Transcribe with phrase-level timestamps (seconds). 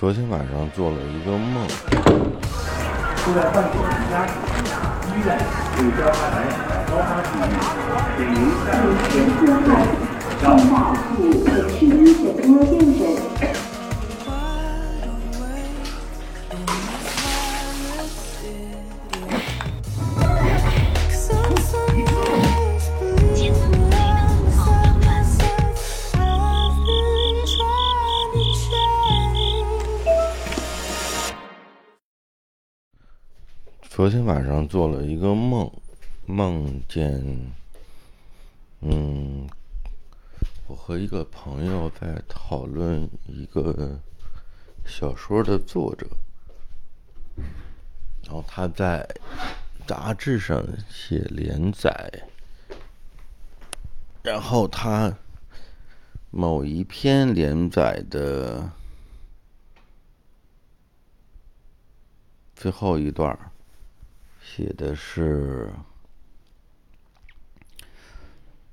[0.00, 3.76] 昨天晚上做了一个梦，住在患者
[4.08, 4.24] 家、
[5.04, 5.36] 医院
[5.76, 7.44] 为交叉感染的高发地域，
[8.16, 8.32] 给予
[8.64, 8.66] 三
[9.10, 9.60] 天四号
[10.40, 13.59] 重大是北市医诊科见诊。
[34.30, 35.68] 晚上做了一个梦，
[36.24, 37.52] 梦见，
[38.78, 39.44] 嗯，
[40.68, 43.98] 我和一个朋友在讨论一个
[44.86, 46.06] 小说的作者，
[48.22, 49.04] 然后他在
[49.84, 52.22] 杂志上写连载，
[54.22, 55.12] 然后他
[56.30, 58.70] 某一篇连载的
[62.54, 63.49] 最后一段儿。
[64.52, 65.70] 写的是，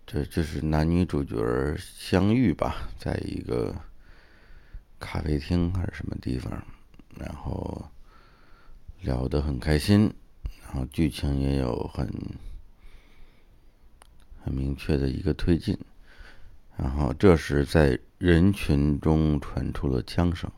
[0.08, 1.38] 这这是男女主角
[1.78, 3.76] 相遇吧，在一个
[5.00, 6.52] 咖啡厅还是什么地方，
[7.16, 7.92] 然后
[9.02, 10.12] 聊得很开心，
[10.64, 12.12] 然后剧情也有很
[14.44, 15.78] 很明确的一个推进，
[16.76, 20.52] 然后这时在人群中传出了枪声。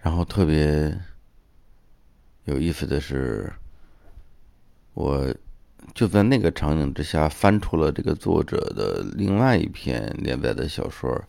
[0.00, 0.96] 然后特别
[2.44, 3.52] 有意思的是，
[4.94, 5.34] 我
[5.92, 11.20] 就在那个场景之下翻出了这个作者的另外一篇连载的小说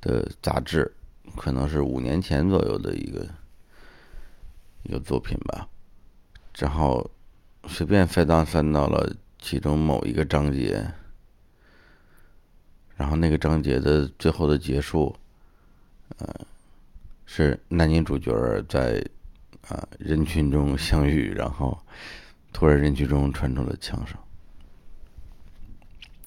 [0.00, 0.90] 的杂志，
[1.36, 3.28] 可能是五年前左右的一个
[4.84, 5.68] 一个作品吧。
[6.56, 7.08] 然后
[7.68, 10.90] 随便翻到翻到了其中某一个章节，
[12.96, 15.14] 然后那个章节的最后的结束，
[16.16, 16.34] 呃。
[17.26, 18.32] 是男女主角
[18.68, 19.04] 在
[19.68, 21.78] 啊人群中相遇，然后
[22.52, 24.18] 突然人群中传出了枪声，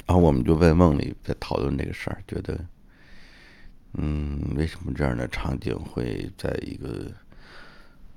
[0.06, 2.60] 然后我们就在梦里在讨论这个事儿，觉得
[3.94, 7.12] 嗯，为什么这样的场景会在一个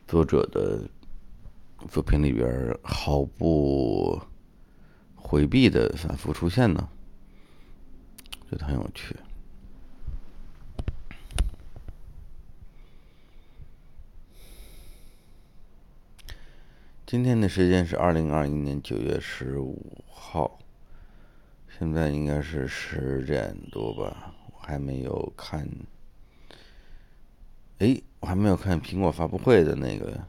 [0.08, 0.82] 作者的
[1.88, 4.20] 作品里边毫不
[5.14, 6.88] 回避的反复出现呢？
[8.50, 9.14] 觉得很有趣。
[17.10, 20.60] 今天的时间是二零二一年九月十五号，
[21.76, 24.32] 现在应该是十点多吧。
[24.52, 25.68] 我还没有看，
[27.78, 30.24] 哎，我还没有看苹果发布会的那个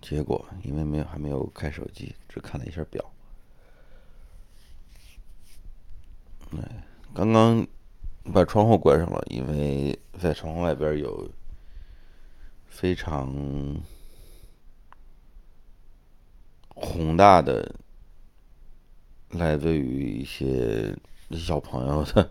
[0.00, 3.04] 结果，因为没有还没有开手机，只看了一下表。
[6.52, 7.66] 哎，刚刚
[8.32, 11.30] 把窗户关上了，因为在窗户外边有
[12.66, 13.76] 非常。
[16.78, 17.74] 宏大的，
[19.30, 20.94] 来自于一些
[21.30, 22.30] 小朋友的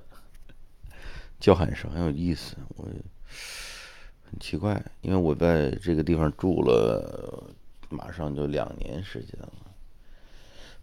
[1.41, 2.55] 叫喊声，很有意思。
[2.75, 7.51] 我很奇怪，因为我在这个地方住了
[7.89, 9.51] 马上就两年时间了，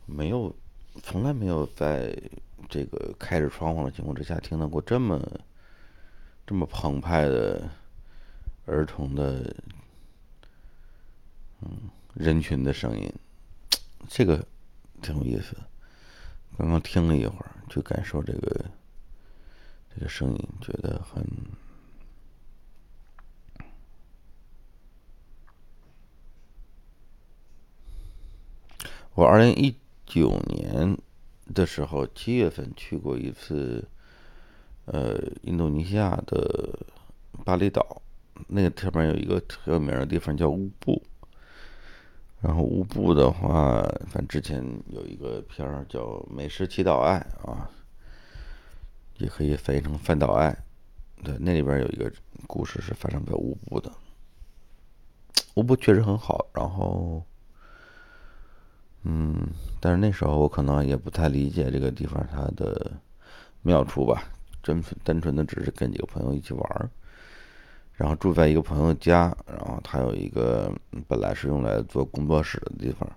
[0.06, 0.52] 没有，
[1.00, 2.12] 从来没有在
[2.68, 5.20] 这个开着窗户的情况之下听到过这么
[6.44, 7.70] 这么澎湃的
[8.66, 9.54] 儿童的
[11.60, 11.70] 嗯
[12.14, 13.12] 人群的声音。
[14.08, 14.46] 这个
[15.00, 15.56] 挺有意思，
[16.58, 18.66] 刚刚听了一会儿，去感受这个
[19.94, 21.24] 这个声音，觉得很。
[29.14, 29.76] 我二零一
[30.06, 30.96] 九年
[31.54, 33.86] 的时候，七月份去过一次，
[34.86, 36.78] 呃，印度尼西亚的
[37.44, 38.00] 巴厘岛，
[38.48, 41.02] 那个上面有一个特有名的地方叫乌布。
[42.42, 47.70] 然后乌布的话，反正之前有一个片儿叫《美食祈祷爱》啊，
[49.18, 50.54] 也可以翻译成“饭岛爱”。
[51.22, 52.12] 对，那里边有一个
[52.48, 53.92] 故事是发生在乌布的。
[55.54, 57.24] 乌布确实很好，然后，
[59.04, 59.46] 嗯，
[59.78, 62.90] 但是那时候我可能也不太理解这个地方它的
[63.62, 64.24] 妙处吧，
[64.64, 66.90] 真单纯的只是跟几个朋友一起玩儿。
[68.02, 70.74] 然后住在一个朋友家，然后他有一个
[71.06, 73.08] 本来是用来做工作室的地方，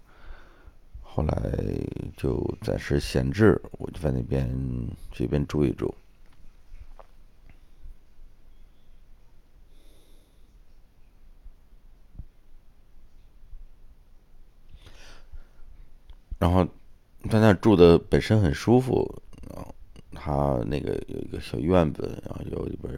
[1.02, 1.36] 后来
[2.16, 4.48] 就暂时闲置，我就在那边
[5.12, 5.92] 随便住一住。
[16.38, 16.64] 然后
[17.32, 19.20] 在那住的本身很舒服，
[20.12, 22.94] 他那个有一个小院子，然后有一边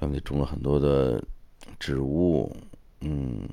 [0.00, 1.22] 院子里种了很多的
[1.78, 2.54] 植物，
[3.00, 3.48] 嗯。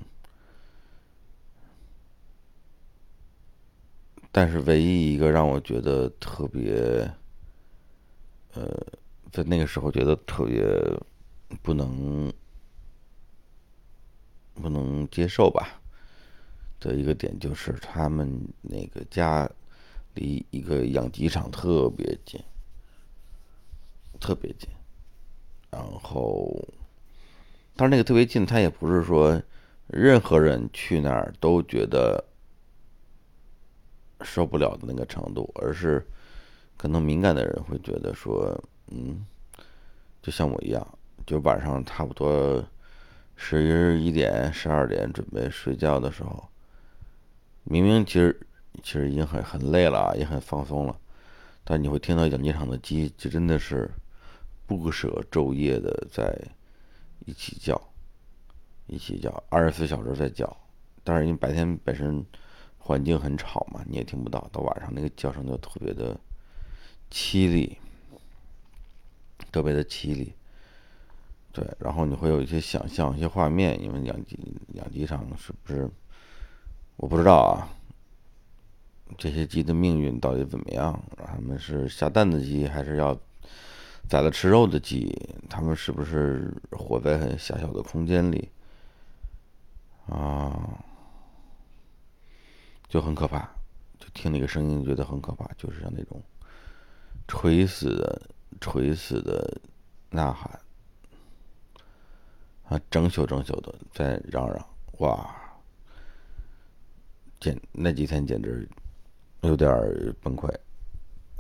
[4.31, 7.09] 但是唯一一个让我觉得特别，
[8.53, 8.69] 呃，
[9.31, 10.61] 在那个时候觉得特别
[11.61, 12.33] 不能
[14.53, 15.79] 不能接受吧
[16.81, 19.49] 的一个点，就是他们那个家
[20.15, 22.37] 离一个养鸡场特别近，
[24.19, 24.67] 特别近。
[25.95, 26.53] 然后，
[27.75, 29.41] 但是那个特别近，他也不是说
[29.87, 32.23] 任何人去那儿都觉得。
[34.21, 36.03] 受不了的那个程度，而是
[36.77, 38.57] 可能敏感的人会觉得说，
[38.87, 39.25] 嗯，
[40.21, 40.87] 就像我一样，
[41.27, 42.65] 就晚上差不多
[43.35, 46.47] 十一点、十二点准备睡觉的时候，
[47.65, 48.39] 明明其实
[48.81, 50.97] 其实已经很很累了，也很放松了，
[51.65, 53.91] 但你会听到养鸡场的鸡，就真的是
[54.67, 56.35] 不舍昼夜的在
[57.25, 57.79] 一起叫，
[58.87, 60.57] 一起叫，二十四小时在叫，
[61.03, 62.25] 但是因为白天本身。
[62.87, 64.47] 环境很吵嘛，你也听不到。
[64.53, 66.15] 到晚上那个叫声就特别的
[67.09, 67.79] 凄厉，
[69.51, 70.31] 特别的凄厉。
[71.51, 74.37] 对，然后你会有一些想象、一些画面，因为养鸡
[74.75, 75.89] 养鸡场是不是？
[76.97, 77.67] 我不知道啊。
[79.17, 81.03] 这些鸡的命运到底怎么样？
[81.17, 83.19] 他们是下蛋的鸡，还是要
[84.07, 85.11] 宰了吃肉的鸡？
[85.49, 88.49] 他们是不是活在很狭小的空间里？
[90.07, 90.83] 啊？
[92.87, 93.39] 就很可怕，
[93.99, 96.21] 就听那个声音觉得很可怕，就是像那种
[97.27, 98.21] 垂死的、
[98.61, 99.59] 垂死的
[100.11, 100.59] 呐喊
[102.69, 104.65] 啊，整宿整宿的在嚷嚷，
[104.99, 105.35] 哇！
[107.39, 108.67] 简那几天简直
[109.41, 109.69] 有点
[110.21, 110.47] 崩溃，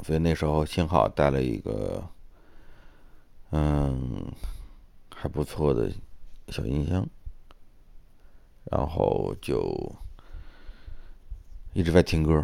[0.03, 2.03] 所以那时候幸好带了一个
[3.55, 4.31] 嗯
[5.15, 5.89] 还不错的
[6.49, 7.07] 小音箱，
[8.65, 9.95] 然后就。
[11.73, 12.41] 一直在听歌，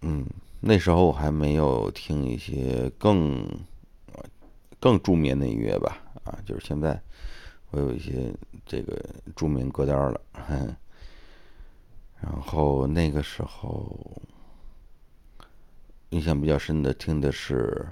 [0.00, 0.26] 嗯，
[0.58, 3.48] 那时候我还没有听一些更
[4.80, 7.00] 更助眠的音乐吧，啊，就是现在
[7.70, 8.34] 我有一些
[8.66, 9.00] 这个
[9.36, 10.20] 助眠歌单了，
[12.20, 13.96] 然后那个时候
[16.10, 17.86] 印象比较深的听的是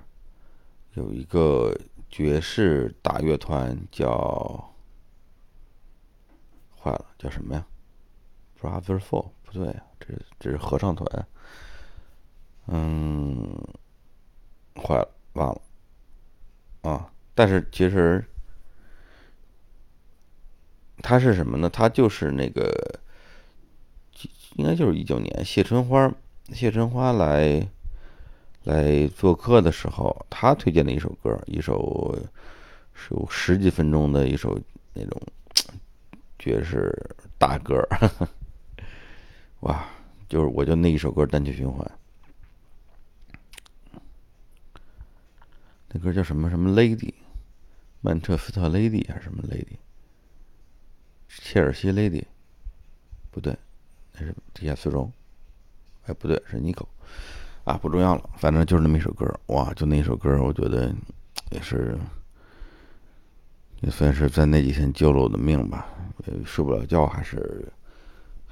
[0.95, 1.73] 有一个
[2.15, 4.73] 爵士大乐团叫
[6.81, 7.67] 坏了叫什么呀
[8.61, 9.83] ？Brother Four 不对呀。
[9.99, 11.27] 这这是合唱团，
[12.69, 13.59] 嗯，
[14.77, 15.61] 坏了，忘了，
[16.89, 17.13] 啊！
[17.35, 18.25] 但是其实
[20.99, 21.69] 他是什么呢？
[21.69, 23.01] 他就是那个，
[24.55, 26.15] 应该就是一九年谢春花，
[26.53, 27.69] 谢春花来
[28.65, 32.19] 来做客的时候，他推荐的一首歌，一首
[32.93, 34.59] 是有十几分钟的一首
[34.93, 35.23] 那种
[36.39, 36.93] 爵士
[37.39, 37.87] 大歌。
[39.61, 39.87] 哇，
[40.29, 41.91] 就是我就那一首歌单曲循环，
[45.89, 47.15] 那歌叫什么什么 Lady，
[48.01, 49.79] 曼彻斯特 Lady 还是什么 Lady，
[51.29, 52.25] 切尔西 Lady，
[53.31, 53.57] 不对，
[54.13, 55.11] 那是地下丝绒，
[56.07, 56.87] 哎不对是 Nico，
[57.65, 60.95] 啊不重要了，反正就是那么一首歌，哇就那首歌，我觉得
[61.51, 61.99] 也是
[63.81, 65.87] 也算是在那几天救了我的命吧，
[66.45, 67.73] 睡不了觉还是。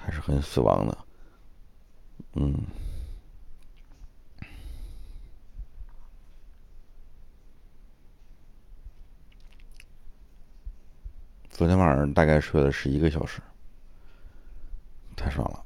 [0.04, 0.98] 还是很死亡的，
[2.32, 2.52] 嗯。
[11.48, 13.40] 昨天晚上大概睡了十一个小时，
[15.14, 15.64] 太爽了。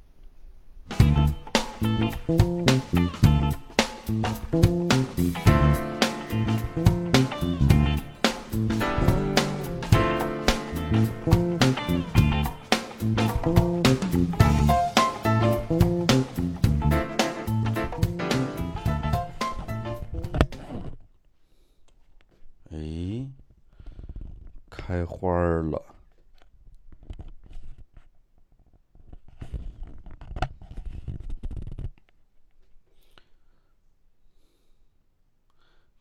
[24.87, 25.29] 开花
[25.63, 25.96] 了。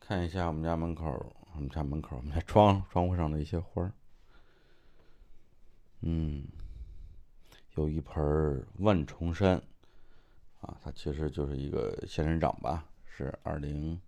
[0.08, 3.92] 看一下我们家门口，我们家门口，我们家窗窗户上的一些花儿。
[6.02, 6.44] 嗯，
[7.74, 9.60] 有一盆万重山，
[10.60, 12.84] 啊，它其实就是一个仙人掌吧。
[13.04, 14.00] 是二零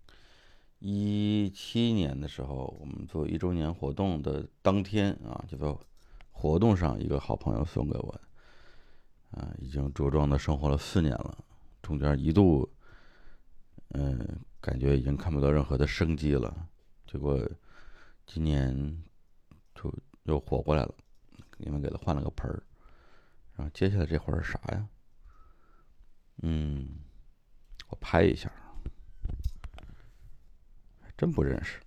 [0.79, 5.77] 一七年的时候，我们做一周年活动的当天啊，就在
[6.31, 8.21] 活动上，一个好朋友送给我的。
[9.31, 11.37] 啊，已经茁壮的生活了四年了，
[11.81, 12.69] 中间一度。
[13.89, 16.69] 嗯，感觉已经看不到任何的生机了。
[17.07, 17.39] 结果
[18.25, 19.03] 今年
[19.73, 19.93] 就
[20.23, 20.95] 又活过来了，
[21.57, 22.61] 因为给它换了个盆儿。
[23.55, 24.87] 然后接下来这花是啥呀？
[26.43, 26.99] 嗯，
[27.89, 28.51] 我拍一下，
[31.01, 31.81] 还真不认识。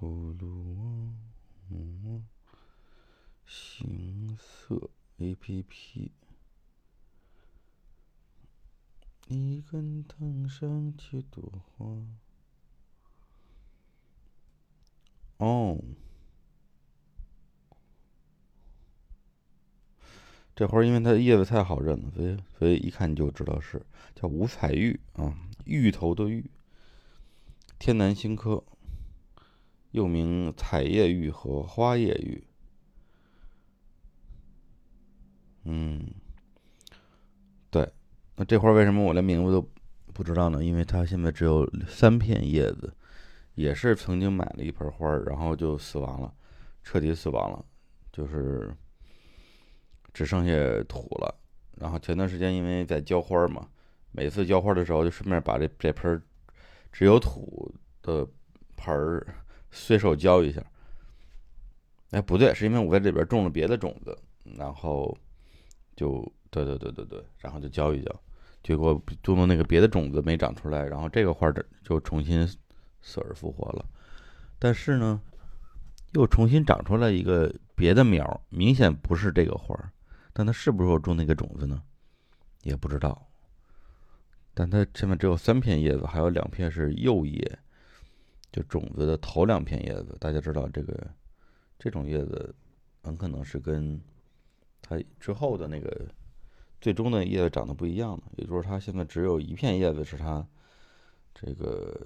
[0.00, 1.12] 葫芦娃，
[1.70, 2.24] 嗯
[3.44, 6.12] 行色 A P P。
[9.28, 11.86] 一根藤上七朵花。
[15.36, 15.78] 哦，
[20.56, 26.50] 这花因为它叶子太好认了，所以所以一看就知道是叫五彩玉啊，芋头的芋，
[27.78, 28.64] 天南星科，
[29.90, 32.44] 又名彩叶玉和花叶玉。
[35.64, 36.14] 嗯，
[38.40, 39.68] 那这花为什么我连名字都
[40.14, 40.64] 不知道呢？
[40.64, 42.94] 因为它现在只有三片叶子，
[43.56, 46.32] 也是曾经买了一盆花，然后就死亡了，
[46.84, 47.64] 彻底死亡了，
[48.12, 48.72] 就是
[50.14, 50.52] 只剩下
[50.84, 51.34] 土了。
[51.78, 53.68] 然后前段时间因为在浇花嘛，
[54.12, 56.22] 每次浇花的时候就顺便把这这盆
[56.92, 58.24] 只有土的
[58.76, 59.26] 盆儿
[59.72, 60.64] 随手浇一下。
[62.10, 64.16] 哎，不对，是因为我在这边种了别的种子，
[64.56, 65.12] 然后
[65.96, 68.22] 就对对对对对，然后就浇一浇。
[68.62, 72.46] 结果种的那个别的种子没长出来，然后这个花儿就重新
[73.00, 73.84] 死而复活了。
[74.58, 75.20] 但是呢，
[76.12, 79.90] 又重新长出来一个别的苗，明显不是这个花儿。
[80.32, 81.82] 但它是不是我种那个种子呢？
[82.62, 83.26] 也不知道。
[84.52, 87.58] 但它前面只有三片叶子，还有两片是幼叶，
[88.52, 90.16] 就种子的头两片叶子。
[90.20, 91.08] 大家知道这个
[91.78, 92.54] 这种叶子
[93.02, 93.98] 很可能是跟
[94.82, 96.06] 它之后的那个。
[96.80, 100.46] 最终的叶子长得不一样的，也就是它现在只有一片叶子是它
[101.34, 102.00] 这个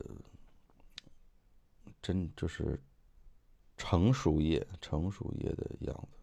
[2.01, 2.81] 真就是
[3.77, 6.19] 成熟叶、成熟叶的样子，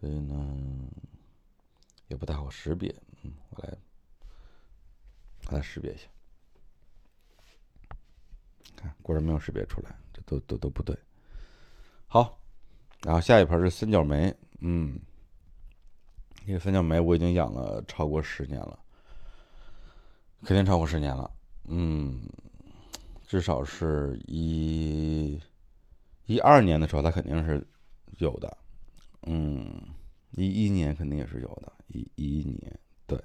[0.00, 0.56] 所以呢
[2.08, 2.94] 也不太好识别。
[3.22, 3.74] 嗯，我来
[5.44, 6.08] 把它识别一下，
[8.76, 10.94] 看果然没有识别出来，这都都都不对。
[12.06, 12.38] 好，
[13.02, 15.00] 然后下一盆是三角梅，嗯。
[16.46, 18.78] 那个三角梅我已经养了超过十年了，
[20.42, 21.30] 肯定超过十年了。
[21.66, 22.20] 嗯，
[23.26, 25.40] 至少是一
[26.26, 27.64] 一二年的时候，它肯定是
[28.18, 28.56] 有的。
[29.26, 29.70] 嗯，
[30.32, 31.72] 一一年肯定也是有的。
[31.88, 33.22] 一一年，对。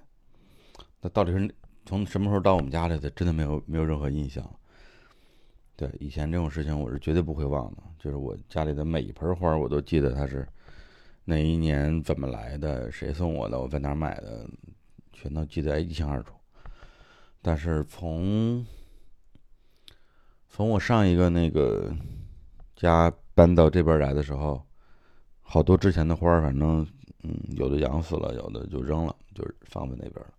[1.01, 1.55] 那到底是
[1.85, 3.09] 从什么时候到我们家来的？
[3.11, 4.47] 真的没有没有任何印象。
[5.75, 7.83] 对，以前这种事情我是绝对不会忘的。
[7.97, 10.47] 就是我家里的每一盆花，我都记得它是。
[11.25, 12.91] 哪一年怎么来的？
[12.91, 13.59] 谁送我的？
[13.59, 14.47] 我在哪买的？
[15.11, 16.33] 全都记得一清二楚。
[17.41, 18.65] 但是从
[20.47, 21.91] 从我上一个那个
[22.75, 24.63] 家搬到这边来的时候，
[25.41, 26.85] 好多之前的花，反正
[27.23, 30.33] 嗯，有的养死了，有的就扔了，就是放在那边了。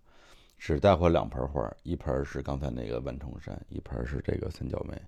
[0.57, 4.99] 只带回两盆花，一盆是刚才那个万重山，一盆是这个三角梅。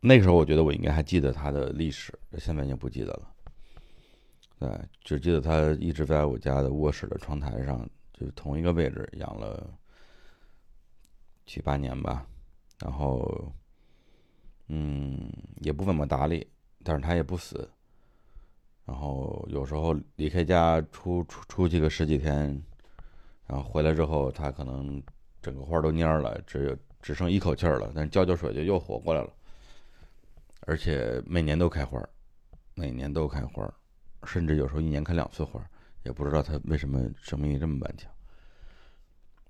[0.00, 3.32] 那个时候我觉得我应该还记得它的历史，现在已经不记得了。
[4.58, 4.70] 对，
[5.02, 9.68] 只记得它一直在我家的卧室的窗台上，就是同一个位置养了
[11.44, 12.26] 七八年吧。
[12.78, 13.52] 然后，
[14.68, 16.46] 嗯，也不怎么打理，
[16.84, 17.68] 但是它也不死。
[18.84, 22.62] 然后有时候离开家出出出去个十几天，
[23.46, 25.02] 然后回来之后，它可能
[25.42, 29.32] 整个花都蔫了，只有只剩一口气了，但是浇浇水就又活过来了。
[30.66, 32.02] 而且每年都开花，
[32.74, 33.72] 每年都开花，
[34.24, 35.64] 甚至有时候一年开两次花，
[36.02, 38.10] 也不知道它为什么生命力这么顽强。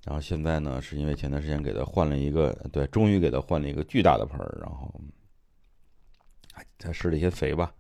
[0.05, 4.95] 然后现在呢，是因为前段时间给它换了一个，对，终于给它换了一个巨大的盆儿，然后
[6.79, 7.75] 再施了一些肥吧，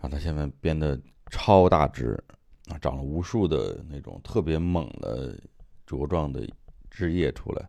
[0.00, 2.22] 让它现在变得超大只，
[2.66, 5.38] 啊，长了无数的那种特别猛的
[5.86, 6.44] 茁壮的
[6.90, 7.68] 枝叶出来。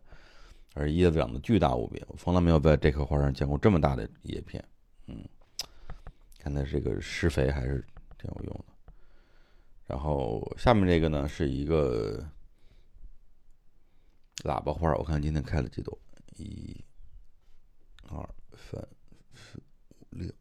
[0.78, 4.64] 而叶子长得巨大无比，我从来没有在这棵花上见过这么大的叶片。
[5.08, 5.28] 嗯，
[6.38, 7.84] 看来这个施肥还是
[8.16, 8.64] 挺有用的。
[9.86, 12.24] 然后下面这个呢是一个
[14.44, 15.98] 喇叭花，我看今天开了几朵，
[16.36, 16.76] 一、
[18.08, 18.80] 二、三、
[19.34, 20.32] 四、五、六。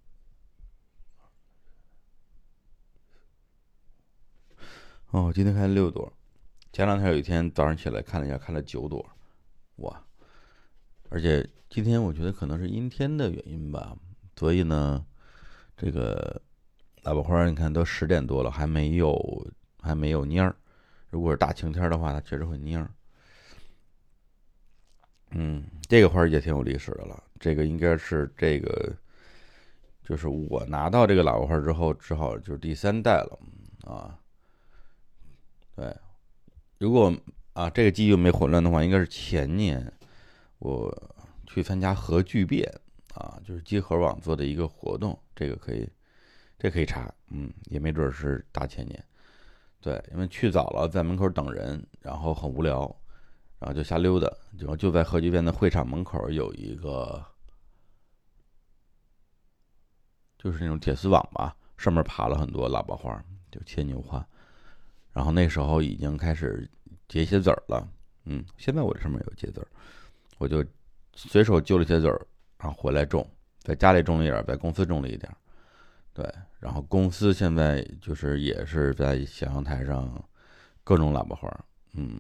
[5.10, 6.14] 哦，今天开了六朵，
[6.72, 9.04] 前两天有一天早上起来看了一下，开了九朵，
[9.78, 10.04] 哇！
[11.10, 13.96] 而且今天我觉得可能是阴天的原因吧，
[14.36, 15.06] 所以呢，
[15.76, 16.42] 这个
[17.04, 19.48] 喇叭花你看都十点多了，还没有
[19.80, 20.56] 还没有蔫儿，
[21.10, 22.92] 如果是大晴天的话，它确实会蔫儿。
[25.32, 27.24] 嗯，这个花也挺有历史的了。
[27.40, 28.96] 这个应该是这个，
[30.04, 33.40] 就是我拿到这个喇叭花之后，只好就是第三代了
[33.84, 34.18] 啊。
[35.76, 35.96] 对，
[36.80, 37.14] 如果
[37.54, 39.94] 啊这个记忆没混乱的话，应该是前年
[40.60, 40.92] 我
[41.46, 42.68] 去参加核聚变
[43.14, 45.90] 啊，就是集合网做的一个活动，这个可以，
[46.58, 49.04] 这可以查，嗯，也没准是大前年。
[49.80, 52.82] 对，因为去早了，在门口等人，然后很无聊，
[53.60, 54.28] 然后就瞎溜达。
[54.58, 57.24] 然后就在核聚变的会场门口有一个，
[60.38, 64.28] 就是那种铁丝网吧，上面爬了很多喇叭花，就牵牛花。
[65.14, 66.70] 然后那时候已经开始
[67.08, 67.88] 结些籽儿了，
[68.26, 69.68] 嗯，现在我这上面有结籽儿，
[70.38, 70.64] 我就
[71.14, 72.28] 随手揪了些籽儿，
[72.60, 73.28] 然后回来种，
[73.62, 75.32] 在家里种了一点，在公司种了一点。
[76.14, 76.26] 对，
[76.60, 80.24] 然后公司现在就是也是在小阳台上
[80.84, 82.20] 各种喇叭花，嗯，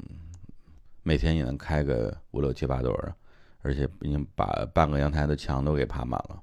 [1.01, 3.15] 每天也能开个五六七八朵儿，
[3.62, 6.39] 而且已经把半个阳台的墙都给爬满了，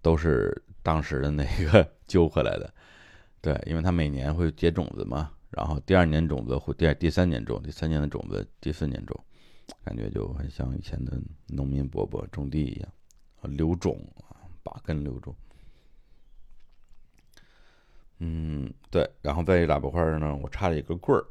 [0.00, 2.72] 都是当时的那个 揪回来的。
[3.40, 9.24] 对，因为它每年会结种子嘛，然后第二年种子会第二第三年种，第三年的种子第四年种，
[9.84, 12.92] 感觉就很像以前的农民伯伯种地一样，
[13.40, 13.98] 啊留种
[14.28, 15.34] 啊，把根留种。
[18.18, 21.24] 嗯，对，然后在喇叭花上呢，我插了一根棍儿，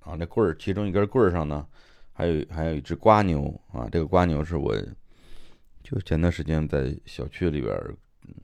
[0.00, 1.66] 啊，这棍儿其中一根棍儿上呢，
[2.12, 4.76] 还有还有一只瓜牛啊，这个瓜牛是我
[5.82, 7.74] 就前段时间在小区里边
[8.22, 8.34] 嗯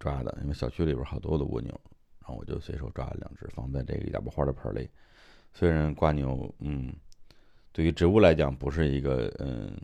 [0.00, 1.70] 抓的，因为小区里边好多的蜗牛，
[2.18, 4.90] 然后我就随手抓了两只放在这个喇叭花的盆里。
[5.52, 6.92] 虽然瓜牛，嗯，
[7.74, 9.76] 对于植物来讲不是一个嗯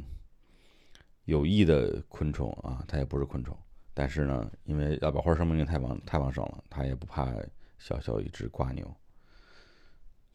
[1.24, 3.54] 有益的昆虫啊，它也不是昆虫，
[3.92, 7.30] 但是呢，因为喇叭花生命力太旺太旺盛了，它也不怕。
[7.78, 8.94] 小小一只瓜牛，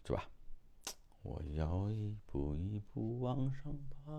[0.04, 0.28] 是吧？
[1.22, 4.12] 我要一步一步往上爬。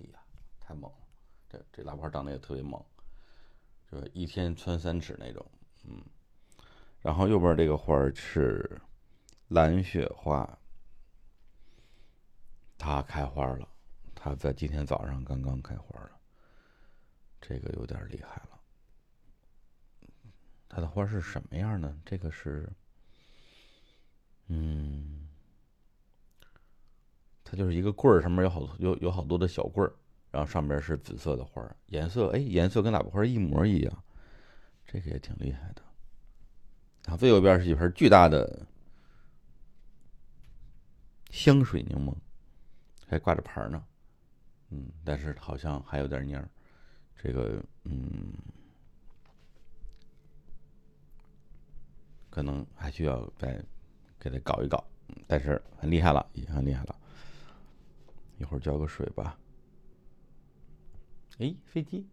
[0.00, 0.18] 哎呀，
[0.58, 1.06] 太猛了！
[1.46, 2.82] 这这喇叭长得也特别猛，
[3.92, 5.44] 就是一天窜三尺那种。
[5.84, 6.00] 嗯，
[7.02, 8.80] 然后右边这个花是
[9.48, 10.58] 蓝雪花，
[12.78, 13.68] 它开花了，
[14.14, 16.12] 它在今天早上刚刚开花了，
[17.40, 18.60] 这个有点厉害了。
[20.68, 21.98] 它的花是什么样呢？
[22.04, 22.70] 这个是，
[24.46, 25.28] 嗯，
[27.42, 29.92] 它就是一个棍儿，上面有好多有有好多的小棍儿，
[30.30, 34.04] 然后上面是紫色的花，颜色哎，颜色跟喇叭花一模一样，
[34.86, 35.82] 这个也挺厉害的。
[37.04, 38.66] 然后最右边是一盆巨大的
[41.30, 42.14] 香水柠檬，
[43.08, 43.84] 还挂着牌呢，
[44.70, 46.48] 嗯，但是好像还有点蔫儿，
[47.16, 48.32] 这个嗯。
[52.30, 53.60] 可能还需要再
[54.20, 54.84] 给它搞一搞，
[55.26, 56.94] 但是很厉害了，已经很厉害了。
[58.38, 59.36] 一会儿浇个水吧。
[61.38, 62.06] 哎，飞机。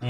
[0.00, 0.08] 价，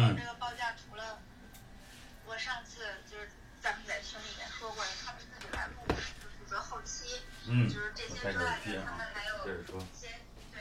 [6.51, 7.21] 然后期。
[7.49, 10.09] 嗯，就是这些之外，他们还有一些
[10.53, 10.61] 对，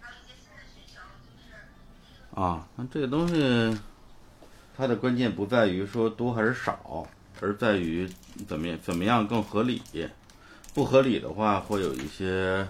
[0.00, 1.54] 还有一些新的需求，就是
[2.40, 3.80] 啊，那这个东西，
[4.76, 7.08] 它的关键不在于说多还是少，
[7.40, 8.08] 而在于
[8.46, 9.82] 怎么样怎么样更合理。
[10.72, 12.68] 不合理的话，会有一些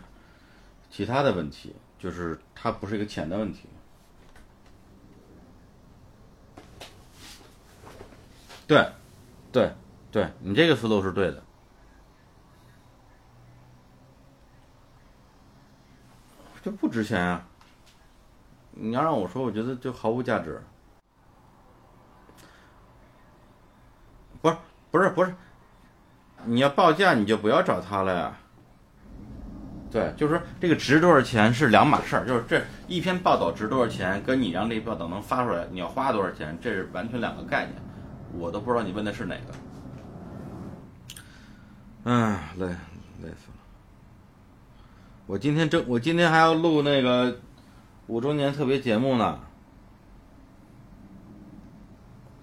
[0.91, 3.69] 其他的问题，就是它不是一个钱的问题。
[8.71, 8.89] 对，
[9.51, 9.73] 对，
[10.13, 11.43] 对你这个思路是对的。
[16.63, 17.45] 这不值钱啊！
[18.71, 20.63] 你要让我说，我觉得就毫无价值。
[24.41, 24.57] 不是，
[24.93, 25.35] 不是，不是，
[26.45, 28.39] 你要报价，你就不要找他了呀。
[29.91, 37.75] 对，就是说这个值多少钱是两码事儿，就是这一篇报道值多少钱，跟你让这报道能发出来，你要花多少钱，这是完全两个概念。
[38.39, 39.43] 我都不知道你问的是哪个。
[42.05, 42.67] 嗯，累，
[43.23, 43.59] 累死了。
[45.27, 47.39] 我今天正，我今天还要录那个
[48.07, 49.39] 五周年特别节目呢。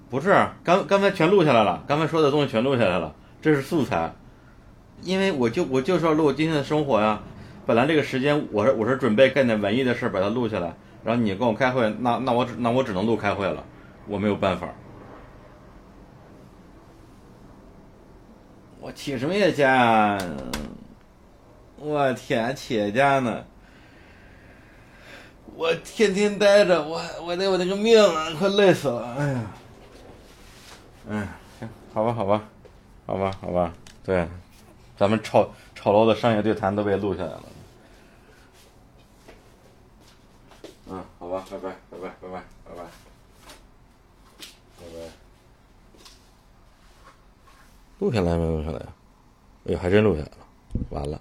[0.10, 4.14] 不是，刚刚才全录下来了，刚才说的东西全录下来了，这是素材。
[5.02, 7.20] 因为我就我就是要录今天的生活呀。
[7.66, 10.74] 本来这个时间我是我是准备干点文艺的事把它录下来，
[11.04, 13.64] 然后你跟我开会，那那我只那我只能录开会了，
[14.08, 14.70] 我没有办法。
[18.88, 20.18] 我请什么业假？
[21.76, 23.44] 我天，企业家呢？
[25.58, 28.02] 我天天待着，我我的我那个命，
[28.40, 29.14] 快累死了！
[29.18, 29.44] 哎呀，
[31.10, 31.28] 哎，
[31.60, 32.44] 行，好吧，好吧，
[33.06, 33.74] 好吧，好吧，
[34.06, 34.26] 对，
[34.98, 37.44] 咱们炒炒楼的商业对谈都被录下来了。
[40.92, 42.84] 嗯，好吧，拜，拜拜，拜拜，拜拜，
[44.80, 45.12] 拜拜。
[48.00, 48.80] 录下来没录下来？
[49.66, 50.38] 哎呦，还真录下来了，
[50.92, 51.20] 完了。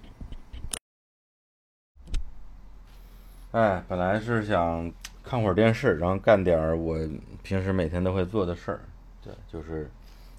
[3.51, 4.91] 哎，本来是想
[5.23, 6.95] 看会儿电视，然后干点儿我
[7.41, 8.81] 平时每天都会做的事儿，
[9.23, 9.89] 对，就是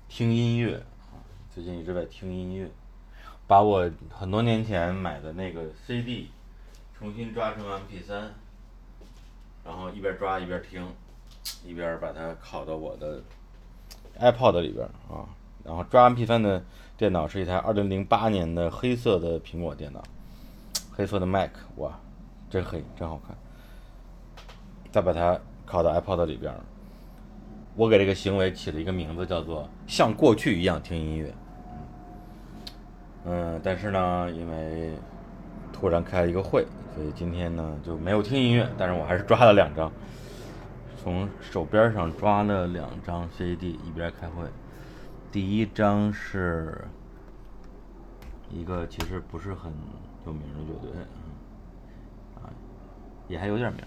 [0.09, 0.77] 听音乐
[1.11, 1.19] 啊。
[1.53, 2.71] 最近一直在听音乐，
[3.49, 6.31] 把我很多年前买的那个 CD
[6.97, 8.29] 重新抓成 MP3，
[9.65, 10.87] 然后一边抓一边听，
[11.65, 13.21] 一边把它拷到我的
[14.21, 15.27] iPod 里边啊。
[15.69, 16.65] 然后抓 MP3 的
[16.97, 20.03] 电脑是一台2008年的黑色的苹果电脑，
[20.97, 21.93] 黑色的 Mac，哇！
[22.49, 23.37] 真黑，真好看。
[24.91, 26.51] 再把它拷到 iPod 里边，
[27.77, 31.35] 我给这个行为起了一个名字，叫做“像过去一样听音乐”。
[33.27, 34.95] 嗯，但是呢，因为
[35.71, 38.67] 突然开了一个会，所以今天呢就没有听音乐。
[38.79, 39.93] 但是我还是抓了两张，
[40.97, 44.45] 从手边上抓了两张 CD，一边开会。
[45.31, 46.87] 第一张是
[48.51, 49.73] 一个其实不是很
[50.27, 50.91] 有名的乐队。
[53.29, 53.85] 也还有点名，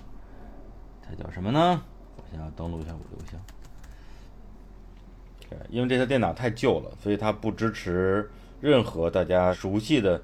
[1.02, 1.82] 它叫什么呢？
[2.16, 3.42] 我先要登录一下我的邮箱。
[5.68, 8.30] 因为这台电脑太旧了，所以它不支持
[8.62, 10.22] 任何大家熟悉的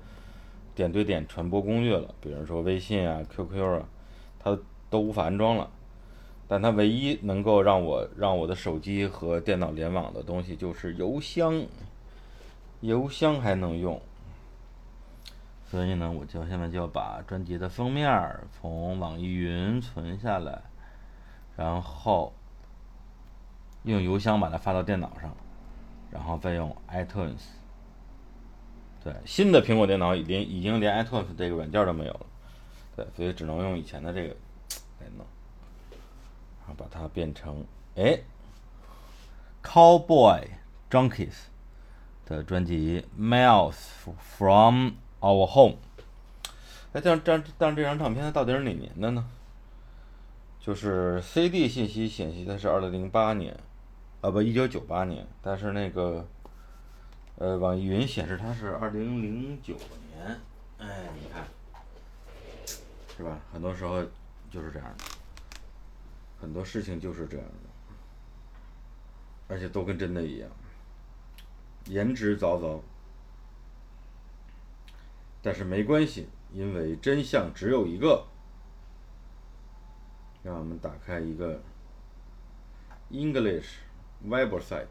[0.76, 3.90] 点对点传播工具了，比如说微信啊、QQ 啊，
[4.38, 4.56] 它
[4.92, 5.68] 都无法安装了。
[6.48, 11.66] 但它唯一能够让我让我的手机和电脑联网的东西就是邮箱，
[12.82, 14.02] 邮箱还能用。
[15.70, 18.10] 所以呢，我就现在就要把专辑的封面
[18.58, 20.62] 从网易云存下来，
[21.58, 22.32] 然后
[23.84, 25.36] 用邮箱把它发到电脑上，
[26.10, 27.42] 然后再用 iTunes。
[29.04, 32.26] 对，新的苹果电脑已经已经连 iTunes 这个软件都没有了，
[32.96, 34.36] 对，所以只能用以前的这个
[35.00, 35.26] 来弄，
[36.76, 38.20] 把它变成哎
[39.64, 40.48] ，Cowboy
[40.90, 41.36] Junkies
[42.26, 43.76] 的专辑《Miles
[44.38, 44.76] from》。
[45.20, 45.78] Our Home，
[46.94, 49.28] 哎，这张张但这张唱片它到底是哪年的呢？
[50.60, 53.58] 就是 CD 信息显示它是二零零八年，
[54.22, 55.26] 啊不，一九九八年。
[55.42, 56.24] 但是那个，
[57.38, 60.40] 呃，网易云显示它是二零零九年。
[60.78, 61.44] 哎，你看，
[63.18, 63.40] 是吧？
[63.52, 64.04] 很多时候
[64.52, 65.04] 就是这样的，
[66.40, 67.54] 很多事情就是这样的，
[69.48, 70.50] 而且都跟真的一样，
[71.86, 72.80] 言之凿凿。
[75.42, 78.26] 但是没关系，因为真相只有一个。
[80.44, 81.62] 让我们打开一个
[83.12, 83.80] English
[84.26, 84.88] website，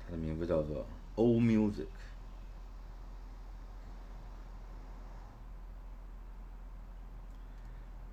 [0.00, 0.84] 它的名字叫做
[1.14, 1.86] All Music。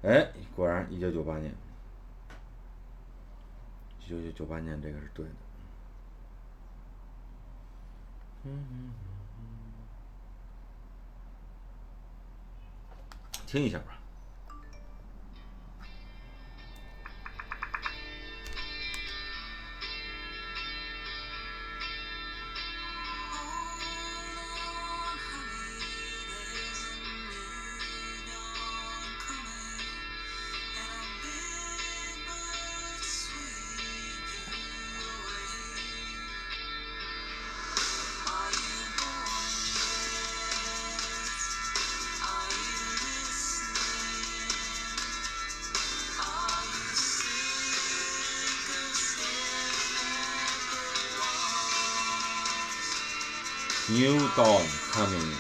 [0.04, 1.52] 哎，果然，一九九八年，
[4.08, 5.32] 一九九八年这个是对的。
[8.46, 8.91] 嗯嗯。
[13.46, 13.96] 听一下吧。
[54.38, 55.34] New dawn coming。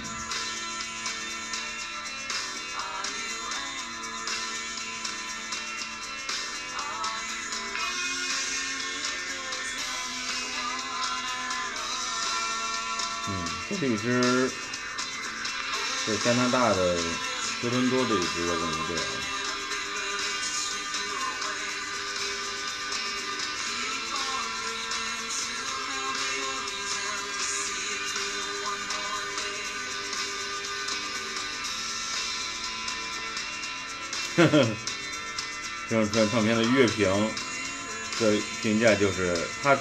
[13.29, 14.51] 嗯，这是一支
[16.07, 16.97] 在加拿大的
[17.61, 19.36] 多伦多的一支摇滚乐队啊。
[34.37, 34.67] 呵 呵
[35.89, 37.09] 这张唱片的乐评
[38.19, 39.75] 的评价就是，它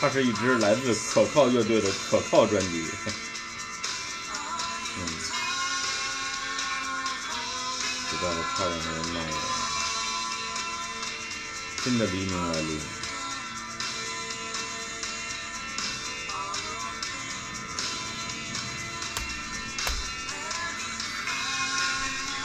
[0.00, 2.84] 它是一支来自可靠乐队的可靠专辑。
[4.98, 5.06] 嗯，
[8.10, 9.22] 知道了漂亮的人们，
[11.84, 12.99] 真的黎明来临。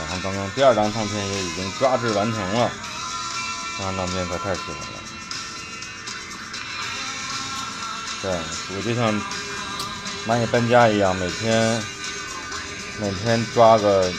[0.07, 2.71] 然后刚刚第二张唱片也已经抓制完成了，
[3.77, 4.99] 这张唱片可太喜欢了。
[8.21, 8.31] 对，
[8.75, 9.13] 我就像
[10.27, 11.83] 蚂蚁搬家一样，每天
[12.99, 14.11] 每天抓个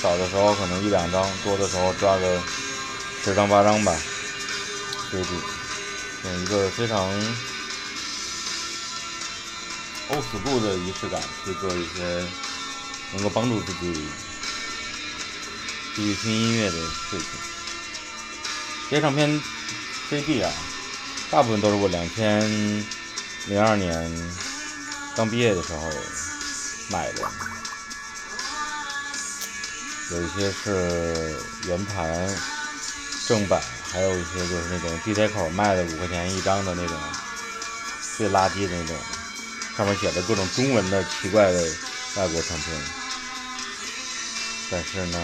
[0.00, 2.40] 少的时候可能一两张，多的时候抓个
[3.24, 3.96] 十张八张吧。
[5.10, 5.38] 对对，
[6.24, 7.08] 用一个非常
[10.08, 12.24] old school 的仪式感去做一些
[13.12, 14.08] 能够帮助自己
[15.96, 17.26] 继续听音乐的事情。
[18.90, 19.40] 这些唱片
[20.10, 20.52] CD 啊，
[21.30, 22.38] 大部分都是我两千
[23.46, 24.30] 零二年
[25.16, 25.90] 刚毕业的时候
[26.90, 27.22] 买的，
[30.12, 31.34] 有一些是
[31.66, 32.06] 圆盘
[33.26, 33.58] 正版，
[33.90, 36.94] 还有一些就是那种地铁口卖的五块钱一张的那种
[38.18, 38.94] 最垃圾的那种，
[39.78, 41.58] 上面写的各种中文的奇怪的
[42.16, 42.82] 外国唱片。
[44.70, 45.18] 但是呢，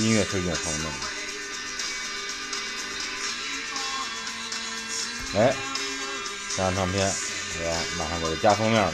[0.00, 0.88] 音乐是永恒的。
[5.38, 5.54] 哎，
[6.50, 7.06] 这张唱片
[7.58, 8.92] 我要马上给它加封面了。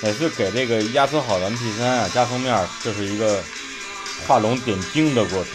[0.00, 3.44] 每次给这个压缩好的 MP3 啊加封面，这是一个
[4.26, 5.52] 画龙点睛的过程。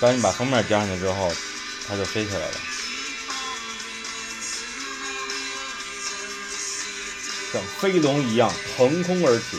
[0.00, 1.30] 当你把封面加上去之后，
[1.86, 2.54] 它就飞起来了，
[7.52, 9.58] 像飞龙一样腾空而起。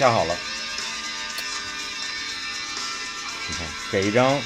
[0.00, 0.34] 加好了。
[3.46, 4.40] 你看，给一张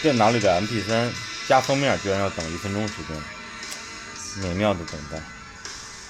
[0.00, 1.10] 电脑里的 MP3
[1.48, 3.20] 加封面，居然要等一分钟时间，
[4.40, 5.20] 美妙的等待。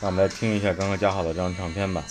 [0.02, 2.04] 那我们来听一下刚刚加好的这张唱片吧。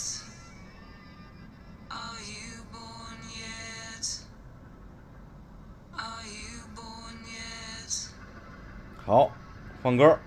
[9.06, 9.30] 好，
[9.84, 10.18] 换歌。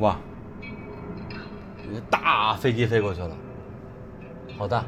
[0.00, 0.18] 哇，
[1.88, 3.36] 一个大飞机飞过去了，
[4.56, 4.86] 好大。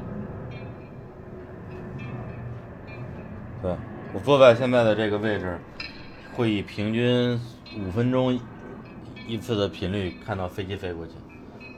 [3.61, 3.77] 对，
[4.15, 5.59] 我坐在现在的这个位置，
[6.33, 7.39] 会以平均
[7.79, 8.41] 五分钟
[9.27, 11.13] 一次的频率看到飞机飞过去，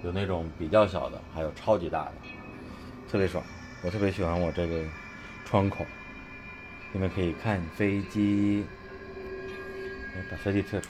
[0.04, 2.12] 有那种比较小的，还有超级大的，
[3.10, 3.42] 特别爽。
[3.82, 4.80] 我特别喜欢我这个
[5.44, 5.84] 窗口，
[6.94, 8.64] 因为可以看飞机。
[10.30, 10.88] 把飞机撤出。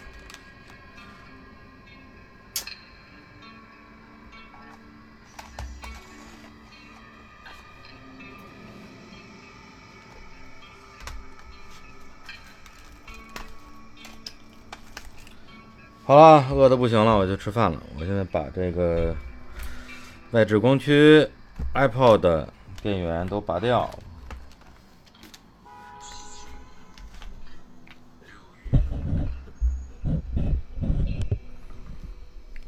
[16.19, 17.83] 了，饿的不行了，我就吃饭了。
[17.99, 19.15] 我现在把这个
[20.33, 21.29] 外置光驱
[21.75, 22.47] iPod
[22.83, 23.91] 电源都拔掉，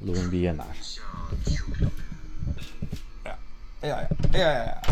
[0.00, 1.04] 录音笔也拿上。
[3.24, 3.38] 哎呀，
[3.80, 4.89] 哎呀呀，哎呀呀！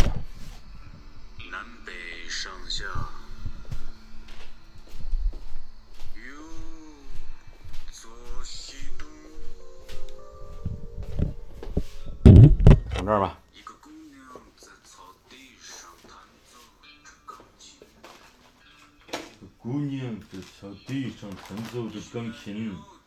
[22.18, 22.97] 奏着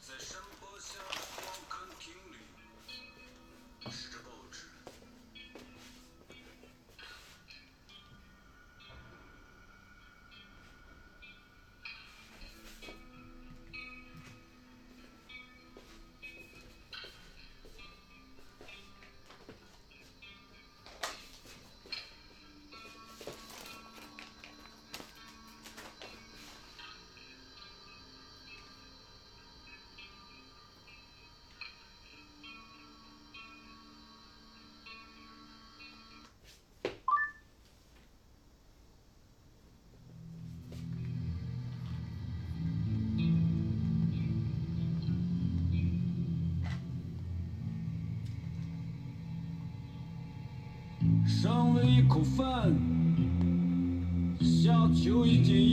[55.03, 55.70] 就已经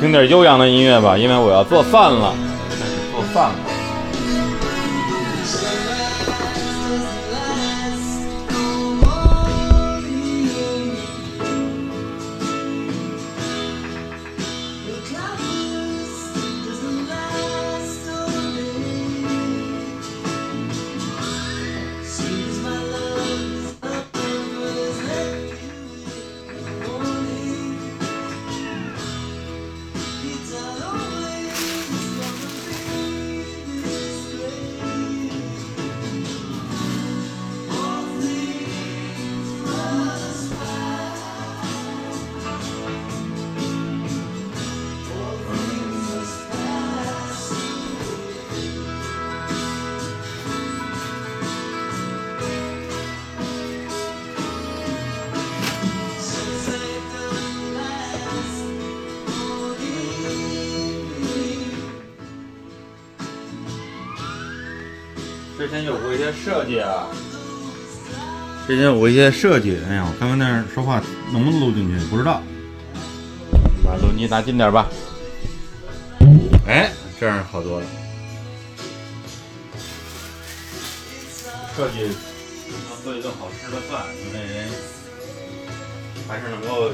[0.00, 2.32] 听点悠扬的音乐吧，因为我要做饭了。
[2.70, 3.67] 开始做饭了。
[66.48, 67.06] 设计啊，
[68.66, 69.78] 之前有过一些设计。
[69.86, 70.98] 哎呀，我刚刚那儿说话
[71.30, 72.06] 能不能录进去？
[72.06, 72.40] 不知道。
[73.84, 74.88] 把录音机拿近点吧。
[76.66, 76.90] 哎，
[77.20, 77.86] 这样好多了。
[81.76, 84.40] 设计要做一顿好吃的饭，因为
[86.26, 86.90] 还是能够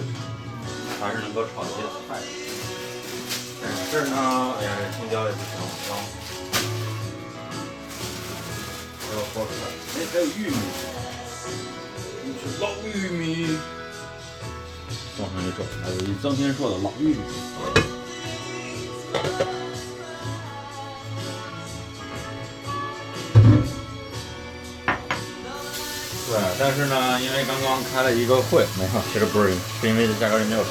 [1.01, 2.19] 还是能够炒一些菜。
[3.63, 4.17] 但是呢，
[4.59, 5.55] 哎呀，这青椒也不行，
[5.89, 5.97] 脏。
[6.24, 6.24] 还
[9.35, 9.67] 包出来。
[9.97, 10.57] 哎，还有玉米，
[12.25, 13.59] 你是老玉米，
[15.19, 17.19] 往上一走，还有一张天硕的老玉米。
[26.27, 30.71] 对，但是呢，因为刚刚开了一个会，没有，其实不是，是因为这价格里没有菜，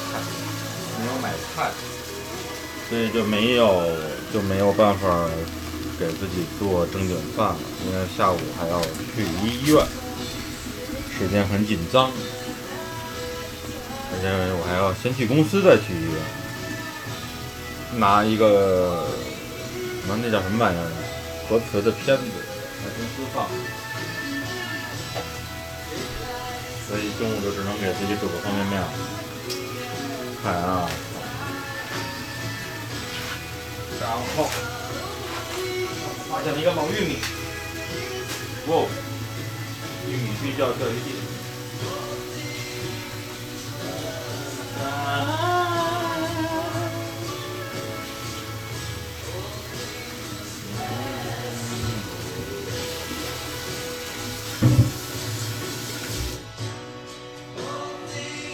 [1.00, 1.70] 没有买菜，
[2.88, 3.86] 所以就没有
[4.32, 5.28] 就没有办法
[6.04, 8.78] 给自己做正经饭了，因为下午还要
[9.16, 9.82] 去医院，
[11.18, 12.10] 时间很紧张，
[14.12, 14.28] 而且
[14.60, 19.08] 我还要先去公司再去医院，拿一个
[20.02, 20.84] 什么那叫什么玩意儿？
[21.48, 22.22] 核磁的片子
[22.82, 23.48] 在公司放。
[26.86, 28.88] 所以中午就只能给自己煮个方便面了。
[30.42, 30.86] 看啊，
[33.98, 34.50] 然后
[36.34, 37.18] 发现了一个老玉米，
[38.66, 38.82] 哇，
[40.08, 41.14] 玉米睡觉钓鱼记。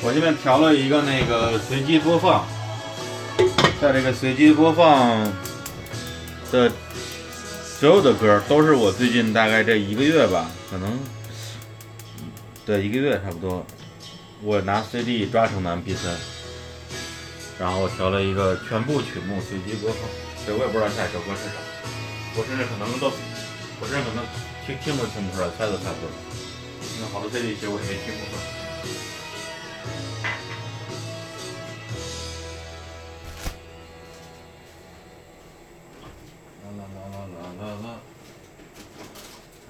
[0.02, 2.44] 我这边调了一个那个随机播放，
[3.80, 5.32] 在这个随机播放
[6.52, 6.70] 的
[7.80, 11.00] 所有的歌都是我最近大概这一个月吧，可能
[12.66, 13.64] 对一个月差不多，
[14.42, 16.12] 我拿 CD 抓成的 MP3，
[17.58, 20.02] 然后调了一个全部曲目随机播放，
[20.44, 21.56] 所以我也不知道下一首歌是啥，
[22.36, 23.10] 我甚至可能都，
[23.80, 24.22] 我甚至可能
[24.66, 26.12] 听听都听不出来，猜都猜不出来，
[26.98, 28.59] 因为好多 CD 其实我也没听过。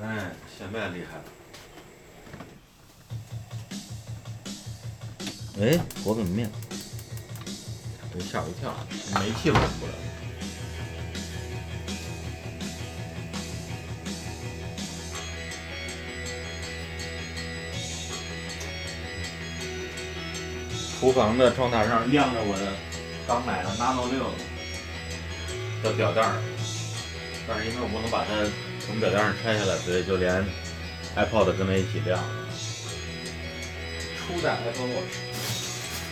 [0.03, 1.25] 哎，现在厉害了。
[5.61, 6.51] 哎，火滚面，
[8.15, 8.75] 给吓我一跳，
[9.21, 9.99] 煤气闻出来了。
[20.99, 22.73] 厨房的窗台上晾着我的
[23.27, 24.31] 刚买的 Nano 六
[25.83, 26.43] 的表带儿，
[27.47, 28.31] 但是因为我不能把它
[28.91, 30.45] 从表带上拆下来，所以就连
[31.14, 32.28] iPod 跟它一起亮了。
[34.18, 35.14] 初代 Apple Watch，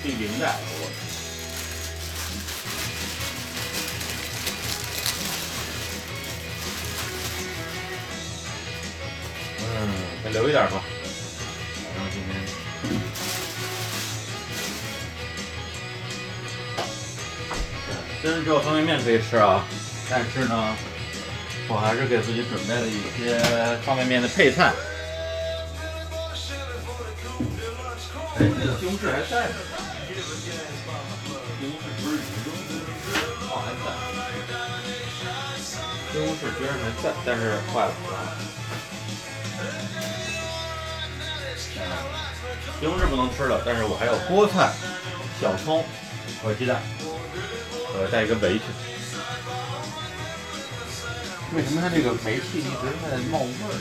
[0.05, 0.93] 第零代 Apple Watch。
[9.61, 9.91] 嗯，
[10.23, 10.81] 再留一点吧，
[11.97, 12.31] 然后今天。
[18.23, 19.65] 虽然只有方便面可以吃啊，
[20.09, 20.77] 但是呢，
[21.71, 23.39] 我还是给自己准备了一些
[23.85, 24.73] 方便面的配菜。
[28.37, 29.55] 哎，那个西红柿还在呢。
[31.61, 32.49] 西红柿不是已经
[33.51, 33.87] 哦，还在。
[36.11, 37.43] 西红柿居然还在，但是
[37.73, 37.93] 坏了。
[42.81, 44.73] 西红柿不能吃了，但是我还有菠菜、
[45.41, 45.85] 小葱
[46.43, 46.81] 和鸡蛋。
[47.95, 48.63] 呃，带一个围裙。
[51.55, 53.73] 为什么他这个煤气一直在冒味儿？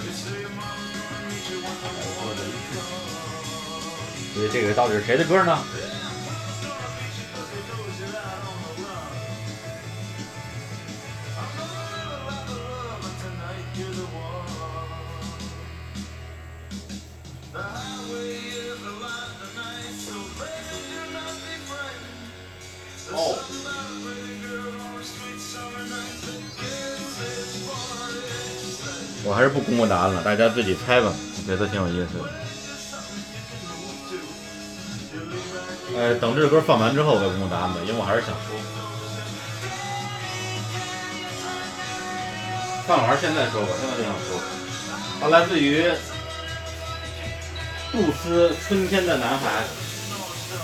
[4.34, 5.60] 所以这个到底是谁的歌呢？
[29.38, 32.24] 还是不公布答案了，大家自己猜吧，我觉得挺有意思的。
[35.96, 38.58] 呃，等这首歌放完之后再公布答案吧，因为我还是想说。
[42.88, 44.42] 饭玩现在说吧，现在就想说，
[45.22, 45.86] 它来自于
[47.92, 49.62] 杜斯《春天的男孩》，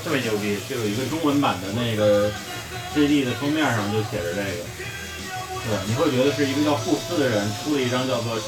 [0.03, 2.32] 特别牛逼，就有一个中文版的那个
[2.95, 4.63] CD 的封面上就写着这个。
[5.66, 8.36] 对，你会觉得是一个叫布斯的人出了一张叫做《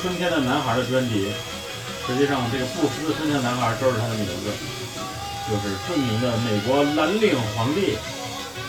[0.00, 1.32] 春天的男孩》的专辑。
[2.06, 4.52] 实际上，这个布斯的《春天男孩》就是他的名字，
[5.50, 7.98] 就是著名的美国蓝领皇帝、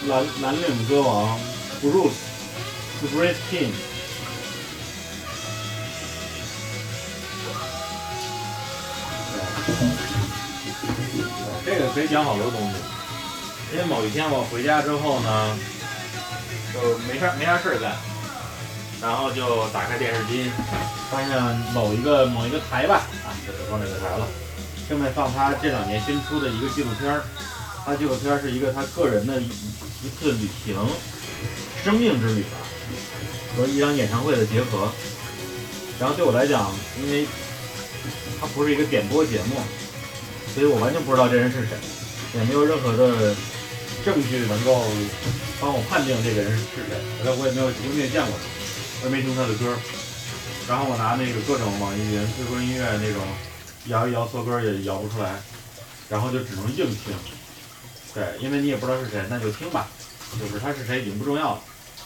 [0.07, 1.39] 蓝蓝领歌王
[1.81, 2.09] Bruce
[2.99, 3.71] The Great King。
[11.63, 12.77] 这个可以讲好多东西，
[13.73, 15.57] 因为某一天我回家之后呢。
[16.73, 17.95] 就没啥没啥事儿干，
[19.01, 20.51] 然后就打开电视机，
[21.11, 24.27] 发现某一个某一个台吧，啊，就就说哪个台了，
[24.87, 27.23] 正在放他这两年新出的一个纪录片儿。
[27.85, 29.47] 他纪录片是一个他个人的一
[30.03, 30.75] 一次旅行，
[31.83, 32.57] 生命之旅吧，
[33.57, 34.91] 和一场演唱会的结合。
[35.99, 37.25] 然后对我来讲，因为
[38.39, 39.59] 它不是一个点播节目，
[40.53, 41.77] 所以我完全不知道这人是谁，
[42.35, 43.33] 也没有任何的
[44.05, 44.83] 证据能够
[45.59, 46.95] 帮我判定这个人是谁。
[47.17, 48.43] 反正我也没有，我也没见过他，
[49.03, 49.75] 我也没听他的歌。
[50.67, 53.23] 然后我拿那个各种网易云、QQ 音乐那种
[53.87, 55.41] 摇一摇搜歌也摇不出来，
[56.09, 57.13] 然后就只能硬听。
[58.13, 59.87] 对，因为你也不知道是谁，那就听吧。
[60.39, 61.61] 就是他是谁已经不重要了。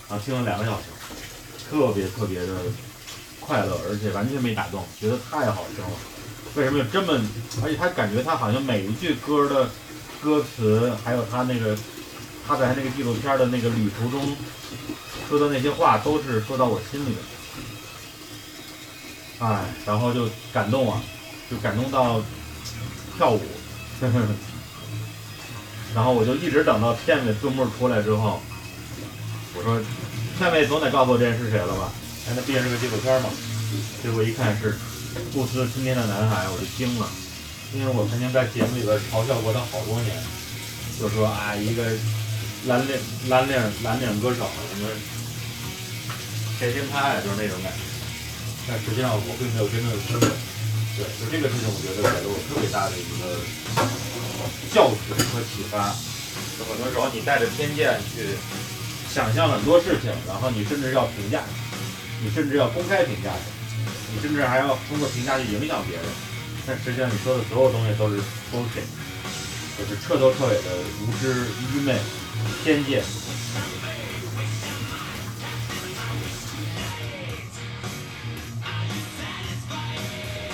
[0.09, 0.83] 然后听了两个小时，
[1.69, 2.47] 特别特别的
[3.39, 5.91] 快乐，而且完全没打动，觉得太好听了。
[6.55, 7.19] 为什么有这么？
[7.63, 9.69] 而且他感觉他好像每一句歌的
[10.23, 11.77] 歌词，还有他那个
[12.47, 14.35] 他在那个纪录片的那个旅途中
[15.27, 17.21] 说的那些话，都是说到我心里的。
[19.45, 21.01] 哎，然后就感动啊，
[21.51, 22.21] 就感动到
[23.17, 23.41] 跳舞。
[23.99, 24.19] 呵 呵
[25.93, 28.41] 然后我就一直等到片尾字幕出来之后，
[29.55, 29.79] 我说
[30.39, 31.91] 片尾总得告诉我这人是谁了吧？
[32.27, 33.29] 哎，那毕竟是个纪录片嘛。
[34.01, 34.75] 结果一看是
[35.33, 37.07] 不思春天的男孩，我就惊了，
[37.73, 40.13] 因为我曾经在节目里边嘲笑过他好多年，
[40.99, 41.81] 就说啊一个
[42.69, 42.93] 蓝领
[43.27, 44.87] 蓝领蓝领歌手什么
[46.59, 47.81] 谁听他呀，就是那种感觉。
[48.69, 50.29] 但实际上我并没有真正的听过。
[50.95, 53.41] 对，就这个事情，我觉得给了我特别大的一个
[54.69, 55.89] 教训和启发。
[56.57, 58.37] 就很多时候你带着偏见去
[59.09, 61.41] 想象很多事情，然后你甚至要评价，
[62.21, 63.33] 你甚至要公开评价，
[64.13, 66.05] 你甚至还要通过评价去影响别人。
[66.65, 68.87] 但实际上你说的所有东西都是 bullshit，
[69.77, 70.61] 就是彻头彻尾的
[71.05, 71.99] 无知、愚昧、
[72.63, 73.03] 偏见。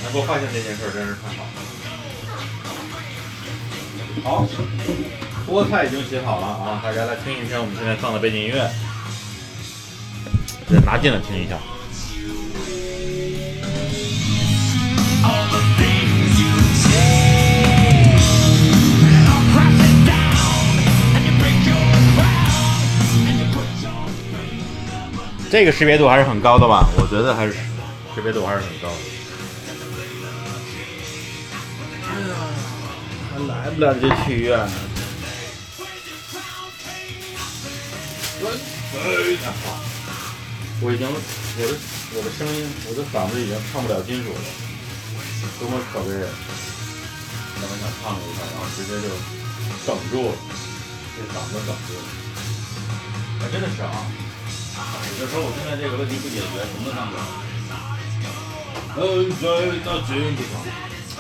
[0.04, 1.50] 能够发现这件事儿真是太好了。
[4.24, 4.48] 好，
[5.48, 8.68] 菠菜已经洗好了啊，大家来听一听我们现在放的背景音乐，
[10.68, 11.60] 再拿近了听一下。
[25.52, 26.88] 这个识别度还是很高的吧？
[26.96, 27.54] 我觉得还是
[28.14, 28.96] 识别度还是很高的。
[33.34, 34.72] 还来不来得及去医院呢？
[40.82, 41.18] 我已经，我
[41.68, 41.74] 的
[42.16, 44.40] 我的声音，我的嗓子已经唱不了金属了，
[45.60, 46.30] 多么可悲啊！
[47.60, 49.10] 本来想唱一下，然后直接就
[49.84, 50.36] 哽住了，
[51.18, 52.06] 这嗓子哽住了。
[53.42, 54.06] 哎，真的是啊！
[55.20, 57.20] 有的时候我现在这个问题不解决，什么都干不了。
[58.98, 59.02] 嗯，
[59.40, 59.44] 在
[59.86, 60.54] 到这个地方，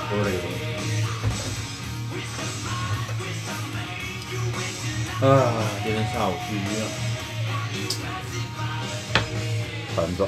[0.09, 0.59] 说这个东西。
[5.21, 5.27] 啊，
[5.83, 6.81] 今天下午去医院，
[9.93, 10.19] 团子。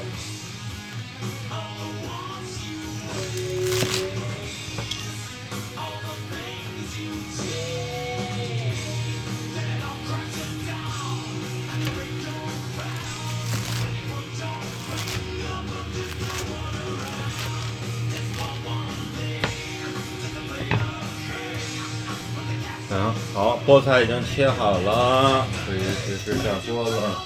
[22.92, 27.24] 行，好，菠菜已经切好了，可以实施下锅了。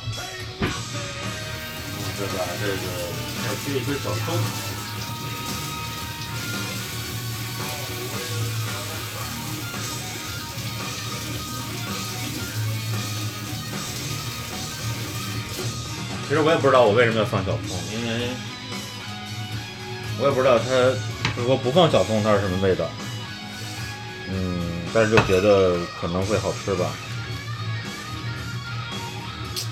[1.98, 2.76] 我再把这个
[3.42, 4.26] 再切一些小葱。
[16.28, 18.28] 其实我也不知道我为什么要放小葱，因为
[20.20, 20.64] 我也不知道它
[21.36, 22.84] 如果不放小葱它是什么味道。
[24.28, 26.90] 嗯，但是就觉得可能会好吃吧。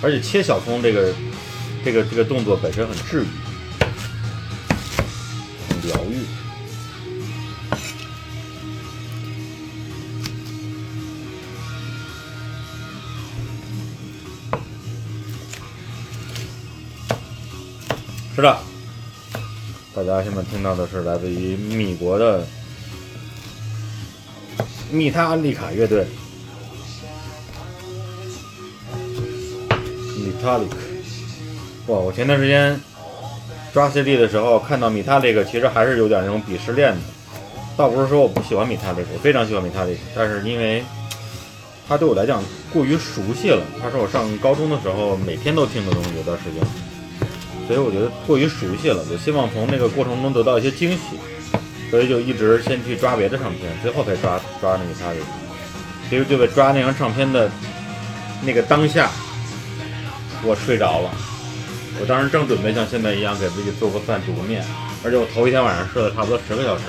[0.02, 1.14] 而且切小葱这个
[1.84, 3.26] 这个这个动作本身很治愈，
[5.68, 6.26] 很疗愈。
[18.36, 18.58] 是的，
[19.94, 22.44] 大家现在听到的是来自于米国的
[24.94, 26.06] 米塔利卡乐队
[30.16, 30.70] ，Metallic。
[31.88, 32.80] 哇，我前段时间
[33.72, 37.00] 抓 CD 的时候看到 Metallic，其实还是有点那种鄙视链的。
[37.76, 40.84] 倒不是说我不喜欢 Metallic，我非常喜欢 Metallic，但是因为
[41.88, 42.40] 它对我来讲
[42.72, 43.64] 过于熟悉了。
[43.82, 46.62] 它是我上高中的时候每天都听的东西，有段时间。
[47.66, 51.18] 所以我觉得过于熟悉了，我希望从那个过程中得到一些惊喜，
[51.90, 55.16] 所以就一直先去抓别的唱片，最后才抓抓那个他的。
[56.10, 57.50] 其实就在抓那张唱片的
[58.42, 59.10] 那个当下，
[60.42, 61.10] 我睡着了。
[62.00, 64.64] 我当时正准备像现在一样给自己做个饭、煮个面，
[65.04, 66.82] 而且我头一天晚上睡了差不多十个小时。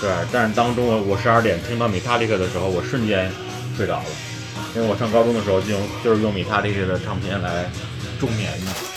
[0.00, 3.30] 对，但是当中我我十二点听到米塔利克的时候，我瞬间
[3.76, 4.06] 睡着了，
[4.74, 7.70] 因为我上高中的时候就用就是用米塔利克的唱片来
[8.18, 8.89] 助眠的。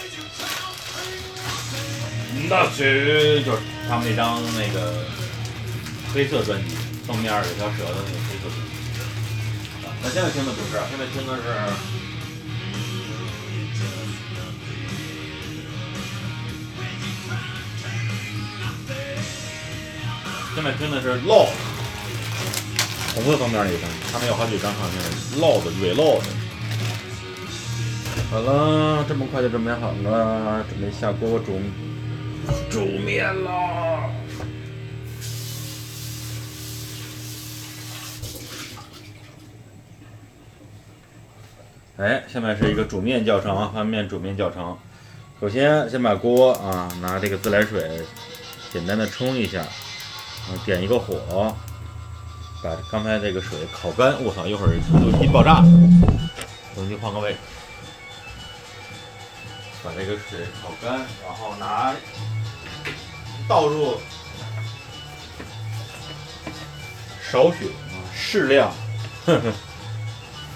[2.50, 3.58] 那是就是
[3.88, 5.06] 他们那张那个
[6.14, 6.76] 黑色专辑，
[7.08, 8.72] 封面有条蛇的那个黑色专辑。
[10.02, 11.44] 那现在听的不是，现在听的是。
[20.56, 21.50] 现在听的是 Loud，
[23.16, 25.02] 红色封面那张，他们有好几张唱片
[25.42, 26.22] ，Loud Reload。
[28.30, 31.60] 好了，这么快就准备好了，准备下锅煮
[32.70, 34.10] 煮面了。
[41.98, 44.76] 哎，下面是一个煮面教程，翻面煮面教程。
[45.40, 48.02] 首先，先把锅啊，拿这个自来水
[48.72, 51.56] 简单的冲一下，啊点一个火，
[52.64, 54.16] 把刚才这个水烤干。
[54.24, 55.62] 我操，一会儿录音机爆炸，
[56.74, 57.38] 重新换个位置，
[59.84, 61.94] 把这个水烤干，然后拿
[63.48, 63.98] 倒入
[67.32, 68.72] 少许啊适量，
[69.26, 69.54] 呵呵。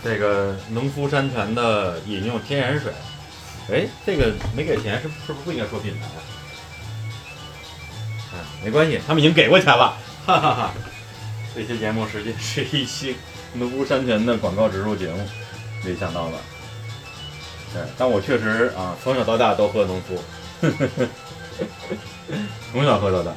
[0.04, 2.94] 这个农夫山泉的饮用天然水，
[3.70, 6.20] 哎，这个没给钱，是是不是不应该说品牌啊？
[8.34, 10.74] 啊，没关系，他们已经给过钱了，哈哈哈。
[11.56, 13.18] 这期节目实际是一期
[13.54, 15.28] 农夫山泉的广告植入节目，
[15.84, 16.38] 没想到吧？
[17.74, 20.24] 对，但我确实啊，从小到大都喝农夫，
[22.72, 23.32] 从小喝到大。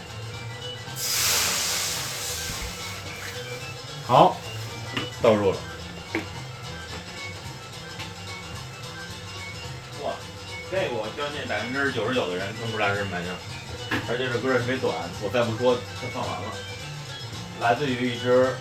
[4.07, 4.37] 好，
[5.23, 5.57] 倒入了。
[10.03, 10.13] 哇，
[10.71, 13.37] 这个我相信百分之九十九的人听不出来是什么玩意儿，
[14.09, 16.49] 而且这歌也特别短，我再不说就放完了。
[17.61, 18.57] 来自于一支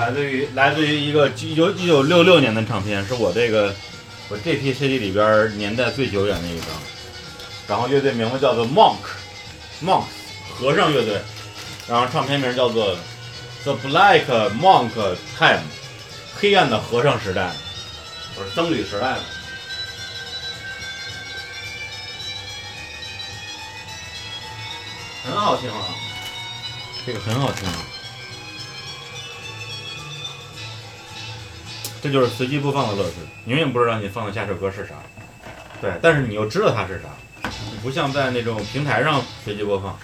[0.00, 3.74] 来自于来自于一个一九一九六六年的唱片，是我这个
[4.30, 6.68] 我这批 CD 里边年代最久远的一张。
[7.68, 10.04] 然后乐队名字叫做 Monk，Monk
[10.54, 11.20] 和尚乐队，
[11.86, 12.96] 然后唱片名叫做
[13.62, 14.24] The Black
[14.58, 14.92] Monk
[15.38, 15.60] Time，
[16.34, 17.52] 黑暗的和尚时代，
[18.34, 19.20] 不是僧侣时代的。
[25.24, 25.76] 很好听啊，
[27.06, 27.99] 这个很好听啊。
[32.02, 34.94] 这就是随机播放的乐趣，你永远不知道你放的下首歌是啥，
[35.82, 37.08] 对，但是你又知道它是啥，
[37.70, 39.98] 你不像在那种平台上随机播放，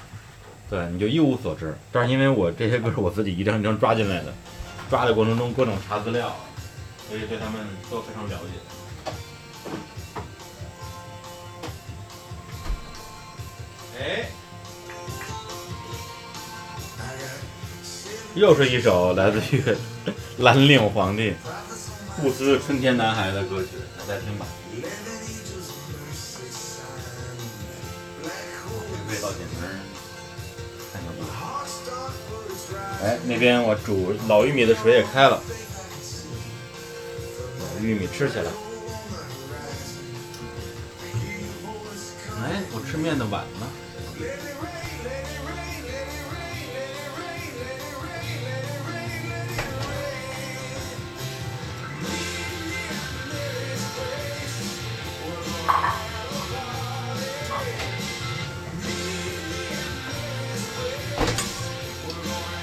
[0.68, 1.74] 对，你就一无所知。
[1.90, 4.34] 但是因为我这些歌是我自己一张一张抓进来的，
[4.90, 6.36] 抓的过程中各种查资料，
[7.08, 8.60] 所以对他们都非常了解。
[13.98, 14.28] 哎，
[18.34, 19.64] 又是一首来自于
[20.36, 21.32] 蓝领皇帝。
[22.22, 24.46] 不思春天男孩的歌曲，大家听吧。
[33.02, 35.40] 哎，那边我煮老玉米的水也开了，
[37.60, 38.50] 老玉米吃起来。
[42.42, 43.66] 哎，我吃面的碗呢？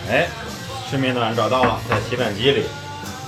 [0.09, 0.27] 哎，
[0.89, 2.63] 吃面的碗找到了，在洗碗机里。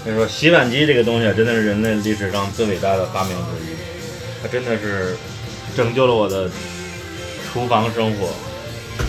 [0.03, 3.75] 跟你说，洗碗机这个东西啊，真的是人类历史上最伟大的发明之一。
[4.43, 5.17] 它真的是
[5.75, 6.47] 拯救了我的
[7.51, 8.29] 厨房生活。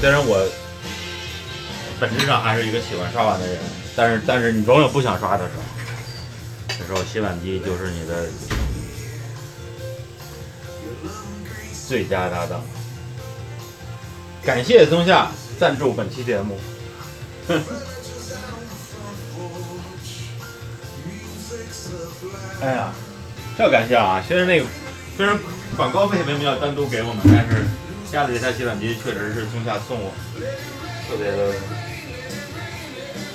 [0.00, 0.48] 虽然我
[2.00, 3.58] 本质上还是一个喜欢刷碗的人，
[3.94, 5.62] 但是但是你总有不想刷的时候。
[6.78, 8.26] 这时候洗碗机就是你的
[11.86, 12.62] 最佳搭档。
[14.42, 16.58] 感谢松下赞助本期节目。
[22.62, 22.92] 哎呀，
[23.56, 24.22] 这要感谢啊！
[24.26, 24.66] 虽然那个
[25.16, 25.38] 虽然
[25.76, 27.64] 广告费为什么要单独给我们，但是
[28.10, 30.10] 家里这台洗碗机确实是松下送我，
[31.06, 31.52] 特别的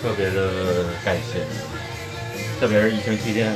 [0.01, 1.45] 特别的感谢，
[2.59, 3.53] 特别是疫情期间。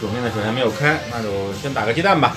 [0.00, 2.36] 煮面的水还没有开，那就先打个鸡蛋吧。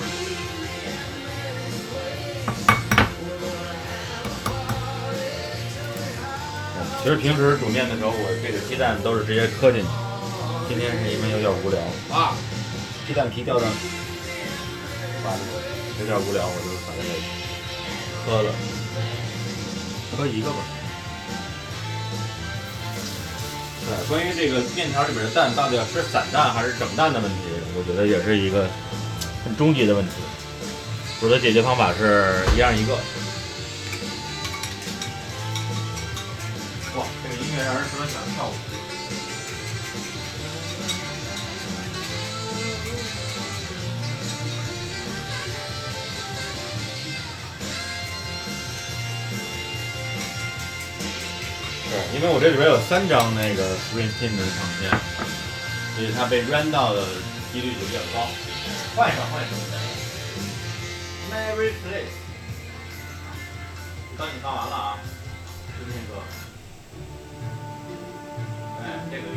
[7.02, 9.88] 其实平时煮面的时候，我这个鸡蛋都是直接磕进去。
[10.68, 11.80] 今天是因为有点无聊
[12.16, 12.34] 啊，
[13.06, 13.66] 鸡蛋皮掉到，
[15.24, 15.40] 完了，
[16.00, 17.08] 有点无聊，我就把它给
[18.24, 18.54] 磕了，
[20.16, 20.81] 磕一个吧。
[23.84, 27.38] 对，关于这个面条里面的蛋到底要吃散蛋还是整蛋的问题，
[27.76, 28.68] 我觉得也是一个
[29.44, 30.12] 很终极的问题。
[31.20, 32.94] 我的解决方法是一样一个。
[36.96, 38.71] 哇，这个音乐让人十分想跳舞。
[51.92, 54.88] 对，因为我这里边有三张那个 Springsteen 的唱片，
[55.94, 57.04] 所以它被 run 到的
[57.52, 58.32] 几率就比较高。
[58.96, 59.52] 换一张，换一张。
[61.28, 62.16] Merry Place。
[64.16, 64.98] 刚你放完了啊，
[65.68, 66.20] 就那个，
[68.80, 69.36] 哎，这个厉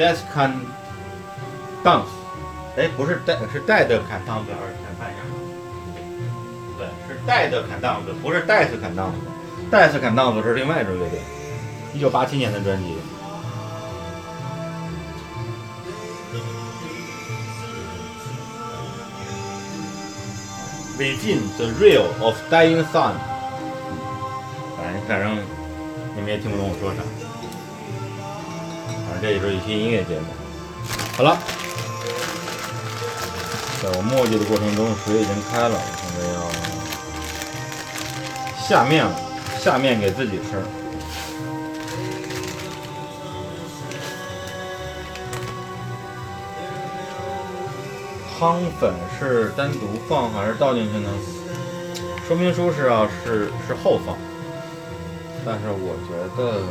[0.00, 0.52] dance can
[1.84, 2.08] dance，
[2.76, 5.18] 哎，不是带，是带的 can dance 还是 can 扮演？
[6.78, 9.12] 对，是带的 can dance，不是带 a 砍 can dance。
[9.70, 11.20] d a can dance 是另外一种乐队，
[11.92, 12.96] 一九八七年的专辑。
[20.98, 23.14] 北京 The Real of Dying Sun，
[24.76, 25.36] 反正反正
[26.14, 27.02] 你们也听不懂我说啥。
[29.20, 30.26] 这也是一期音乐节目。
[31.16, 31.38] 好了，
[33.82, 36.40] 在我磨叽的过程中，水已经开了，我现在要
[38.66, 39.14] 下面了，
[39.58, 40.62] 下面给自己吃。
[48.38, 51.10] 汤粉是单独放还是倒进去呢？
[52.26, 54.16] 说明书是要是是后放，
[55.44, 56.62] 但是我觉得，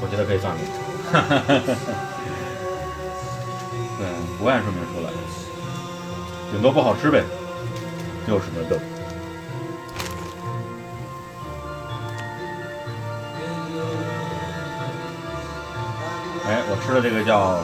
[0.00, 0.72] 我觉得可以放进去。
[3.98, 4.06] 对，
[4.38, 5.10] 不按说明书来，
[6.52, 7.22] 顶多不好吃呗，
[8.26, 8.78] 有什么的。
[16.46, 17.58] 哎，我吃的这个叫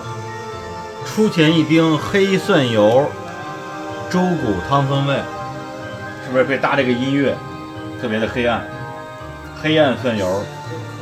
[1.06, 3.08] 出前一丁黑蒜油
[4.10, 5.16] 猪骨汤风味，
[6.24, 7.34] 是不是可以搭这个音乐？
[8.02, 8.62] 特别的黑暗，
[9.62, 10.93] 黑暗蒜油啊，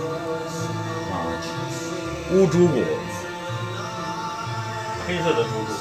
[2.33, 2.83] 乌猪骨，
[5.07, 5.73] 黑色的猪骨。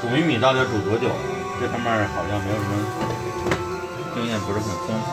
[0.00, 1.16] 煮玉米到底要煮多久啊？
[1.60, 2.70] 这方面好像没有什么
[4.14, 5.06] 经验，不是很丰富。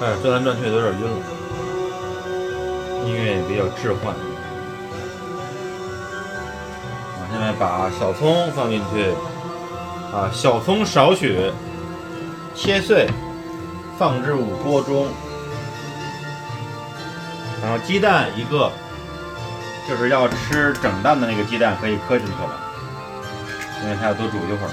[0.00, 1.37] 哎，转来转去有点晕了，
[3.08, 4.14] 音乐也比较置换。
[7.16, 9.14] 我现在把小葱放进去，
[10.14, 11.50] 啊，小葱少许，
[12.54, 13.08] 切碎，
[13.98, 15.06] 放置入锅中。
[17.62, 18.70] 然后鸡蛋一个，
[19.88, 22.60] 就是要吃整蛋的那个鸡蛋可以磕进去了，
[23.82, 24.70] 因为它要多煮一会儿。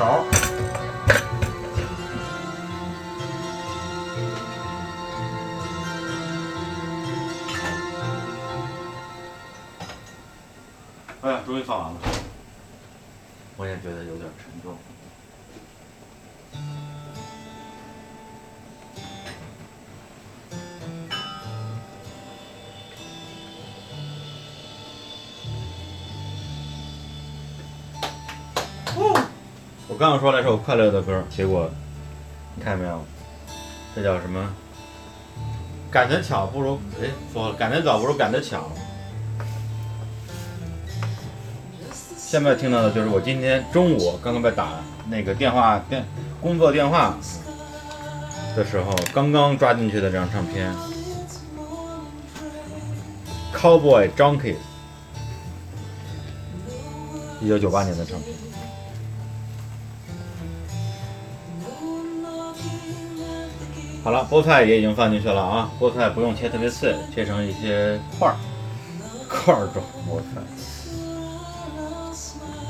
[0.00, 0.39] 勺。
[30.00, 31.68] 刚刚说来首快乐的歌，结果
[32.54, 33.04] 你看见没有？
[33.94, 34.50] 这叫什么？
[35.90, 38.70] 赶得巧不如哎，说了赶得早不如赶得巧。
[42.16, 44.80] 现在听到的就是我今天中午刚刚被打
[45.10, 46.02] 那个电话电
[46.40, 47.18] 工作电话
[48.56, 50.74] 的时候，刚刚抓进去的这张唱片
[53.54, 54.56] ，Cowboy Junkies，
[57.42, 58.34] 一九九八年的唱片。
[64.10, 68.34] 好了，菠菜也已经放进去了啊，菠菜不用切特别碎，切成一些块儿，
[69.28, 70.42] 块儿状菠菜。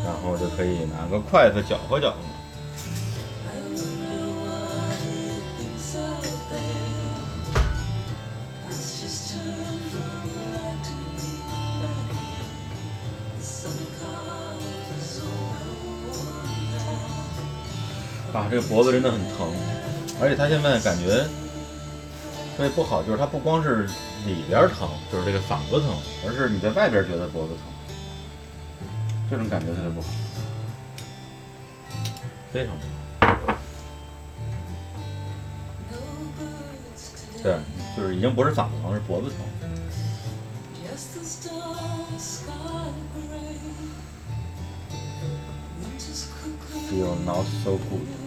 [0.05, 2.17] 然后就可以拿个筷子搅和搅和。
[18.39, 19.51] 啊，这个脖子真的很疼，
[20.21, 21.25] 而且他现在感觉
[22.57, 23.89] 特别不好，就是他不光是
[24.27, 25.97] 里边疼，就是这个嗓子疼，
[26.27, 27.63] 而是你在外边觉得脖子疼。
[29.31, 30.09] 这种感觉特别不好，
[32.53, 33.57] 非常不好。
[37.43, 37.59] 对，
[37.97, 39.39] 就是已经不是嗓子疼，是脖子疼。
[46.91, 48.20] Feel not so good。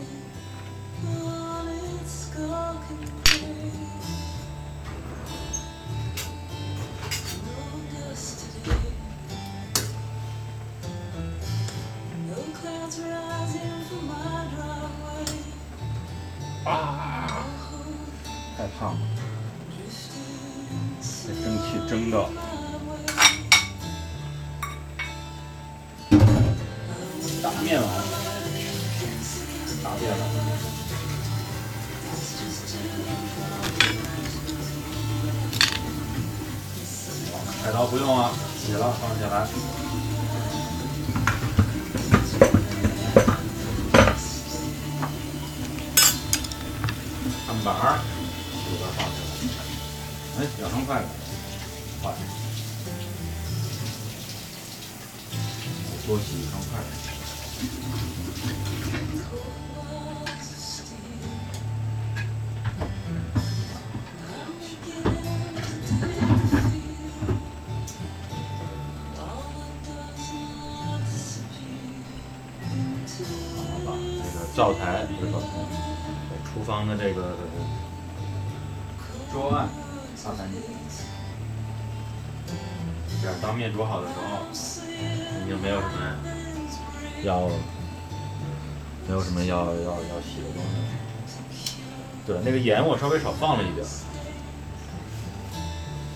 [92.63, 93.85] 盐我稍微少放了一点，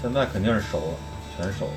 [0.02, 0.98] 现在肯定是熟了，
[1.36, 1.72] 全熟了。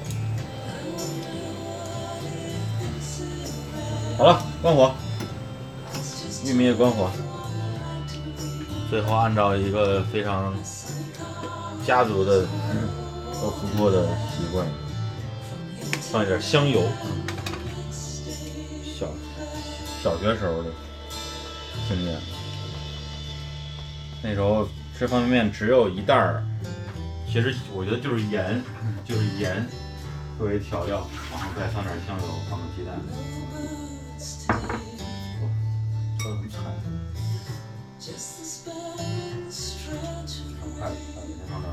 [4.17, 4.95] 好了，关火，
[6.45, 7.11] 玉米也关火。
[8.89, 10.55] 最后按照一个非常
[11.87, 12.43] 家族的
[13.41, 14.07] 豆腐锅的
[14.37, 14.67] 习惯，
[16.13, 16.83] 放一点香油。
[18.99, 19.07] 小
[20.03, 20.71] 小学时候的
[21.89, 22.21] 经验，
[24.23, 26.45] 那时候吃方便面只有一袋儿，
[27.27, 28.63] 其实我觉得就是盐，
[29.05, 29.67] 就是盐
[30.39, 32.95] 作为调料，然后再放点香油，放个鸡蛋。
[35.41, 35.49] 哇，
[36.19, 36.59] 这很菜。
[38.01, 38.09] 看
[39.89, 39.89] 筷
[40.27, 40.35] 子，
[40.79, 41.71] 筷子先放这儿。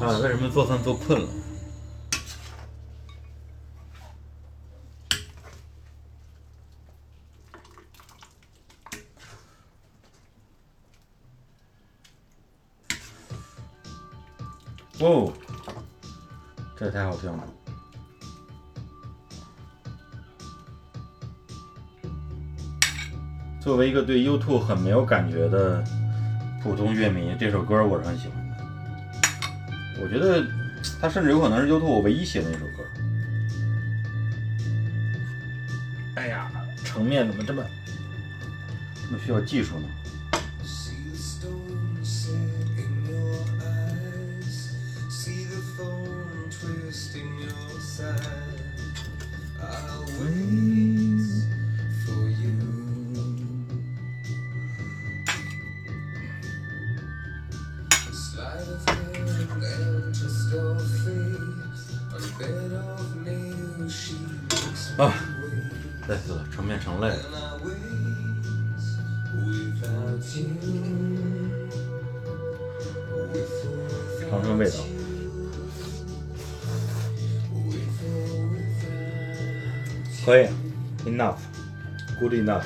[0.00, 1.28] 啊，为什么做饭做困了？
[15.00, 15.32] 哦，
[16.76, 17.44] 这也太好听了。
[23.60, 25.82] 作为一个对 YouTube 很没有感觉的
[26.62, 28.56] 普通乐迷，这首歌我是很喜欢的。
[30.02, 30.46] 我觉得
[31.00, 32.84] 它甚至有可能是 YouTube 唯一写的一首歌。
[36.16, 36.50] 哎呀，
[36.84, 37.64] 成面怎么这么
[39.06, 39.88] 这么需要技术呢？
[74.60, 74.76] Or 尝尝味道。
[74.78, 75.00] without
[80.24, 80.46] 可以
[81.06, 82.64] ，enough，good enough。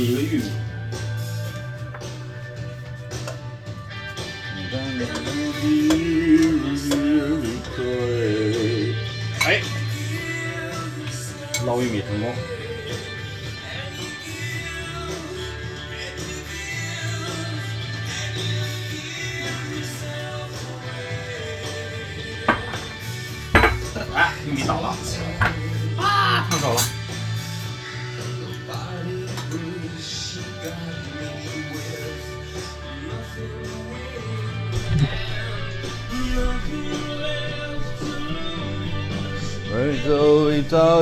[0.00, 0.59] 一个玉米。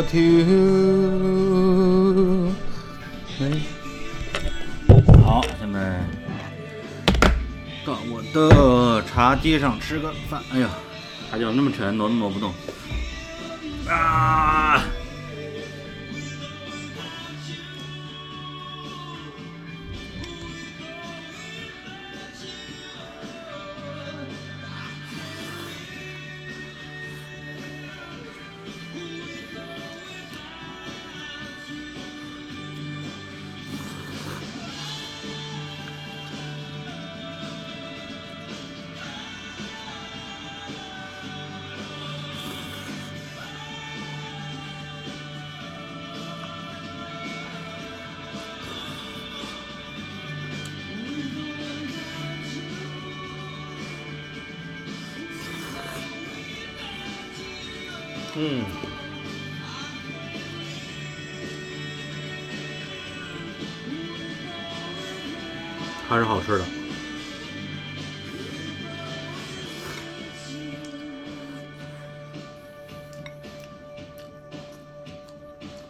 [0.03, 1.79] To you？
[5.25, 6.01] 好，现在
[7.85, 10.43] 到我的茶几上吃个饭。
[10.53, 10.69] 哎呀，
[11.31, 12.53] 茶脚那么沉，挪都挪不动。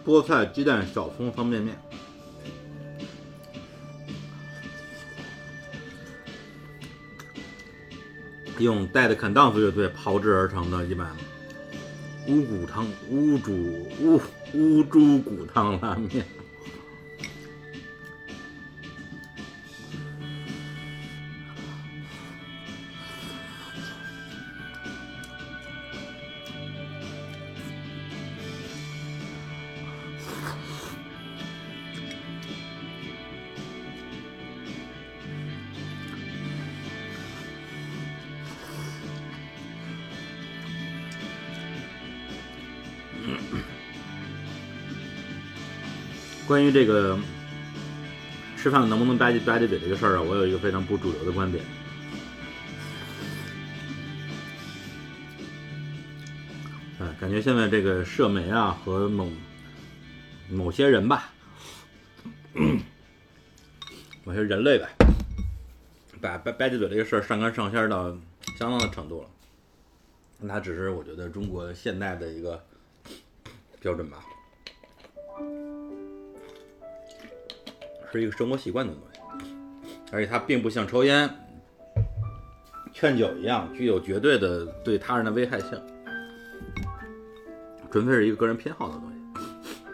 [0.08, 1.78] 菠菜鸡蛋小葱方便面，
[8.58, 11.14] 用带的肯当斯乐队炮制而成的一碗
[12.26, 13.52] 乌骨汤乌煮
[14.00, 14.18] 乌
[14.54, 16.24] 乌猪骨汤拉面。
[46.48, 47.18] 关于这个
[48.56, 51.62] 吃饭能不能吧唧吧唧嘴这个事儿啊，我有一个非常不主流的观点。
[56.98, 59.30] 哎，感觉现在这个社媒啊和某
[60.50, 61.30] 某些人吧，
[64.24, 64.88] 某些人类吧，
[66.18, 68.16] 把吧吧唧嘴这个事儿上纲上线到
[68.58, 69.28] 相当的程度了。
[70.40, 72.64] 那只是我觉得中国现代的一个
[73.80, 74.24] 标准吧。
[78.12, 79.20] 是一个生活习惯的东西，
[80.12, 81.28] 而且它并不像抽烟、
[82.92, 85.80] 劝酒一样具有绝对的对他人的危害性。
[87.90, 89.18] 纯粹是一个个人偏好的东西。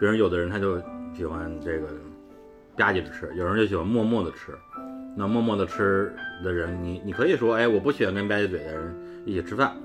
[0.00, 0.80] 比如有的人他就
[1.16, 1.86] 喜欢这个
[2.76, 4.52] 吧唧着吃，有人就喜欢默默的吃。
[5.16, 6.12] 那默默的吃
[6.42, 9.76] 的人，你你可以说，哎，我不喜欢跟吧唧嘴的人一起吃饭，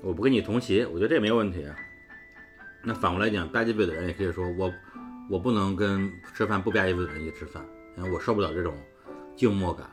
[0.00, 1.76] 我不跟你同席，我觉得这没有问题啊。
[2.82, 4.72] 那反过来讲，吧唧嘴的人也可以说，我
[5.30, 7.64] 我不能跟吃饭不吧唧嘴的人一起吃饭，
[7.96, 8.74] 因为我受不了这种
[9.34, 9.88] 静默感。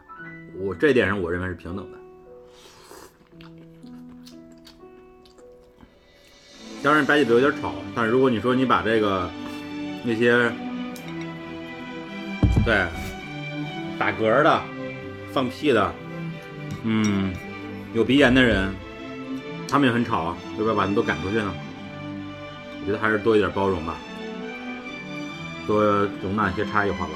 [0.57, 1.97] 我这点上，我认为是平等的。
[6.83, 9.29] 当然，吧唧嘴有点吵，但是如果你说你把这个
[10.03, 10.51] 那些
[12.65, 12.85] 对
[13.97, 14.61] 打嗝的、
[15.31, 15.93] 放屁的，
[16.83, 17.33] 嗯，
[17.93, 18.73] 有鼻炎的人，
[19.67, 21.53] 他们也很吵，要不要把他们都赶出去呢？
[22.81, 23.97] 我觉得还是多一点包容吧，
[25.67, 25.83] 多
[26.21, 27.13] 容纳一些差异化吧。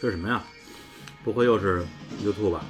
[0.00, 0.42] 这是什么呀？
[1.22, 1.86] 不会又是
[2.24, 2.64] YouTube 吧？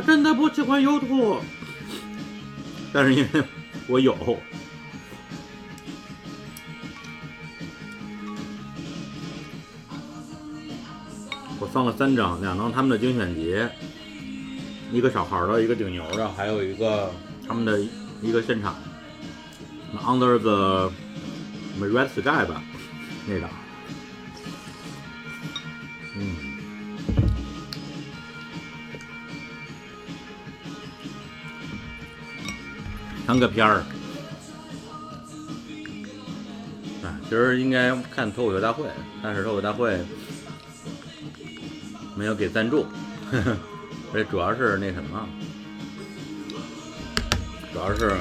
[0.00, 1.40] 我真的不喜欢 YouTube，
[2.90, 3.44] 但是因为
[3.86, 4.16] 我有，
[11.58, 13.54] 我放了三张，两张他们的精选集，
[14.90, 17.12] 一个小孩的，一个顶牛的，还有一个
[17.46, 17.78] 他们的
[18.22, 18.74] 一个现场
[20.02, 20.90] ，Under the
[21.78, 22.62] Red Sky 吧，
[23.28, 23.46] 那个，
[33.30, 33.84] 当个片儿。
[37.04, 38.86] 啊，其实应该看脱口秀大会，
[39.22, 39.96] 但是脱口秀大会
[42.16, 42.84] 没有给赞助，
[43.30, 43.56] 呵呵，
[44.12, 45.28] 而且主要是那什么。
[47.72, 48.16] 主要是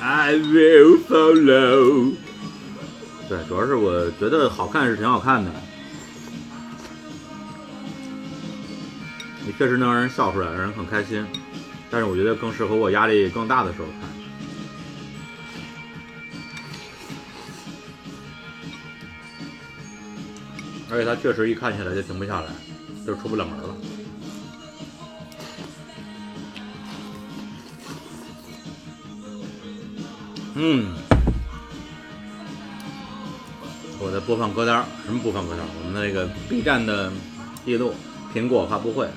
[0.00, 2.14] I will follow。
[3.28, 5.50] 对，主要是我觉得好看是挺好看的，
[9.44, 11.26] 你确实能让人笑出来，让人很开心。
[11.96, 14.10] 但是我觉得更适合我压力更大的时候看。
[20.90, 22.48] 而且它确实一看起来就停不下来，
[23.06, 23.74] 就出不了门了。
[30.56, 30.92] 嗯，
[33.98, 35.64] 我的播放歌单，什么播放歌单？
[35.78, 37.10] 我们的那个 B 站的
[37.64, 37.94] 记录，
[38.34, 39.08] 苹果发布会，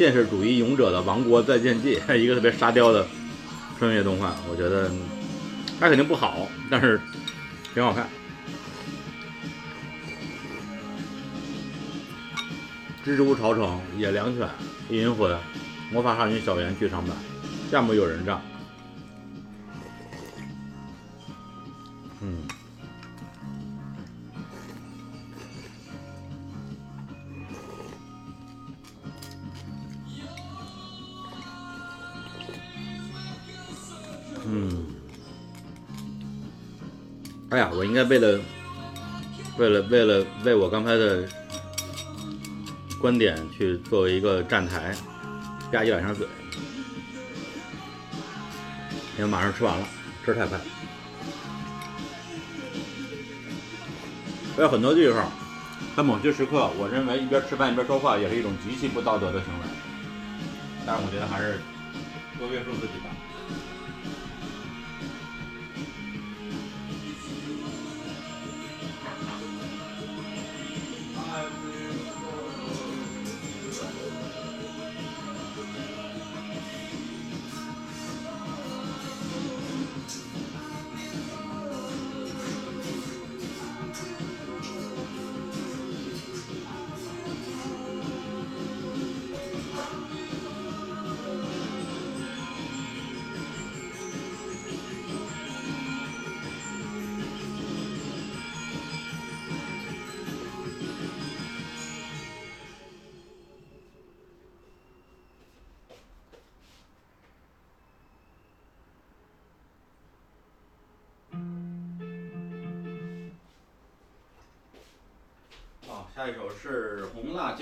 [0.00, 3.06] 现实主义勇者的王国再见记， 一个特别沙雕的
[3.78, 4.90] 穿越动画，我觉得
[5.78, 6.98] 它肯定不好，但是
[7.74, 8.08] 挺好看。
[13.04, 14.48] 蜘蛛巢城、野良犬、
[14.88, 15.36] 银魂、
[15.92, 17.14] 魔法少女小圆剧场版，
[17.70, 18.40] 项目有人帐。
[38.04, 38.40] 为了，
[39.58, 41.28] 为了为了为我刚才的
[43.00, 44.94] 观点去作为一个站台，
[45.72, 46.26] 吧唧两下嘴，
[49.18, 49.86] 因为马上吃完了，
[50.24, 50.58] 吃太快。
[54.56, 55.30] 还有很多地方，
[55.96, 59.66] 在某些时刻，我认为一边吃饭一边说话也是一种极其不道德的行为。
[60.86, 61.58] 但是我觉得还是
[62.38, 63.10] 多约束自己吧。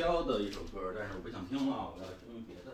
[0.09, 2.73] 高的一首歌，但是我不想听了，我要听别的。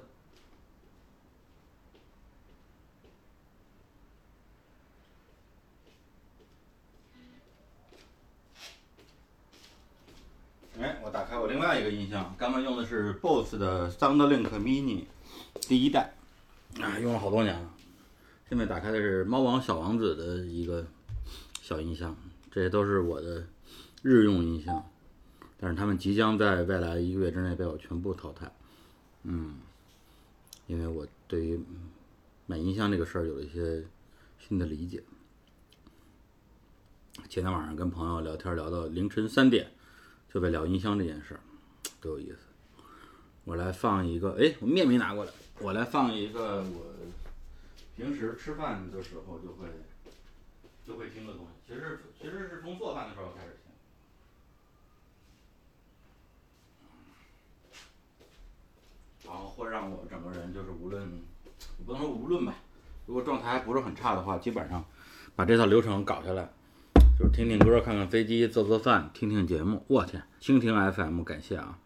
[10.81, 15.05] 哎，我打开我另外一个音箱，刚刚用的是 boss 的 soundlink mini
[15.63, 16.15] 第一代，
[16.81, 17.69] 啊，用了好多年了。
[18.49, 20.87] 下面打开的是猫王小王子的一个
[21.61, 22.17] 小音箱，
[22.53, 23.45] 这些都是我的
[24.03, 24.89] 日用音箱。
[25.65, 28.53] 但是他们即将在未来一个月之内被我全部淘汰。
[29.23, 29.55] 嗯，
[30.67, 31.59] 因为我对于
[32.45, 33.83] 买音箱这个事儿有一些
[34.39, 35.03] 新的理解。
[37.31, 39.73] 前天晚上跟朋友聊天聊到凌晨三点，
[40.31, 41.41] 就在聊音箱这件事儿，
[41.99, 42.41] 多有意思。
[43.45, 46.95] 我来放一个，哎，我面没拿过来，我来放一个我
[47.97, 49.67] 平时吃饭的时候就会
[50.87, 53.65] 就会听的东西，其实其实是从做饭的时候开始听。
[59.27, 61.09] 然后会让我整个人就是无论，
[61.87, 62.55] 不能说无论吧，
[63.07, 64.85] 如果状态还不是很差的话，基本上
[65.35, 66.49] 把这套流程搞下来，
[67.19, 69.85] 就是听听歌、看看飞机、做做饭、听听节目。
[69.89, 71.79] 我天，蜻蜓 FM 感谢啊！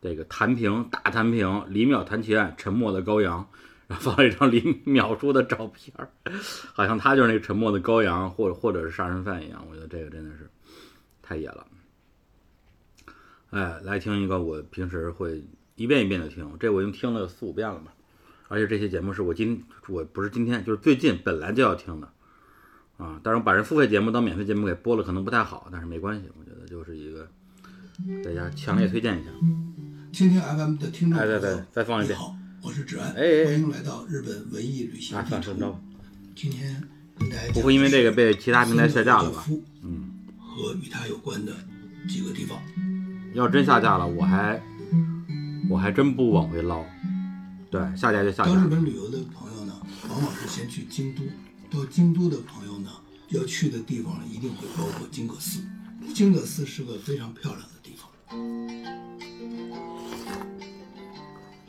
[0.00, 3.48] 这个弹屏大弹屏，李淼弹琴案，沉默的羔羊，
[3.88, 5.92] 然后放了一张李淼叔的照片，
[6.72, 9.66] 好像他就是那个沉默的羔羊，或者或者是杀人犯一样。
[9.68, 10.48] 我觉得这个真的是
[11.20, 11.66] 太野了。
[13.50, 15.42] 哎，来听一个我平时会
[15.78, 17.94] 一遍一遍的听，这我已经听了四五遍了吧。
[18.48, 22.08] 而且这些节目是我今我不是今天，就是最近本来就要听的
[22.96, 23.20] 啊。
[23.22, 27.28] 当然，把人付费节目当免费节目给播了，可能不太好，但是没关系，我觉得就是一个
[28.24, 29.30] 大家强烈推荐一下。
[30.12, 35.56] 蜻蜓 FM 的听众哎对对再放一遍好，我是志安，哎哎哎欢迎来到日本文艺旅行啊，地算。
[36.34, 36.82] 今天
[37.18, 39.44] 跟大家不会因为这个被其他平台下架了吧？
[39.48, 40.10] 嗯，嗯，
[40.40, 41.52] 和与它有关的
[42.08, 42.58] 几个地方。
[43.34, 44.60] 要真下架了，我还
[45.68, 46.84] 我还真不往回捞。
[47.70, 48.68] 对，下家就下家到日。
[48.68, 49.78] 本旅游的朋友呢，
[50.08, 51.22] 往往是先去京都。
[51.70, 52.90] 到京都的朋友呢，
[53.28, 55.60] 要去的地方，一定会包括金阁寺。
[56.14, 58.08] 金阁寺是个非常漂亮的地方。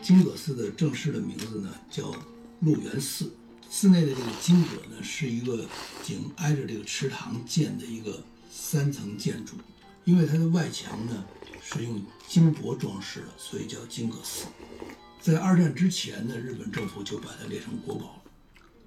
[0.01, 2.15] 金阁寺的正式的名字呢叫
[2.61, 3.30] 鹿园寺，
[3.69, 5.65] 寺内的这个金阁呢是一个
[6.01, 9.55] 紧挨着这个池塘建的一个三层建筑，
[10.05, 11.26] 因为它的外墙呢
[11.61, 14.45] 是用金箔装饰的，所以叫金阁寺。
[15.19, 18.22] 在二战之前呢，日本政府就把它列成国宝了。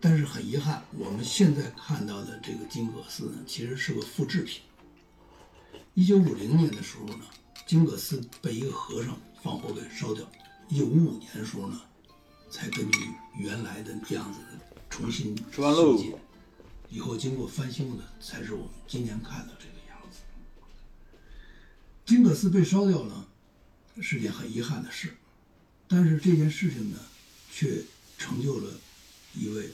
[0.01, 4.63] 但是很遗憾，我们现在看到的这个金阁寺呢，其实是个复制品。
[5.95, 7.25] 一九五零年的时候呢，
[7.67, 10.25] 金阁寺被一个和尚放火给烧掉。
[10.69, 11.81] 一九五五年的时候呢，
[12.49, 13.01] 才根据
[13.37, 14.39] 原来的样子
[14.89, 16.15] 重新修建。
[16.89, 20.21] 以后经过翻修呢，才是我们今天看到这个样子。
[22.07, 23.27] 金阁寺被烧掉呢，
[24.01, 25.15] 是件很遗憾的事。
[25.89, 26.97] 但是这件事情呢，
[27.53, 27.83] 却
[28.17, 28.73] 成就了
[29.35, 29.65] 一位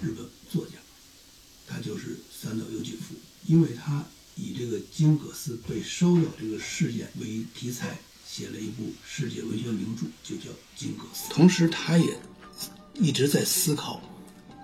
[0.00, 0.74] 日本作家，
[1.66, 3.14] 他就是三岛由纪夫，
[3.46, 4.04] 因为他
[4.36, 11.28] 以这个金阁寺被烧掉这个事件为题材，写了一部世界文学名著，就叫《金阁寺》。
[11.34, 12.16] 同时，他也
[12.94, 14.00] 一直在思考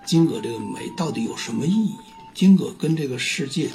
[0.05, 1.95] 金阁这个美到底有什么意义，
[2.33, 3.69] 金阁跟这个世界，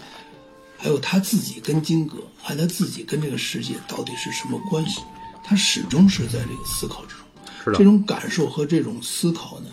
[0.79, 5.03] 还有他自己跟金阁，还有他自己跟这个世界到底是什么关系？
[5.47, 7.24] 他始终是在这个思考之中。
[7.64, 9.70] 是的这种感受和这种思考呢，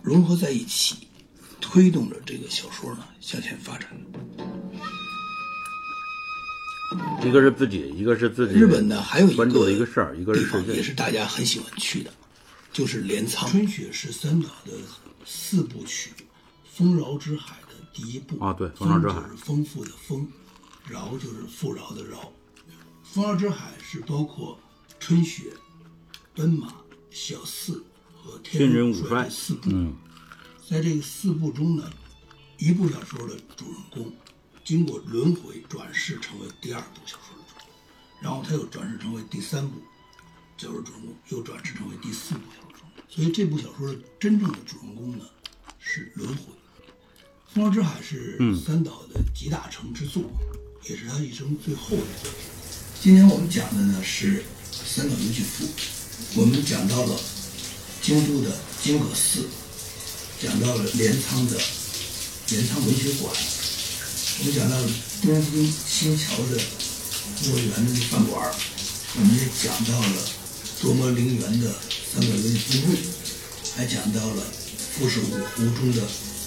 [0.00, 1.08] 融合在一起，
[1.60, 3.88] 推动着这个小说呢向前发展。
[7.24, 8.54] 一个是自己，一个是自己。
[8.54, 10.62] 日本呢还有一个关注的一个事儿，一个是。
[10.66, 12.12] 也是大家很喜欢去的，
[12.72, 13.48] 就是镰仓。
[13.48, 14.72] 春雪是三岛的
[15.24, 16.10] 四部曲
[16.70, 20.28] 《丰饶之海》的第一部啊对丰饶之海丰就是丰富的丰，
[20.88, 22.32] 饶就是富饶的饶。
[23.04, 24.58] 丰饶之海是包括
[25.04, 25.52] 春雪、
[26.32, 26.72] 奔马、
[27.10, 27.84] 小四
[28.14, 29.68] 和天人武武帅四部。
[29.72, 29.96] 嗯，
[30.70, 31.90] 在这个四部中呢，
[32.56, 34.12] 一部小说的主人公
[34.64, 37.74] 经过轮回转世成为第二部小说的主人公，
[38.20, 39.74] 然后他又转世成为第三部
[40.56, 43.04] 小说主人公，又转世成为第四部小说主人公。
[43.08, 45.24] 所以这部小说的真正的主人公呢
[45.80, 46.44] 是轮回。
[47.48, 50.22] 《风潮之海》是三岛的集大成之作，
[50.88, 52.40] 也是他一生最后的作品。
[53.00, 55.68] 今天我们讲的呢是三岛由纪夫，
[56.34, 57.20] 我们讲到了
[58.02, 59.48] 京都的金阁寺，
[60.42, 61.60] 讲到了镰仓的
[62.48, 63.34] 镰仓文学馆，
[64.40, 64.88] 我们讲到了
[65.22, 66.60] 东京新桥的
[67.44, 68.54] 墨园的饭馆，
[69.16, 70.22] 我们也讲到了
[70.80, 71.74] 多摩陵园的
[72.12, 72.88] 三岛由纪夫，
[73.76, 74.42] 还讲到了
[74.98, 76.02] 富士五湖中的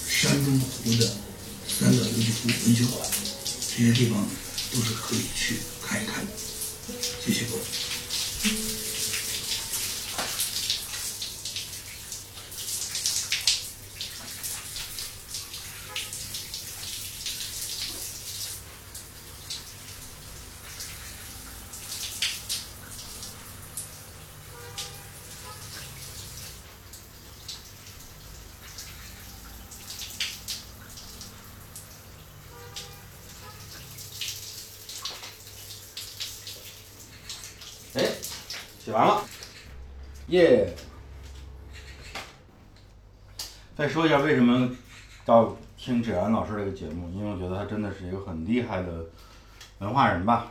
[0.10, 1.16] 山中湖的
[1.80, 3.08] 三岛由纪夫文学馆，
[3.70, 4.28] 这些地方
[4.74, 6.32] 都是可以去看一看的。
[7.26, 7.62] 谢谢各位。
[8.46, 8.85] Thank you.
[43.86, 44.68] 再说一下为什么
[45.28, 49.06] 要听芷安老师这个节目，因为我觉得他真的是一个很厉害的
[49.78, 50.48] 文化人吧。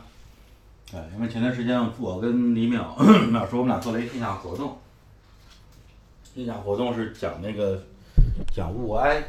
[0.89, 2.95] 对，因为前段时间我跟李淼
[3.33, 4.77] 淼叔我们俩做了一个线下活动，
[6.33, 7.83] 线下活动是讲那个
[8.53, 9.21] 讲物哀，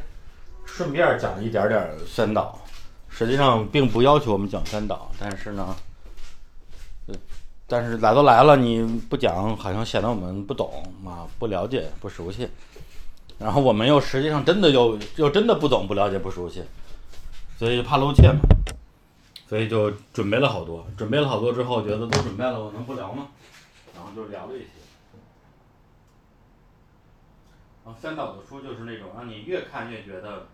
[0.64, 2.60] 顺便讲一点点三岛。
[3.08, 5.74] 实际上并不要求我们讲三岛，但是呢，
[7.66, 12.48] 但是来都来了，你不讲好像显得我们不懂啊，不了解、不熟悉。
[13.38, 16.64] 然后我们又实际上真的又又真的不懂、不了解、不熟悉，
[17.58, 18.40] 所以怕露怯嘛，
[19.46, 23.28] 所以就准备了好多，准备了好多之后，觉得都准备了，我能不聊吗？
[23.94, 24.66] 然后就聊了一些。
[27.84, 30.48] 然后三岛的书就是那种让你越看越觉得，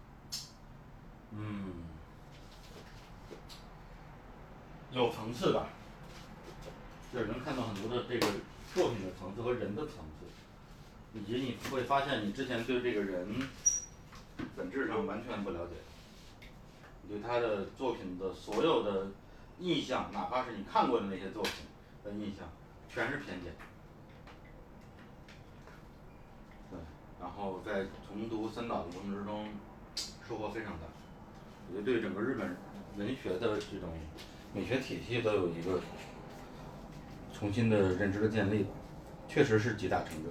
[1.31, 1.73] 嗯，
[4.93, 5.69] 有层次吧，
[7.11, 8.27] 就是能看到很多的这个
[8.75, 10.12] 作品的层次和人的层次，
[11.15, 13.29] 以及你会发现你之前对这个人
[14.57, 15.75] 本质上完全不了解，
[17.03, 19.09] 你对他的作品的所有的
[19.61, 21.53] 印象，哪怕是你看过的那些作品
[22.03, 22.49] 的印象，
[22.89, 23.53] 全是偏见。
[26.71, 26.79] 对，
[27.21, 29.49] 然后在重读三岛的过程之中，
[30.27, 30.87] 收获非常大。
[31.69, 32.57] 我觉得对整个日本
[32.97, 33.91] 文学的这种
[34.55, 35.81] 美学体系都有一个
[37.33, 38.67] 重新的认知的建立，
[39.29, 40.31] 确实是集大成者。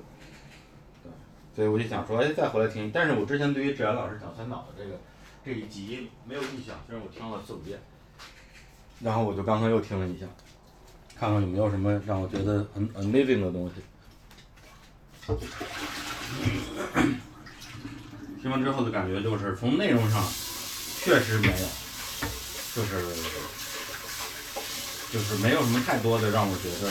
[1.55, 2.91] 所以我就想说，哎，再回来听。
[2.93, 4.99] 但是我之前对于芷安老师讲三岛的这个
[5.45, 7.79] 这一集没有印象，虽然我听了四五遍，
[8.99, 10.25] 然后我就刚刚又听了一下，
[11.19, 13.81] 看看有没有什么让我觉得很 amazing 的东西。
[18.41, 20.23] 听完之后的感觉就是，从内容上
[21.03, 21.67] 确实没有，
[22.75, 23.15] 就是
[25.11, 26.89] 就是没有什么太多的让我觉得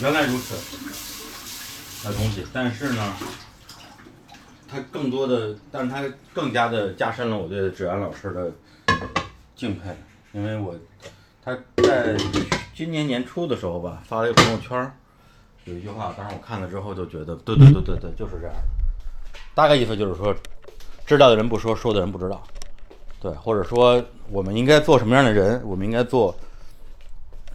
[0.00, 0.56] 原来如此
[2.04, 3.12] 的东西，但是呢，
[4.68, 6.02] 它更多的，但是它
[6.32, 8.52] 更加的加深了我对芷安老师的
[9.56, 9.96] 敬佩，
[10.32, 10.74] 因为我
[11.44, 12.16] 他在
[12.74, 14.92] 今年年初的时候吧，发了一个朋友圈，
[15.64, 18.62] 有一句话，当时我看了之后就觉得，对对对对对，就是这样的。
[19.54, 20.34] 大概意思就是说，
[21.04, 22.42] 知道的人不说，说的人不知道，
[23.20, 26.34] 对，或者说我们应该做什么样的人，我们应该做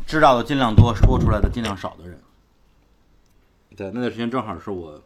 [0.06, 2.20] 知道的尽量多，说出来的尽量少的人。
[3.76, 5.04] 对，那段时间正好是我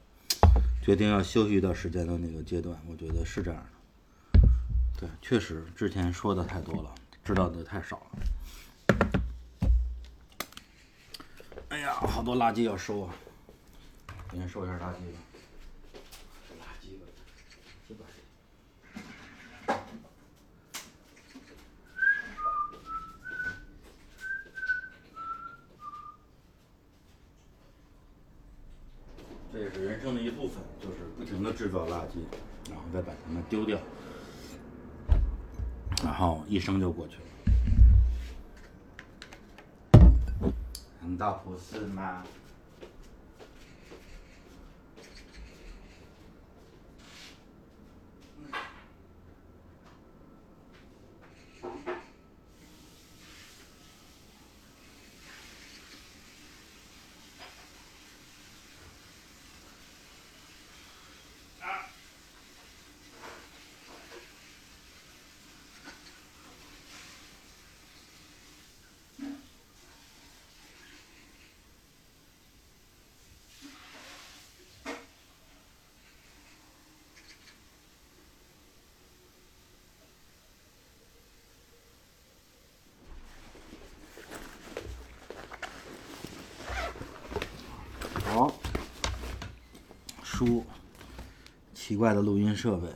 [0.81, 3.69] 决定要休息一段时间的那个阶段，我觉得是这样的。
[4.99, 8.97] 对，确实之前说的太多了，知道的太少了。
[11.69, 13.15] 哎呀，好多垃圾要收啊！
[14.31, 15.19] 先收一下垃圾吧。
[16.59, 17.05] 垃圾吧，
[17.87, 18.03] 垃圾吧。
[29.57, 32.19] 这也是人生的一部分，就是不停的制造垃圾，
[32.69, 33.79] 然后再把它们丢掉，
[36.03, 37.23] 然后一生就过去了。
[41.01, 42.23] 难道不是吗？
[88.25, 88.53] 好，
[90.37, 90.63] 书，
[91.73, 92.87] 奇怪的录音设备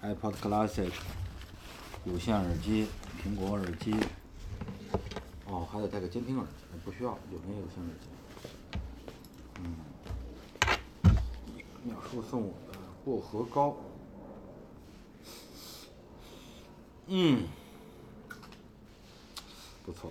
[0.00, 0.90] ，iPod Classic，
[2.06, 2.86] 有线耳机，
[3.22, 3.94] 苹果耳机，
[5.44, 6.52] 哦，还得带个监听耳机，
[6.82, 8.08] 不需要，有那个有线耳机。
[9.60, 9.76] 嗯，
[11.90, 13.76] 淼叔送我的薄荷膏，
[17.08, 17.42] 嗯，
[19.84, 20.10] 不错，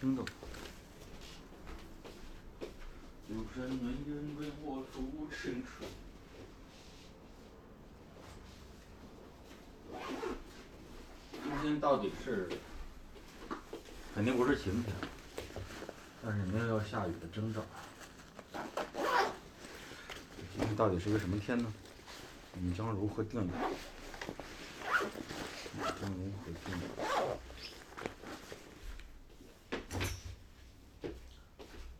[0.00, 0.24] 听着。
[3.28, 4.84] 有什么人为我
[5.42, 5.62] 今
[11.62, 12.48] 天到底是，
[14.14, 14.94] 肯定不是晴天，
[16.22, 17.62] 但是也没有要下雨的征兆。
[20.52, 21.72] 今天到底是一个什么天呢？
[22.54, 23.50] 你将如何定义？
[25.72, 26.82] 你将如何定义？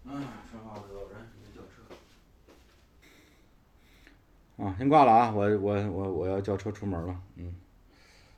[0.08, 0.10] 哎，
[0.50, 1.74] 说话有人准备叫车。
[4.64, 7.52] 啊，先挂了啊，我我我我要叫车出门了，嗯，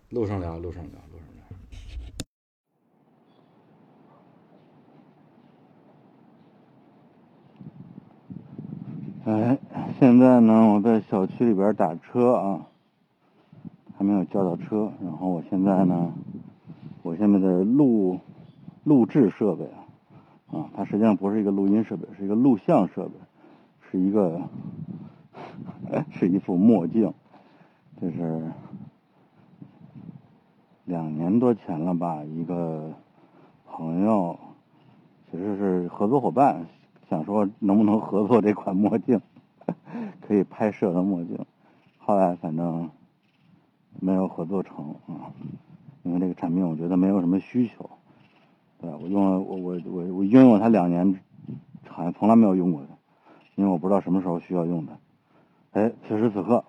[0.08, 1.26] 路上聊，路上聊，路上
[9.26, 9.30] 聊。
[9.30, 9.58] 哎，
[10.00, 12.66] 现在呢，我在小区里边打车啊，
[13.98, 14.90] 还没有叫到车。
[15.02, 16.14] 然后我现在呢，
[17.02, 18.18] 我现在的录
[18.84, 19.84] 录制设备啊，
[20.58, 23.12] 啊，它实际上不是一个录音设备，是一个录像设备，
[23.90, 24.40] 是一个
[25.90, 27.14] 哎是一副墨镜，
[27.98, 28.52] 这是
[30.84, 32.92] 两年多前了吧，一个
[33.64, 34.38] 朋友
[35.30, 36.66] 其实是合作伙伴，
[37.08, 39.18] 想说能不能合作这款墨镜，
[40.20, 41.38] 可以拍摄的墨镜，
[41.96, 42.90] 后来反正
[43.98, 45.32] 没有合作成啊，
[46.02, 47.88] 因为这个产品我觉得没有什么需求，
[48.78, 51.18] 对我用了我我我我拥有它两年，
[51.88, 52.94] 好像从来没有用过它，
[53.54, 54.92] 因为我不知道什么时候需要用它。
[55.78, 56.64] 哎，此时此刻，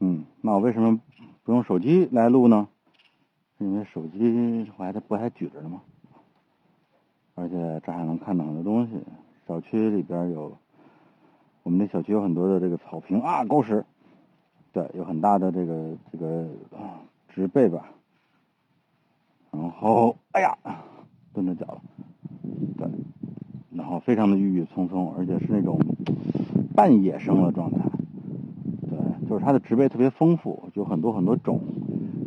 [0.00, 1.00] 嗯，那我为什么
[1.42, 2.68] 不用手机来录呢？
[3.56, 5.80] 因为手机我还得不还举着呢吗？
[7.34, 8.92] 而且这还能看到很多东西。
[9.48, 10.58] 小区里边有，
[11.62, 13.86] 我们这小区有很多的这个草坪啊，狗屎，
[14.74, 16.46] 对，有很大的这个这个
[17.30, 17.90] 植被吧。
[19.50, 20.58] 然后，哎呀，
[21.32, 21.80] 蹲着脚了，
[22.76, 22.86] 对，
[23.76, 25.78] 然后非常的郁郁葱葱，而且是那种
[26.74, 27.78] 半野生的状态。
[28.88, 31.60] 对，就是它的植被特别丰富，有很多很多种，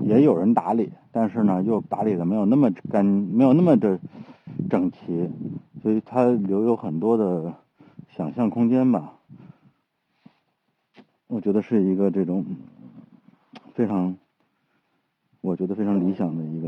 [0.04, 4.00] 也有人打理，但是呢，又打理的没有那么干，没有那么的
[4.70, 5.30] 整齐，
[5.82, 7.54] 所以它留有很多的
[8.10, 9.16] 想象空间吧。
[11.28, 12.46] 我觉得是一个这种
[13.74, 14.16] 非常，
[15.42, 16.68] 我觉得非常理想的一个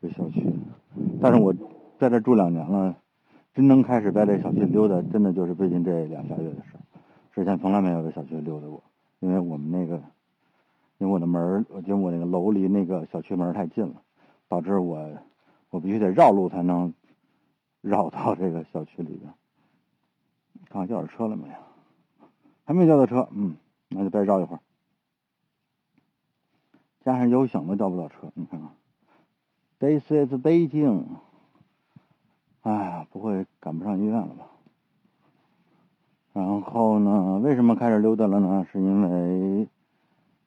[0.00, 0.46] 一个小区。
[1.20, 1.54] 但是我
[1.98, 2.96] 在这住两年了，
[3.60, 6.80] 真正开始在这小区溜达，真的就是最近这两仨月的事儿。
[7.34, 8.82] 之前从来没有在小区溜达过，
[9.18, 10.02] 因为我们那个，
[10.96, 14.00] 因为我的门，因为我那个楼离那个小区门太近了，
[14.48, 15.10] 导致我
[15.68, 16.94] 我必须得绕路才能
[17.82, 19.30] 绕到这个小区里边。
[20.70, 21.54] 看看叫着车了没有？
[22.64, 23.56] 还没叫到车，嗯，
[23.90, 24.60] 那就再绕一会儿。
[27.04, 28.70] 加上有响都叫不到车，你看看。
[29.80, 31.04] This is Beijing。
[32.62, 34.46] 哎呀，不会赶不上医院了吧？
[36.32, 38.66] 然后呢，为什么开始溜达了呢？
[38.70, 39.66] 是因为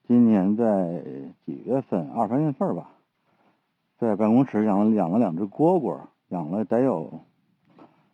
[0.07, 1.01] 今年在
[1.45, 2.89] 几月份，二三月份吧，
[3.97, 5.99] 在办公室养了养了两只蝈蝈，
[6.29, 7.21] 养了得有，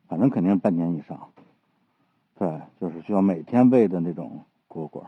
[0.07, 1.29] 反正肯定半年以上。
[2.37, 5.03] 对，就是需要每天喂的那种蝈蝈。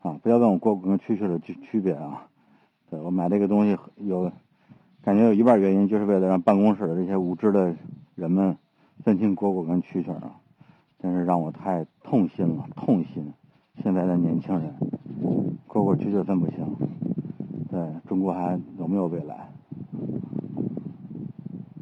[0.00, 2.28] 啊，不要问我蝈蝈跟蛐蛐的区区别啊。
[2.88, 4.30] 对我买这个东西有，
[5.02, 7.74] 感觉有一半原因就是为了让办公室的这些无知的
[8.14, 8.56] 人们
[9.04, 10.36] 分清蝈蝈跟蛐蛐啊。
[11.00, 13.32] 真是让我太痛心了，痛心！
[13.80, 14.74] 现在的年轻人，
[15.68, 16.56] 蝈蝈蛐蛐分不清，
[17.70, 19.48] 对中国还有没有未来？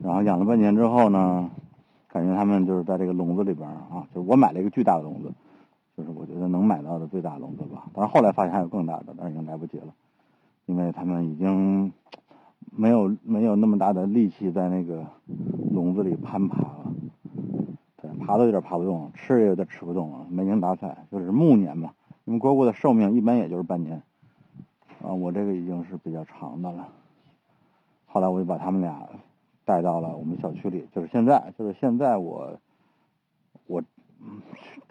[0.03, 1.51] 然后养了半年之后呢，
[2.09, 5.33] 感觉他们就是在这个笼子里边啊，就是我买了一个巨大的笼子，
[5.97, 7.87] 就是我觉得能买到的最大笼子吧。
[7.95, 9.95] 但是后来发现还有更大的，但是已经来不及了，
[10.67, 11.91] 因为他们已经
[12.77, 15.05] 没有没有那么大的力气在那个
[15.73, 16.93] 笼子里攀爬了。
[17.97, 21.93] 对爬都有点爬不动，吃也有点吃不动了，没精打采，就是暮年嘛。
[22.25, 24.03] 因为蝈蝈的寿命一般也就是半年，
[25.01, 26.89] 啊，我这个已经是比较长的了。
[28.05, 29.09] 后来我就把他们俩
[29.65, 32.59] 带到了我们小区里，就是现在，就是现在我
[33.67, 33.83] 我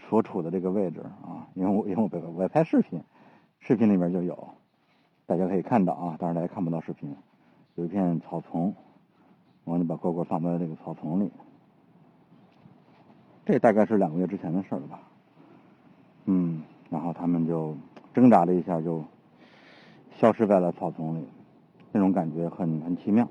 [0.08, 3.02] 所处的这个位置啊，因为我因为我我拍视频，
[3.60, 4.50] 视频里面就有，
[5.26, 7.16] 大家可以看到啊，但是大家看不到视频，
[7.76, 8.74] 有一片草丛，
[9.66, 11.30] 我就把蝈蝈放在这个草丛里。
[13.46, 15.00] 这大概是两个月之前的事了吧，
[16.26, 17.76] 嗯，然后他们就
[18.14, 19.04] 挣扎了一下，就
[20.18, 21.28] 消失在了草丛里，
[21.92, 23.28] 那种感觉很很奇妙。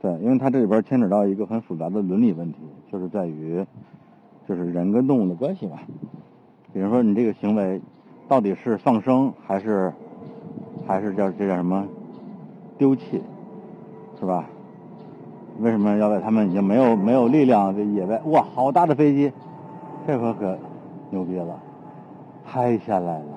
[0.00, 2.58] 对，因为它这里边牵扯到一个很复杂的伦理问题，
[2.90, 3.66] 就是在于，
[4.48, 5.82] 就是人跟动物的关系吧。
[6.72, 7.82] 比如说你这个行为
[8.28, 9.92] 到底是放生还是
[10.86, 11.86] 还是叫这叫什么
[12.78, 13.22] 丢弃，
[14.18, 14.46] 是吧？
[15.60, 18.20] 为什么要在他们已经没有没有力量的野外？
[18.26, 19.32] 哇，好大的飞机，
[20.06, 20.56] 这回可
[21.10, 21.58] 牛逼了，
[22.44, 23.31] 拍下来了。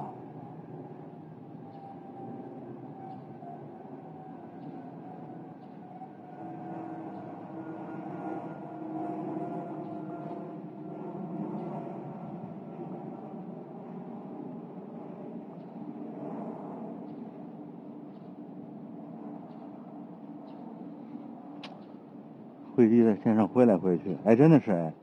[23.25, 24.93] 天上挥来挥去，哎，真的是哎，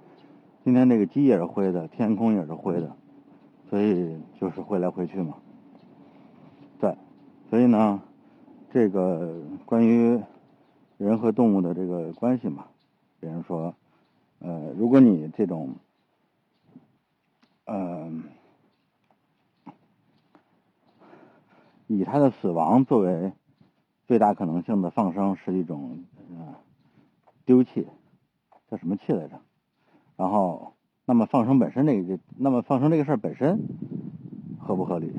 [0.63, 2.95] 今天这个鸡也是灰的，天空也是灰的，
[3.69, 5.35] 所以就是挥来挥去嘛。
[6.79, 6.97] 对，
[7.51, 8.01] 所以呢，
[8.71, 10.23] 这个关于
[10.99, 12.67] 人和动物的这个关系嘛，
[13.19, 13.75] 比如说，
[14.39, 15.75] 呃，如果你这种，
[17.65, 18.09] 呃，
[21.89, 23.33] 以它的死亡作为
[24.07, 26.55] 最大可能性的放生是一种呃
[27.45, 27.89] 丢弃，
[28.73, 29.39] 叫什么气来着？
[30.17, 30.73] 然后，
[31.05, 33.61] 那么放生本身这个，那么放生这个事儿本身
[34.59, 35.13] 合不合理？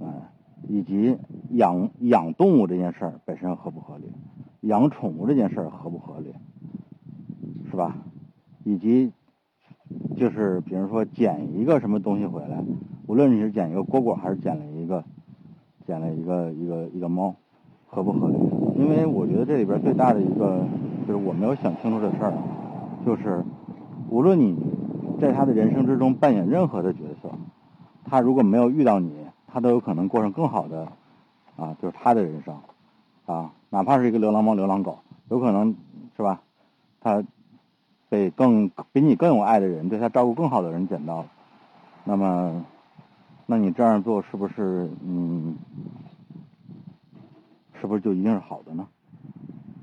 [0.00, 0.22] 嗯、
[0.66, 1.18] 以及
[1.50, 4.10] 养养动物这件事儿本身合不合理？
[4.62, 6.32] 养宠物这件事儿合不合理？
[7.70, 7.98] 是吧？
[8.64, 9.12] 以及
[10.16, 12.64] 就是比如说捡一个什么东西回来，
[13.06, 15.04] 无论你是捡一个蝈蝈还是捡了一个
[15.86, 17.36] 捡了一个一个一个猫，
[17.88, 18.36] 合不合理？
[18.78, 20.66] 因为我觉得这里边最大的一个
[21.06, 22.32] 就是我没有想清楚的事儿，
[23.04, 23.44] 就是
[24.08, 24.56] 无论你
[25.20, 27.30] 在他的人生之中扮演任何的角色，
[28.04, 30.88] 他如果没有遇到你，他都有可能过上更好的
[31.56, 32.56] 啊，就是他的人生
[33.26, 34.98] 啊，哪怕是一个流浪猫、流浪狗，
[35.28, 35.76] 有可能
[36.16, 36.40] 是吧？
[37.00, 37.22] 他
[38.08, 41.26] 被更比你更有爱的人，对他照顾更好的人捡到了，
[42.04, 42.64] 那么，
[43.46, 45.56] 那你这样做是不是嗯，
[47.80, 48.86] 是不是就一定是好的呢？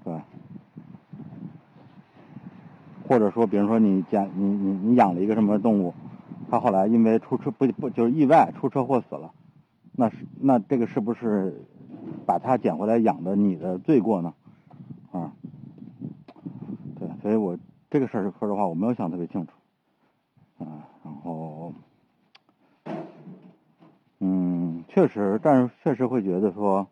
[0.04, 0.24] 对吧？
[3.12, 5.94] 或者说，比如说你捡你你你养了一个什么动物，
[6.50, 9.34] 它后来因为出车不不就是意外出车祸死了，
[9.98, 11.62] 那是那这个是不是
[12.26, 14.34] 把它捡回来养的你的罪过呢？
[15.12, 15.34] 啊，
[16.98, 17.58] 对，所以我
[17.90, 19.52] 这个事儿说实话我没有想特别清楚，
[20.64, 21.74] 啊，然后，
[24.20, 26.88] 嗯，确实，但是确实会觉得说。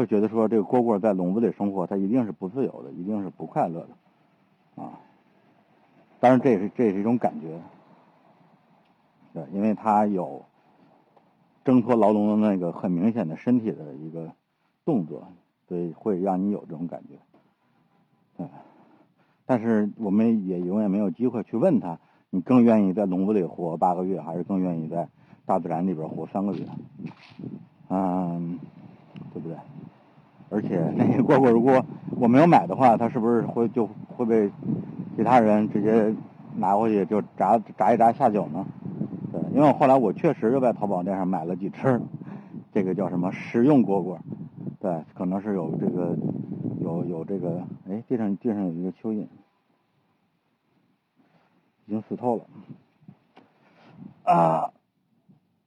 [0.00, 4.98] 会觉得说这个蝈蝈在笼子里生活，它一定是不自由的，一定是不快乐的，啊，
[6.18, 7.60] 当然这也是这也是一种感觉，
[9.34, 10.42] 对，因为它有
[11.64, 14.32] 挣脱牢笼的那个很明显的身体的一个
[14.86, 15.28] 动作，
[15.68, 17.18] 所以会让你有这种感觉，
[18.38, 18.46] 对，
[19.44, 21.98] 但是我们也永远没有机会去问他，
[22.30, 25.10] 你更愿意在笼子里活八个月，还是更愿意在
[25.44, 26.64] 大自然里边活三个月？
[27.90, 28.58] 嗯，
[29.34, 29.58] 对不对？
[30.50, 31.82] 而且那个蝈蝈，如果
[32.16, 34.50] 我没有买的话，它是不是会就会被
[35.16, 36.12] 其他人直接
[36.56, 38.66] 拿回去就炸炸一炸下酒呢？
[39.32, 42.00] 对，因为我后来我确实就在淘宝店上买了几只，
[42.72, 44.18] 这个叫什么食用蝈蝈，
[44.80, 46.16] 对，可能是有这个
[46.80, 49.28] 有有这个，哎，地上地上有一个蚯蚓，
[51.86, 52.44] 已经死透了，
[54.24, 54.72] 啊，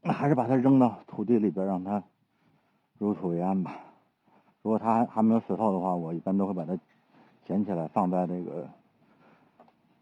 [0.01, 2.03] 那还是把它扔到土地里边，让它
[2.97, 3.79] 入土为安吧。
[4.63, 6.75] 如果它还还没有死透的话，我一般都会把它
[7.45, 8.67] 捡起来放在这个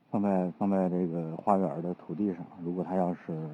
[0.09, 2.45] 放在放在这个花园的土地上。
[2.63, 3.49] 如果它要是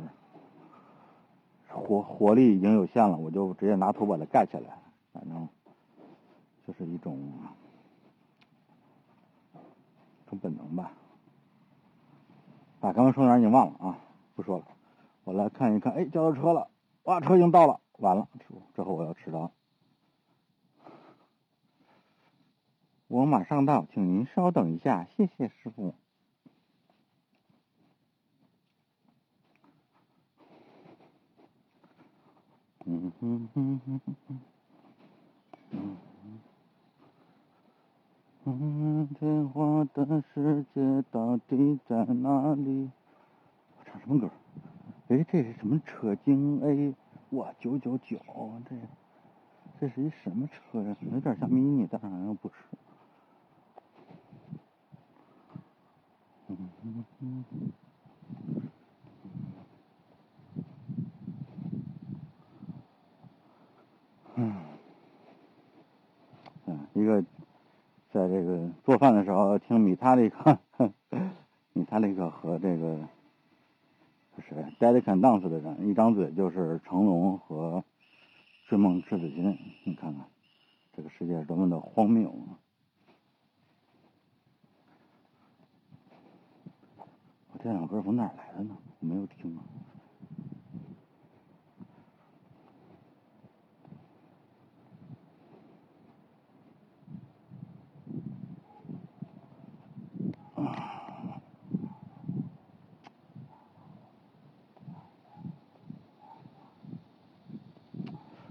[1.70, 4.78] 活活力已经有限了，我就直接拿土把它盖起来。
[5.14, 5.48] 反正
[6.68, 7.18] 就是一种
[10.26, 10.92] 一种本能吧。
[12.82, 13.98] 啊，刚刚说哪儿已经忘了啊，
[14.36, 14.66] 不说了。
[15.24, 16.68] 我来看一看，哎，叫到车了，
[17.04, 18.28] 哇，车已经到了，完了，
[18.76, 19.52] 之后我要迟到了。
[23.08, 25.96] 我马上到，请您稍等一下，谢谢师傅。
[32.86, 34.40] 嗯哼哼哼哼哼，
[35.72, 35.98] 嗯
[38.44, 42.92] 嗯，电话的世界到底在哪里？
[43.78, 44.30] 我唱什么歌？
[45.08, 46.94] 哎，这是什么车精 A？
[47.30, 48.20] 哇，九九九，
[48.70, 48.76] 这
[49.80, 50.96] 这是一什么车呀？
[51.10, 52.56] 有点像迷你，但好像不是。
[56.50, 57.46] 嗯嗯嗯。
[66.66, 67.22] 嗯，一个
[68.12, 70.58] 在这个做饭的时候听米塔利克，
[71.74, 72.98] 米塔利克和这个
[74.36, 77.84] 是谁 d e d i Can Dance 的人，一张嘴就是成龙和
[78.68, 80.26] 追梦赤子心，你看看
[80.96, 82.60] 这个世界多么的荒谬啊！
[87.60, 88.78] 这首歌从哪来的呢？
[89.00, 89.64] 我没有听啊。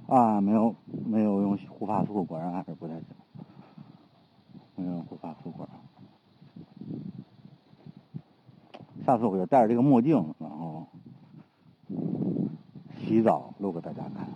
[0.08, 3.06] 啊，没有没有用护发素，果然还是不太行。
[4.74, 5.66] 没有护发素，果。
[9.06, 10.84] 下次我就戴着这个墨镜，然后
[12.98, 14.26] 洗澡录给大家看。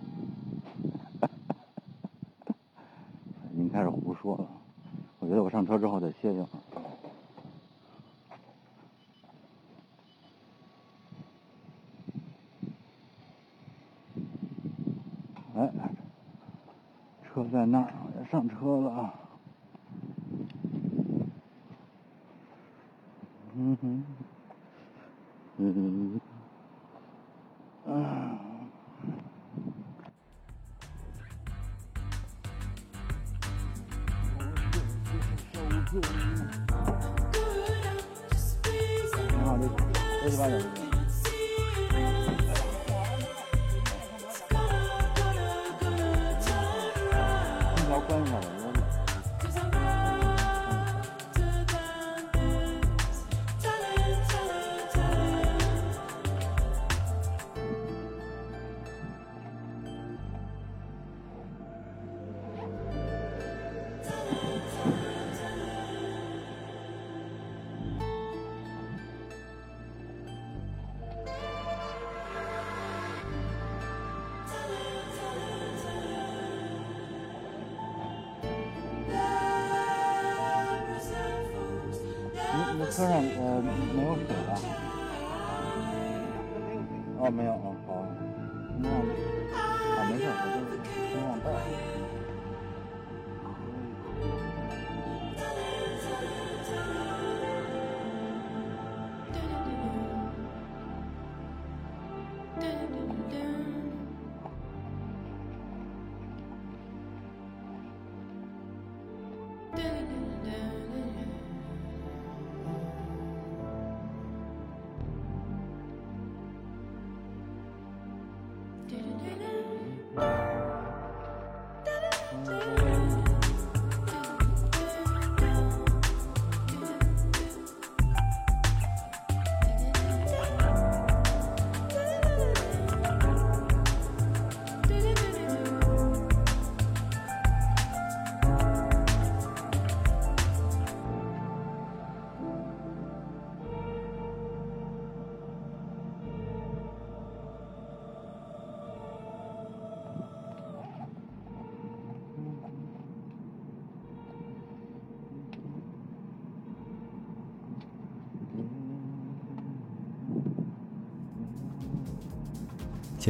[3.52, 4.46] 已经开始胡说了，
[5.18, 6.48] 我觉得我上车之后得歇一会儿。
[15.56, 15.68] 哎，
[17.24, 19.14] 车在那儿，我要上车了啊。
[23.56, 24.04] 嗯哼，
[25.60, 26.18] 嗯，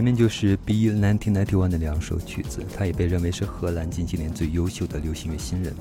[0.01, 5.75] 前面就是 B 1991的两首曲子，他也被认为是荷兰近几年最优秀的流行乐新人。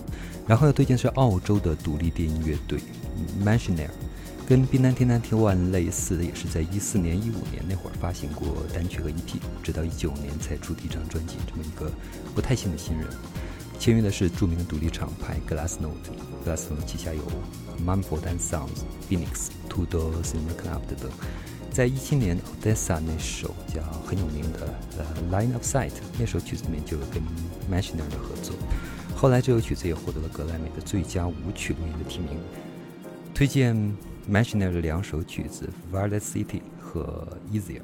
[0.46, 2.82] 然后要推荐是澳洲的独立电音乐队
[3.42, 3.88] Machinaire，
[4.46, 11.38] 跟 B 1991类似的，也是在一四年、一五年那会儿发行过单曲和 EP，直到一九年才出第一张专辑。
[11.48, 11.90] 这么一个
[12.36, 13.08] 不太新的新人，
[13.80, 17.24] 签约的是著名的独立厂牌 Glassnote，Glassnote 旗下有
[17.86, 21.10] Mumford and Sons、Phoenix、Two Doors in the Club 等。
[21.72, 27.22] 在一七年，Odessa 那首叫很有名的呃《Line of Sight》那首曲子里面就有跟
[27.72, 28.56] Machinery 的合作。
[29.16, 32.40] 后来这首曲子也获得了格莱美的最佳舞曲录音的提名。
[33.34, 33.76] 推荐
[34.30, 36.46] Machinery 的两首曲子《Violet City》
[36.80, 37.80] 和《Easier》。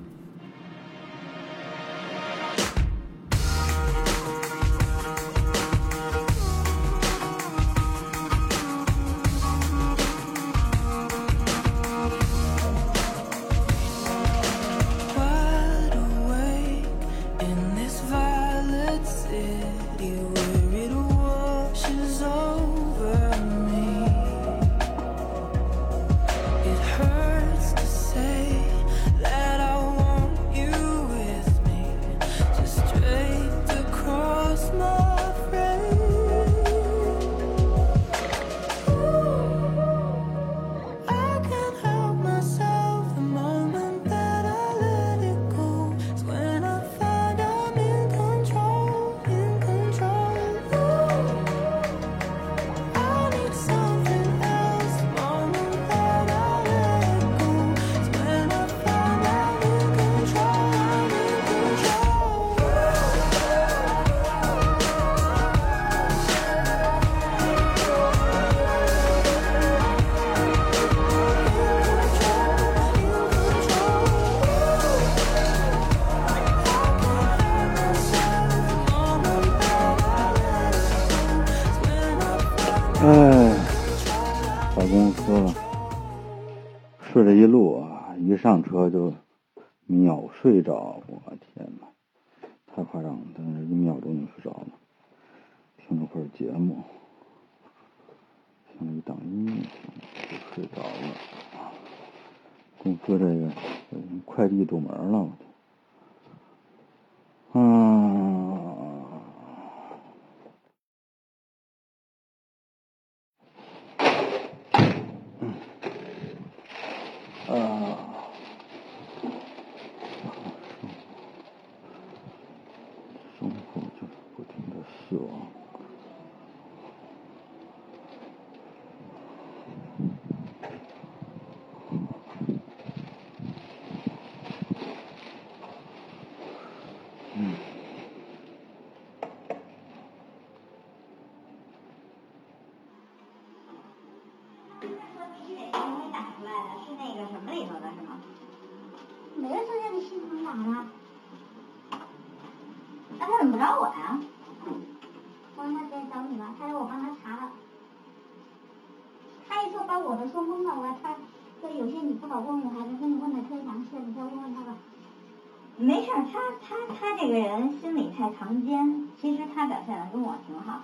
[166.06, 170.82] 事儿，他他他这个人心里太藏奸，其实他表现的跟我挺好。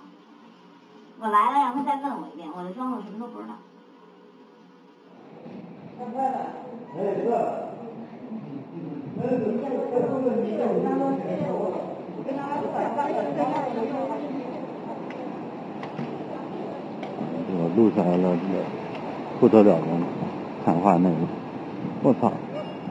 [1.20, 3.54] 我来了，让他再问我一遍，我的装我什么都不知道。
[17.54, 18.64] 我录下来了这个
[19.38, 19.86] 不得了的
[20.64, 21.28] 谈话内容。
[22.02, 22.32] 我操！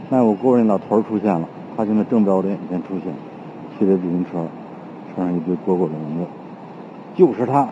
[0.10, 1.48] 那我沟那老头出现了，
[1.82, 3.12] 他现在正着的眼前出现，
[3.80, 4.46] 骑着自行车，
[5.16, 6.28] 穿上一堆蝈蝈笼子，
[7.16, 7.68] 就是他。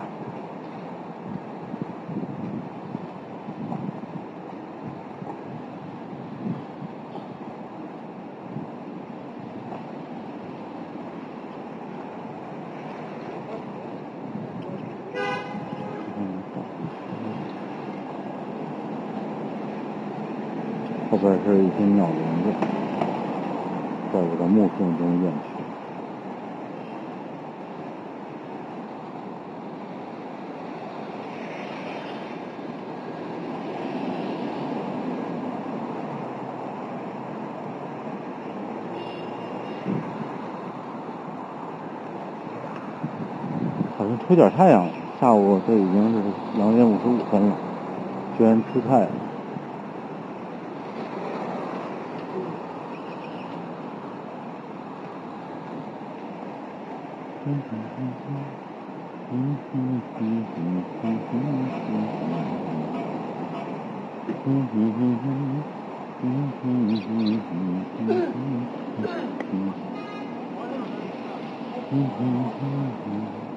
[21.12, 22.54] 后边是一些鸟笼子，
[24.14, 25.50] 在我的目送中远去。
[43.98, 46.22] 好像出点太阳了，下午这已经是
[46.56, 47.56] 两点五十五分了，
[48.38, 49.10] 居然出太阳。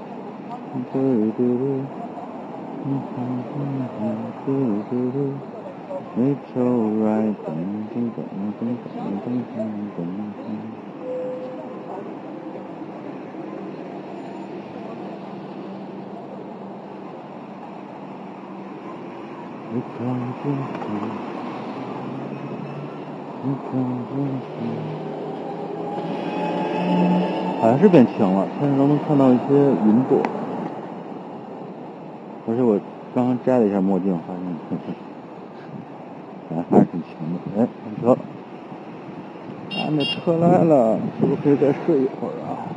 [27.60, 30.41] 还是变晴了，现在都能看到一些云朵。
[32.44, 32.78] 而且我
[33.14, 34.42] 刚刚摘了一下墨镜，发现，
[36.70, 37.38] 还是挺强的。
[37.56, 38.16] 哎，上车，
[39.70, 42.68] 俺的车来了，是不是可以再睡一会儿啊？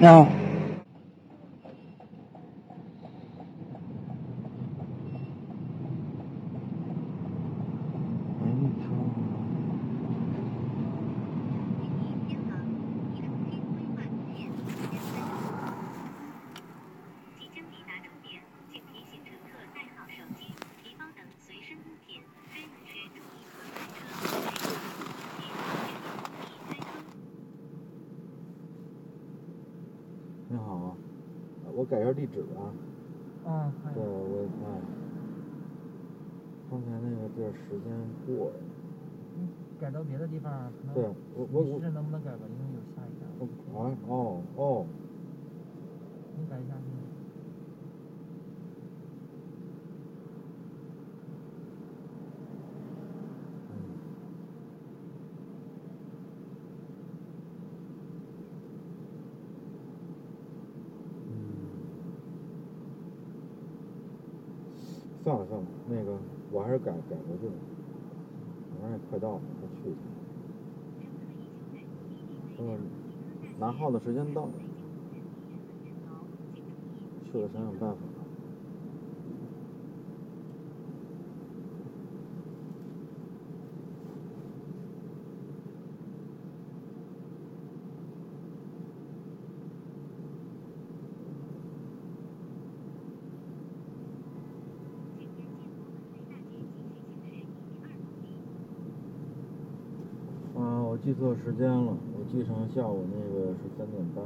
[0.00, 0.26] 你好
[17.54, 20.40] 将抵达终点，请提醒乘客带好手机，
[20.82, 22.20] 提包等随身物品。
[22.52, 23.94] 该路时注意和开车。
[30.48, 30.96] 你好啊，
[31.74, 32.72] 我改一下地址吧。
[33.46, 34.58] 嗯，对，我也看。
[36.70, 37.92] 刚才那个地儿时间
[38.26, 38.54] 过了。
[39.36, 39.46] 你
[39.80, 41.04] 改到别的地方，可能对
[41.36, 43.28] 我我我你试试能不能改吧，因为有下一站。
[43.74, 43.76] 啊
[44.08, 44.86] 哦哦，
[46.38, 46.74] 你改一下。
[61.28, 61.30] 嗯
[65.24, 66.18] 算了算了，那个
[66.54, 67.54] 我还是改改回去吧，
[68.80, 70.00] 反正也快到了，快去一趟。
[72.60, 72.78] 嗯，
[73.58, 74.52] 拿号的时间到了，
[77.24, 77.96] 去了想想办法。
[100.56, 104.22] 啊，我记错时间了，我记成下午那个是三点半，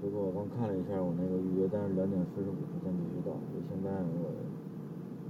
[0.00, 4.32] 结果我刚看了一下我那个预约单是两点四十五之前必须到，所以现在我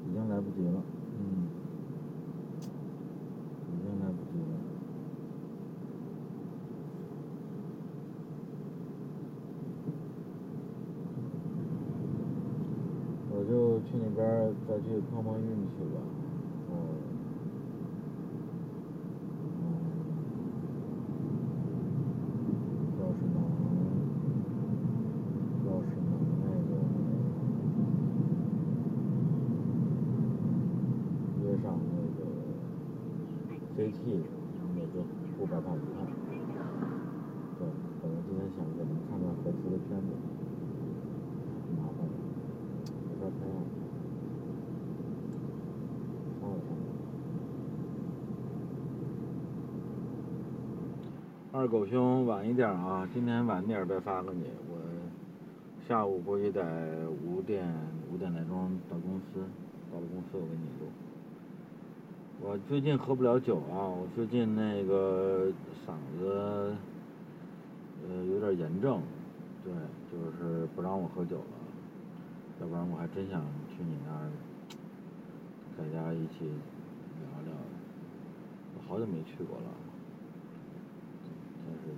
[0.09, 0.83] 已经来不及了，
[1.19, 1.51] 嗯，
[3.73, 4.55] 已经来不及了。
[13.33, 15.99] 我就去那边再去碰碰运气吧，
[16.71, 16.75] 嗯。
[22.99, 23.37] 要是能，
[25.67, 26.11] 要是能
[26.43, 26.71] 那个
[31.43, 32.19] 约上那个
[33.77, 34.03] CT，
[34.75, 34.95] 我就
[35.39, 35.97] 不害怕不看。
[37.59, 37.61] 对，
[38.03, 39.25] 本来今天想着能看看
[41.77, 42.13] 麻烦了，
[43.09, 43.55] 没法拍样。
[46.41, 46.79] 算了算了。
[51.53, 54.45] 二狗兄晚一点啊，今天晚点再发给你。
[54.69, 54.77] 我
[55.89, 57.73] 下午估计得五点
[58.13, 59.41] 五点来钟到公司，
[59.91, 60.89] 到了公司我给你录。
[62.43, 65.51] 我最近喝不了酒啊，我最近那个
[65.87, 66.75] 嗓子
[68.07, 69.01] 呃有点炎症，
[69.67, 69.75] 对，
[70.13, 71.45] 就是不让我喝酒了，
[72.61, 74.31] 要不然我还真想去你那儿，
[75.77, 77.53] 大家一起聊聊。
[78.77, 79.65] 我好久没去过了。
[81.67, 81.97] 真是。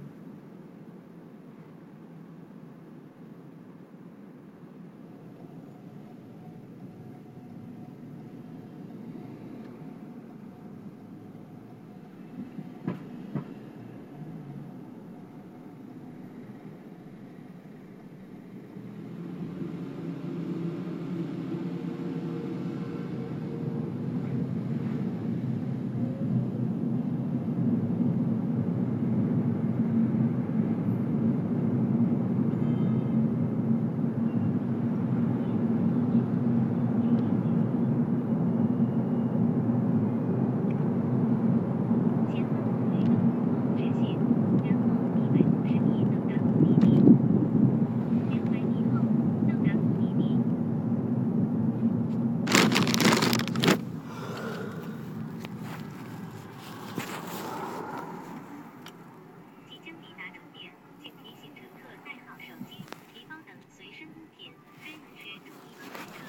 [59.68, 60.72] 即将抵达终点，
[61.02, 62.72] 请提醒乘客带好手机，
[63.14, 66.26] 提包等随身物品，该同学注意安全车。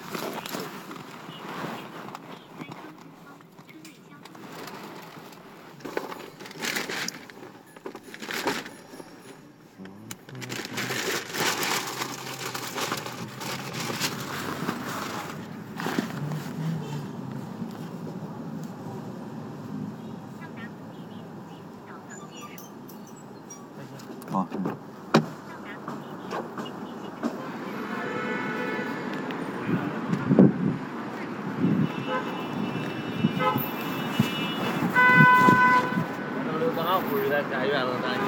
[2.58, 3.28] 开窗通风，
[3.68, 4.28] 车内消毒。
[24.32, 24.46] 好。
[36.46, 38.22] 那刘刚回来干院子咱就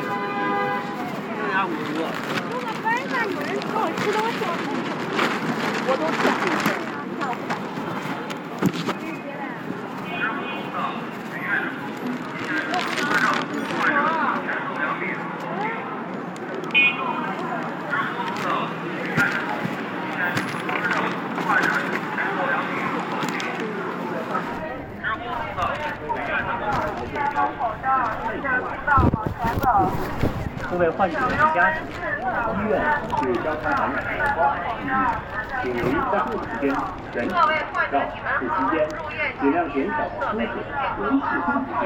[1.38, 1.91] 剩下五个。
[2.02, 4.40] 如果班上有人给我吃东西，
[5.88, 7.52] 我都想你看我不敢。
[30.72, 31.84] 各位患者及家属，
[32.56, 32.80] 医院
[33.20, 34.90] 是交叉感染的高发区域，
[35.62, 36.64] 请您在护期间
[37.14, 37.36] 忍口
[37.92, 38.00] 罩、
[38.40, 38.88] 护期间，
[39.42, 40.48] 尽量减少出血，
[40.98, 41.86] 维系护期间。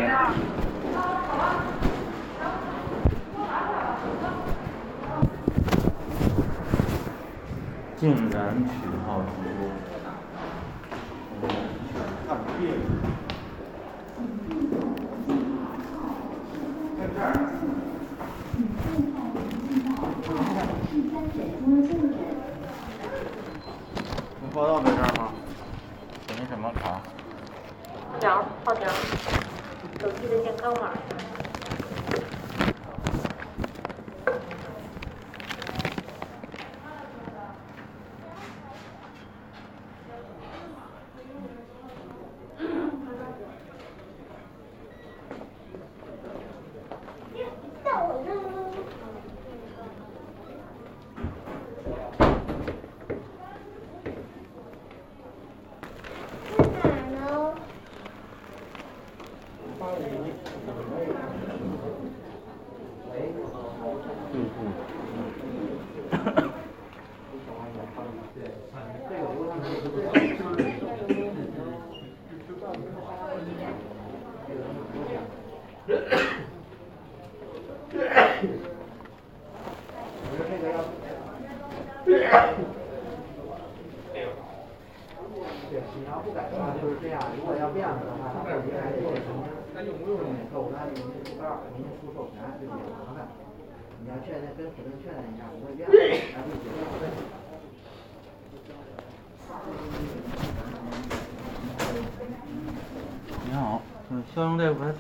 [7.98, 8.38] 竟然
[8.68, 8.70] 取
[9.08, 9.60] 号成功。
[12.28, 12.30] 看
[12.60, 12.62] 病。
[13.02, 13.15] 在
[24.42, 25.32] 你报道在这儿吗？
[26.28, 27.02] 写什么卡、
[28.12, 28.74] 号条、号，
[30.02, 30.92] 手机的健康码。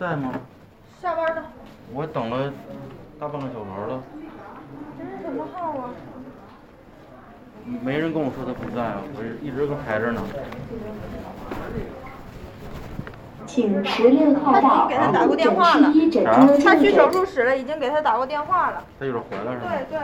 [0.06, 0.34] 在吗？
[1.02, 1.44] 下班了，
[1.91, 2.53] 我等了
[3.19, 4.03] 大半个小时了，
[4.99, 5.90] 这是什么号啊？
[7.82, 10.22] 没人跟我说他不在啊，我一直都排着呢。
[13.48, 15.91] 请十六号到给他打过电话了
[16.64, 17.11] 他去手。
[17.11, 18.84] 术室了，已经给他打过电话了。
[18.99, 19.72] 他一会儿回来是吧？
[19.72, 19.99] 对对。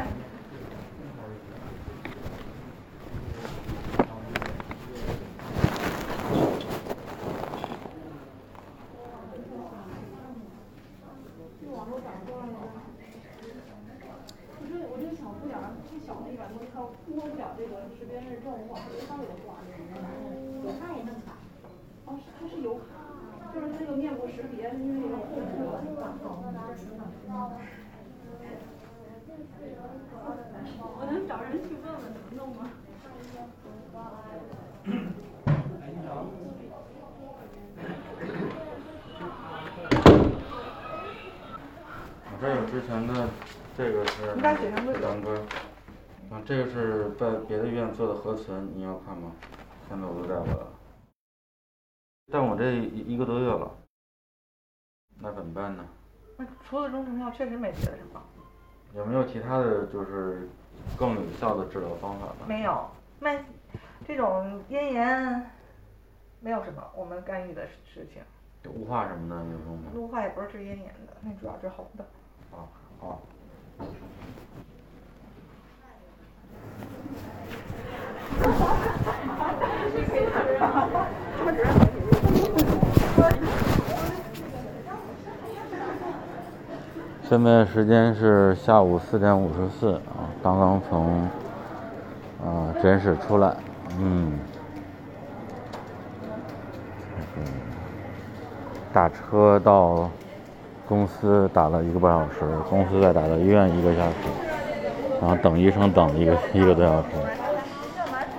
[14.61, 16.80] 我这我这小不点儿，这小那边都它
[17.11, 19.99] 摸不了这个识别认证，我稍微稍微的挂这个。
[20.64, 21.36] 有卡也能卡。
[22.06, 25.76] 哦，是它是有卡，就是那个面部识别，因为有护肤。
[30.80, 32.69] 我能找人去问问怎么弄吗？
[42.23, 43.30] 我这有之前的，
[43.77, 44.27] 这个是
[45.02, 45.35] 杨哥，
[46.30, 49.31] 啊，这个是在别的医院做的核磁，你要看吗？
[49.88, 50.68] 现在我都带回来了，
[52.31, 53.69] 但我这一一个多月了，
[55.19, 55.85] 那怎么办呢？
[56.38, 58.22] 那除了中成药，确实没别的什么。
[58.95, 60.49] 有没有其他的就是
[60.98, 62.45] 更有效的治疗方法吧？
[62.48, 62.90] 没有，
[63.20, 63.44] 慢，
[64.08, 65.52] 这种咽炎
[66.40, 68.22] 没有什么我们干预的事情。
[68.72, 69.91] 雾化什么的有用吗？
[69.95, 72.06] 雾化也不是治咽炎的，那主要治喉的。
[72.52, 72.68] 啊
[72.99, 73.22] 好。
[87.32, 91.22] 现在时间是下午四点五十四啊，刚刚从
[92.44, 93.56] 啊诊室出来，
[93.98, 94.34] 嗯，
[97.16, 97.48] 这个
[98.91, 100.10] 打车到
[100.90, 102.40] 公司打了一个半小时，
[102.70, 104.16] 公司再打到医院一个小时，
[105.22, 107.08] 然后等医生等了一个一个多小时，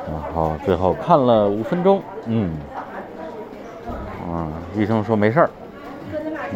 [0.07, 2.53] 然后最后看了五分钟，嗯，
[4.31, 5.51] 啊，医生说没事儿，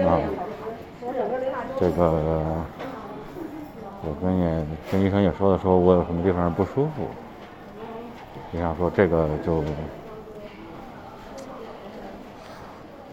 [0.06, 0.20] 啊。
[1.78, 2.02] 这个
[4.02, 7.08] 我跟也跟医生也说了，说我有什么地方不舒服。
[8.52, 9.62] 医生说这个就，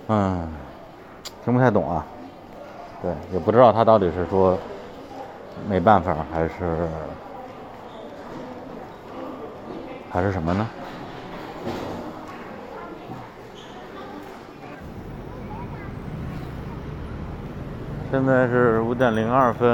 [0.08, 0.48] 嗯，
[1.44, 2.06] 听不太懂啊。
[3.02, 4.58] 对，也不知道他到底是说
[5.68, 6.88] 没办法，还是
[10.10, 10.66] 还是什么呢？
[18.14, 19.68] 现在是五点零二分，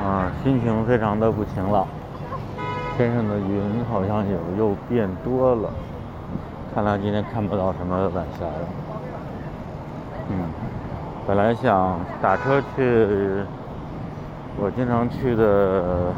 [0.00, 1.84] 啊，心情非常的不晴朗，
[2.96, 5.68] 天上的云好像有又变多了，
[6.72, 8.68] 看来今天看不到什么晚霞了。
[10.30, 10.48] 嗯，
[11.26, 13.42] 本来想打车去
[14.56, 16.14] 我经常去的，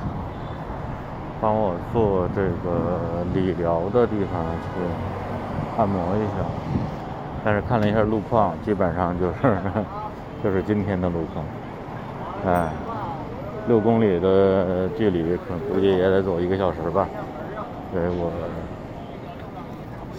[1.41, 6.45] 帮我做这个理疗的地方去按摩一下，
[7.43, 9.33] 但是看了一下路况，基本上就是。
[10.43, 11.45] 就是今天的路况，
[12.47, 12.71] 哎，
[13.67, 17.09] 六公里的距离，可估计也得走一个小时吧。
[17.93, 18.31] 所以我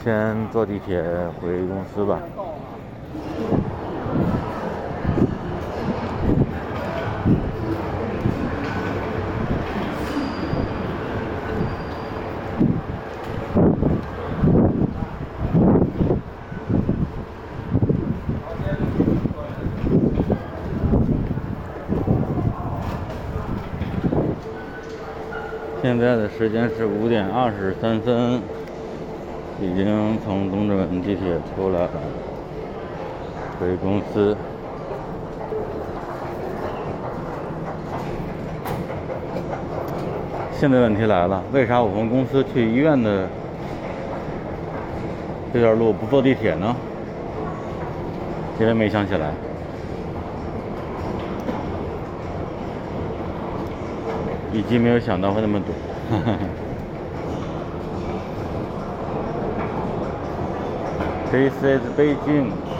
[0.04, 1.02] 先坐地铁
[1.40, 2.20] 回公司吧。
[26.00, 28.42] 现在的时间是五点二十三分，
[29.60, 31.90] 已经从东直门地铁出来了，
[33.60, 34.34] 回公司。
[40.54, 43.28] 现在问题来了，为啥我从公司去医院的
[45.54, 46.74] 这段路不坐地铁呢？
[48.58, 49.34] 现在没想起来。
[54.52, 55.68] 以及没有想到会那么堵。
[61.30, 62.79] This is Beijing。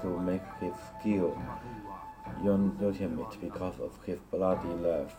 [0.00, 1.36] To make his skill
[2.44, 5.14] ultimate because of his bloody life.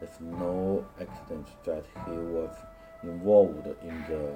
[0.00, 2.54] It's no accident that he was
[3.02, 4.34] involved in the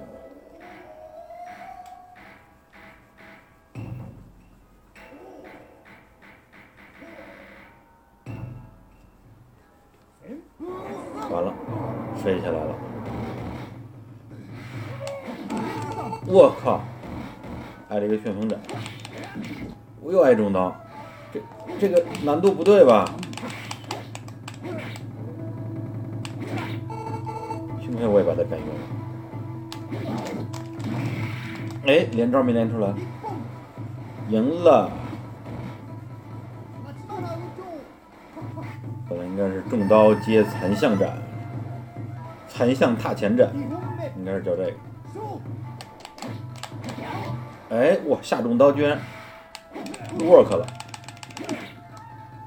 [21.79, 23.09] 这个难度不对吧？
[27.79, 28.73] 幸亏我也把它改用了。
[31.87, 32.93] 哎，连招没连出来，
[34.27, 34.91] 赢了。
[39.07, 41.17] 本来应该是重刀接残象斩，
[42.49, 43.49] 残象踏前斩，
[44.17, 44.73] 应该是叫这个。
[47.69, 48.99] 哎，哇，下重刀居然
[50.19, 50.67] work 了！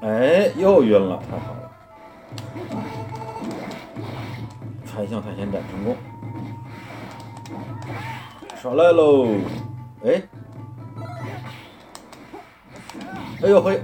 [0.03, 1.71] 哎，又晕了，太好了！
[4.85, 5.95] 残像探险斩成功，
[8.61, 9.29] 耍赖喽！
[10.03, 10.21] 哎，
[13.43, 13.81] 哎呦嘿！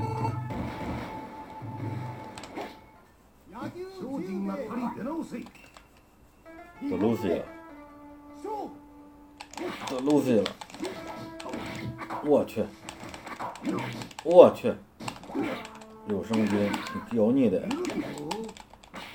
[6.81, 7.43] 得 Lucy 了，
[9.87, 10.51] 得 Lucy 了！
[12.25, 12.65] 我去，
[14.23, 14.73] 我去，
[16.09, 16.71] 柳生君，
[17.11, 17.61] 有你的！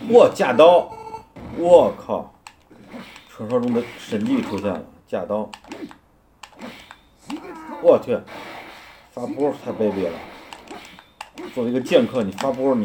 [0.08, 0.88] 我架刀，
[1.58, 2.32] 我靠！
[3.28, 5.50] 传说中的神技出现了，架刀！
[7.82, 8.16] 我去，
[9.10, 10.12] 发波太卑鄙了！
[11.52, 12.84] 作为一个剑客，你发波你，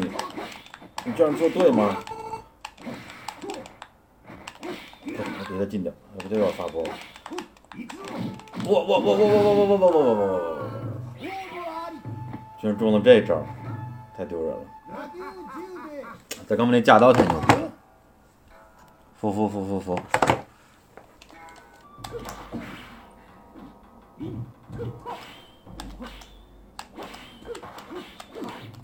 [1.04, 1.96] 你这样做对吗？
[5.06, 6.84] 我离他近点，我就要发波。
[8.66, 10.70] 我我我我我我我我我我我我我！
[12.60, 13.40] 居然中了这招，
[14.20, 14.58] 太丢人了！
[16.46, 17.72] 在刚刚那架刀太牛逼了！
[19.16, 19.98] 服服服服服！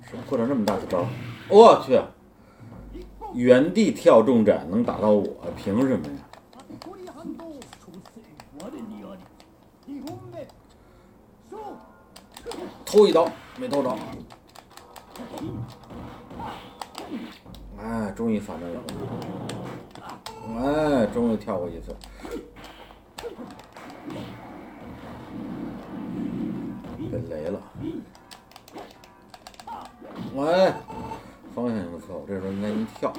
[0.07, 1.05] 什么扩张这么大的招？
[1.51, 2.01] 我去！
[3.35, 5.23] 原地跳重斩能打到我，
[5.55, 6.15] 凭什么呀？
[12.87, 13.95] 偷一刀没偷着，
[17.79, 18.87] 哎，终于反正有了，
[20.59, 21.95] 哎，终于跳过一次。
[27.09, 27.63] 被雷了，
[30.35, 30.73] 喂，
[31.55, 33.13] 方向有错误，这时候应该一跳，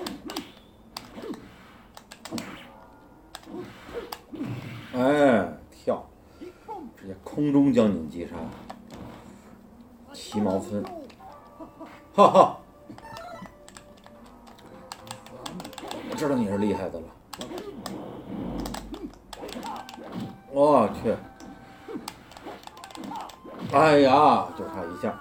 [4.93, 6.05] 哎，跳，
[6.97, 8.35] 直接空中将你击杀，
[10.11, 10.83] 齐毛村，
[12.17, 12.57] 哈哈，
[16.09, 17.05] 我知道你是厉害的了，
[20.49, 21.15] 我去。
[23.71, 25.13] 哎呀，就差一下。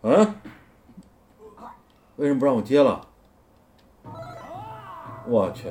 [0.00, 0.34] 嗯？
[2.16, 3.06] 为什么不让我接了？
[5.26, 5.70] 我去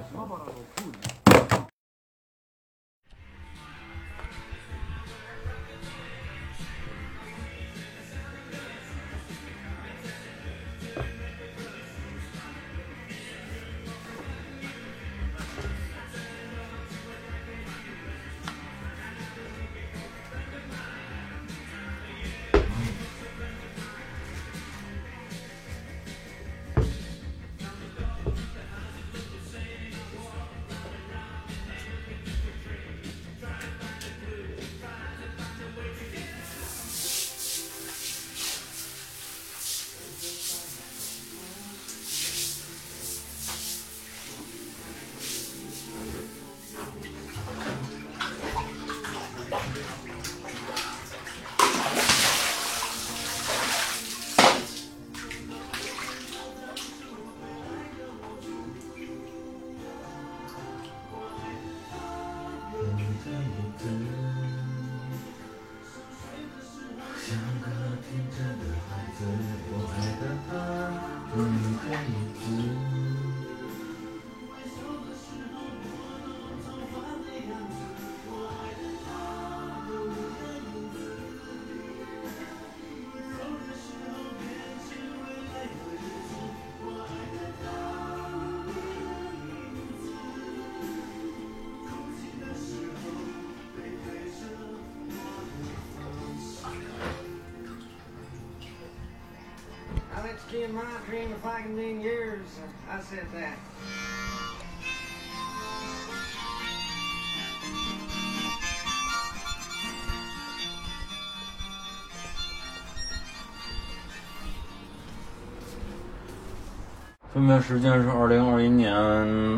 [117.33, 118.93] 分别时间是二零二一年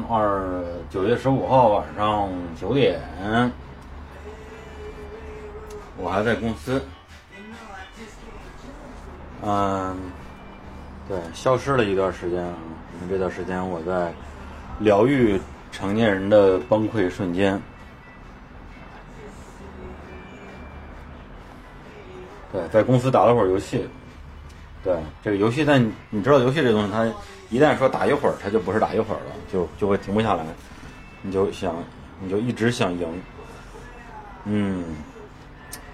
[0.10, 3.00] 二九月十五号晚上九点。
[5.98, 6.82] 我还在公司。
[9.44, 10.15] 嗯
[11.08, 12.54] 对，消失了一段时间啊，
[13.02, 14.12] 因为这段时间我在
[14.80, 15.40] 疗愈
[15.72, 17.62] 成年人的崩溃瞬间。
[22.52, 23.88] 对，在公司打了会儿游戏。
[24.84, 27.06] 对，这个游戏，但你知道游戏这东西，它
[27.50, 30.46] 一旦说打一会儿，它就不是打一会儿了，就就会停不下来，
[31.22, 31.76] 你就想，
[32.20, 33.08] 你就一直想赢。
[34.46, 34.84] 嗯，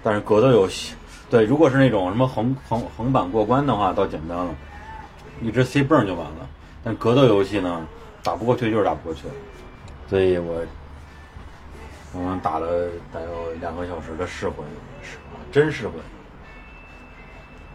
[0.02, 0.94] 但是格斗游戏，
[1.30, 4.54] 对，如果是那种什么横横横版过关的话，倒简单了，
[5.42, 6.48] 一直 C 泵就完了。
[6.84, 7.86] 但格斗游戏呢，
[8.22, 9.22] 打不过去就是打不过去，
[10.08, 10.62] 所以我
[12.12, 12.66] 我们打了
[13.12, 14.64] 得有两个小时的试魂，
[15.02, 15.18] 是
[15.52, 15.94] 真试魂。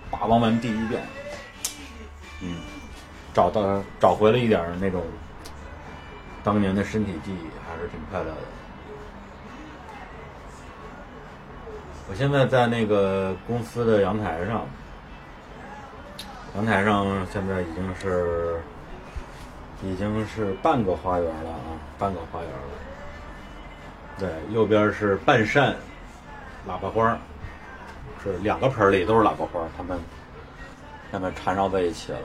[0.09, 1.03] 打王门第一遍，
[2.41, 2.55] 嗯，
[3.33, 5.03] 找到找回了一点那种
[6.43, 8.37] 当年的身体记忆，还是挺快乐的。
[12.09, 14.65] 我现在在那个公司的阳台上，
[16.57, 18.59] 阳台上现在已经是
[19.83, 22.57] 已经是半个花园了啊，半个花园了。
[24.17, 25.75] 对，右边是半扇
[26.67, 27.15] 喇叭花。
[28.23, 29.99] 是两个盆里都是喇叭花，它们
[31.11, 32.19] 它们缠绕在一起了。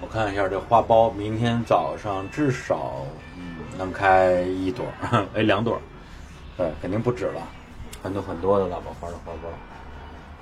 [0.00, 3.04] 我看一下这花苞，明天早上至少
[3.76, 4.86] 能开一朵，
[5.36, 5.78] 哎两朵，
[6.56, 7.42] 对，肯定不止了，
[8.02, 9.73] 很多很多的喇叭花的花苞。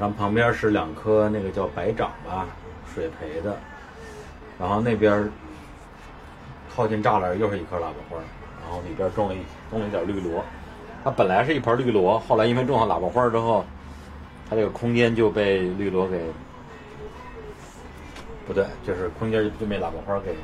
[0.03, 2.49] 然后旁边是两棵那个叫白掌吧，
[2.93, 3.57] 水培的。
[4.59, 5.31] 然后那边
[6.75, 8.17] 靠近栅栏又是一棵喇叭花，
[8.61, 9.39] 然后里边种了一
[9.71, 10.45] 种了一点绿萝。
[11.05, 13.65] 它本来是一盆绿萝，后来因为种上喇叭花之后，
[14.51, 16.21] 它这个空间就被绿萝给
[18.45, 20.35] 不对，就是空间就被喇叭花给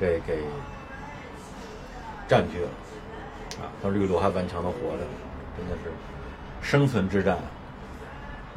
[0.00, 0.40] 给给
[2.26, 2.68] 占据了
[3.60, 3.70] 啊！
[3.80, 5.04] 它绿萝还顽强的活着，
[5.56, 5.92] 真的是
[6.60, 7.38] 生存之战。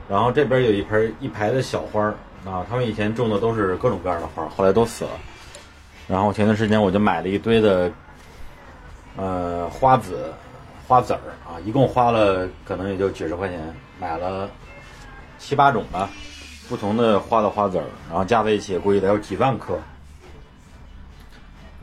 [0.09, 2.03] 然后这边有一盆一排的小花
[2.43, 5.11] 啊，他们以前种的都是各种各样的花，后来都死了。
[6.07, 7.91] 然后前段时间我就买了一堆的，
[9.15, 10.33] 呃，花籽、
[10.87, 14.49] 花籽儿啊，一共花了可能也就几十块钱，买了
[15.37, 16.09] 七八种吧，
[16.67, 19.77] 不同的花的花籽儿，然后加在一起估计得有几万颗。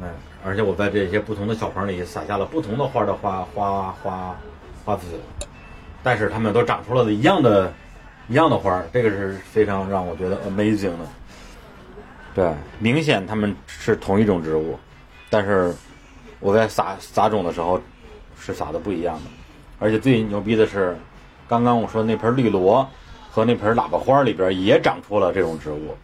[0.02, 0.08] 哎，
[0.44, 4.36] 而且我在这些不同的小盆里撒下了不同的花的花花花
[4.84, 5.06] 花籽，
[6.02, 7.72] 但是它们都长出了一样的。
[8.28, 11.08] 一样的花儿，这个是非常让我觉得 amazing 的。
[12.34, 14.78] 对，明显它们是同一种植物，
[15.30, 15.74] 但是
[16.40, 17.80] 我在撒撒种的时候
[18.38, 19.22] 是撒的不一样的。
[19.78, 20.96] 而且最牛逼的是，
[21.48, 22.88] 刚刚我说那盆绿萝
[23.30, 25.96] 和那盆喇叭花里边也长出了这种植物。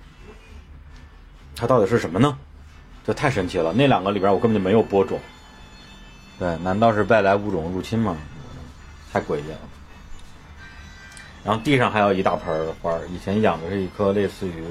[1.56, 2.38] 它到底是什么呢？
[3.04, 3.72] 这太神奇了！
[3.72, 5.18] 那两个里边我根本就没有播种。
[6.38, 8.16] 对，难道是外来物种入侵吗？
[9.12, 9.58] 太诡异了。
[11.44, 14.64] 然后地上还有一大盆儿花，以前养的是一棵类似于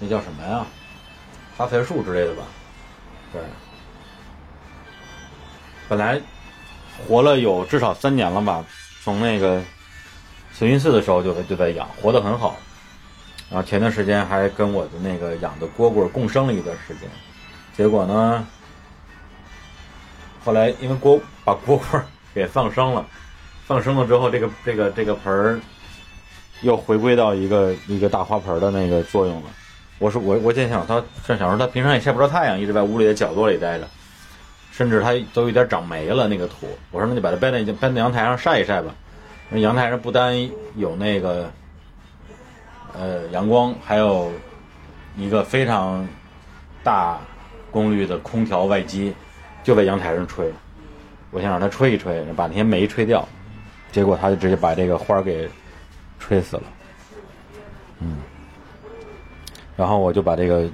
[0.00, 0.64] 那叫什么呀，
[1.54, 2.42] 发财树之类的吧？
[3.30, 3.42] 对，
[5.86, 6.18] 本来
[7.06, 8.64] 活了有至少三年了吧，
[9.02, 9.62] 从那个
[10.54, 12.56] 慈云寺的时候就就在养，活得很好。
[13.50, 17.08] 然后前段时间还跟我的那个养的蝈蝈共生了一段时间，
[17.76, 18.46] 结果呢，
[20.42, 22.00] 后来因为蝈把蝈蝈
[22.34, 23.04] 给放生了。
[23.66, 25.60] 放生了之后，这个这个这个盆儿
[26.60, 29.48] 又回归到一个一个大花盆的那个作用了。
[29.98, 33.88] 我说我我在想，他正想说他平常也晒不着太阳，一直在屋里的角落里待着，
[34.70, 36.68] 甚至他都有点长霉了那个土。
[36.90, 38.94] 我说那就把它搬到搬到阳台上晒一晒吧。
[39.48, 40.36] 那阳台上不单
[40.76, 41.50] 有那个
[42.92, 44.30] 呃阳光，还有
[45.16, 46.06] 一个非常
[46.82, 47.18] 大
[47.70, 49.14] 功率的空调外机，
[49.62, 50.52] 就在阳台上吹。
[51.30, 53.26] 我想让它吹一吹，把那些霉吹掉。
[53.94, 55.48] 结果他就直接把这个花儿给
[56.18, 56.62] 吹死了，
[58.00, 58.16] 嗯，
[59.76, 60.68] 然后我就把这个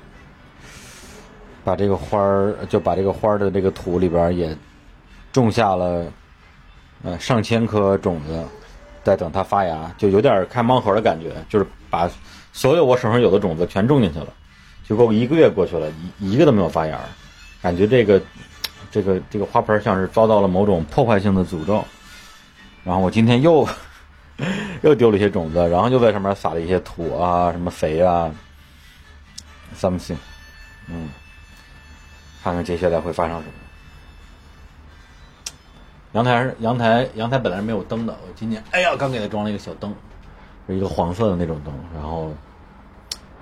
[1.62, 4.56] 把这个花儿就把这个花儿的这个土里边也
[5.34, 6.10] 种下了
[7.02, 8.42] 呃上千颗种子，
[9.04, 12.10] 在等它发芽，就有点开盲盒的感觉，就是把
[12.54, 14.28] 所有我手上有的种子全种进去了，
[14.88, 16.98] 结果一个月过去了，一一个都没有发芽，
[17.60, 18.18] 感觉这个
[18.90, 21.84] 这个这个花盆像是遭到了某种破坏性的诅咒。
[22.90, 23.64] 然后我今天又
[24.82, 28.28] 又丢了一些种子，然后又在上面撒了一些土啊、什么肥啊
[29.76, 30.16] ，something，
[30.88, 31.08] 嗯，
[32.42, 33.52] 看看接下来会发生什么。
[36.14, 39.94] 阳台阳台阳台本来是没有灯的，我今天哎呀刚给它装了一个小灯，
[40.66, 41.72] 是一个黄色的那种灯。
[41.94, 42.32] 然后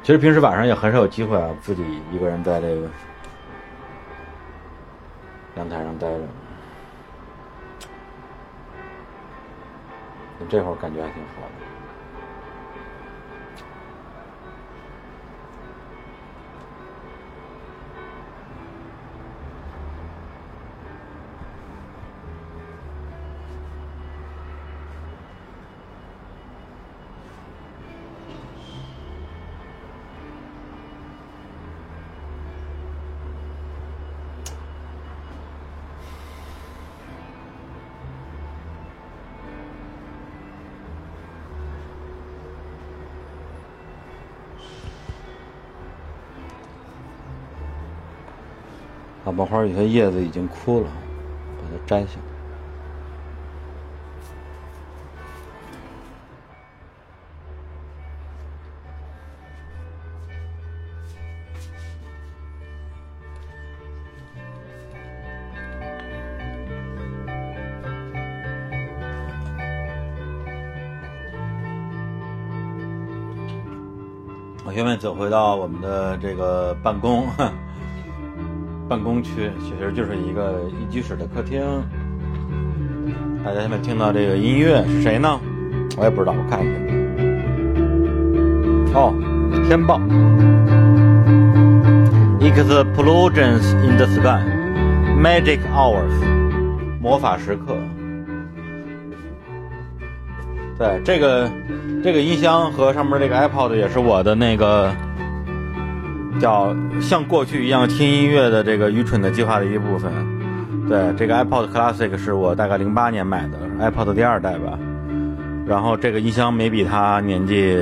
[0.03, 2.87] 其实平时晚上也很少有机会啊，自己一个人在这个
[5.57, 6.21] 阳台上待着。
[10.47, 11.58] 这会儿感觉还挺好的。
[49.39, 50.91] 喇叭花有些叶子已经枯了，
[51.59, 52.23] 把它摘下来。
[74.67, 77.29] 我现在走回到我们的这个办公。
[78.89, 81.63] 办公区其实就是一个一居室的客厅。
[83.45, 85.39] 大家现在听到这个音乐是谁呢？
[85.99, 86.71] 我也不知道，我看一下。
[88.99, 89.13] 哦，
[89.67, 90.01] 天豹。
[92.41, 94.41] Explosions in the sky,
[95.21, 96.13] magic hours，
[97.01, 97.77] 魔法时刻。
[100.79, 101.51] 对，这个
[102.03, 104.91] 这个音箱和上面这个 iPod 也是我的那个。
[106.39, 110.13] 叫像过去一样听音乐的这个愚蠢的计划的一部分。
[110.89, 114.79] 对，这个 iPod Classic 是我大概零八年买的，iPod 第二代吧。
[115.67, 117.77] 然后这个音箱没比它年纪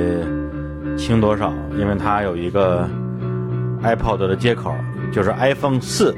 [0.97, 2.85] 轻多少，因为它有一个
[3.81, 4.75] iPod 的接口，
[5.13, 6.13] 就是 iPhone 四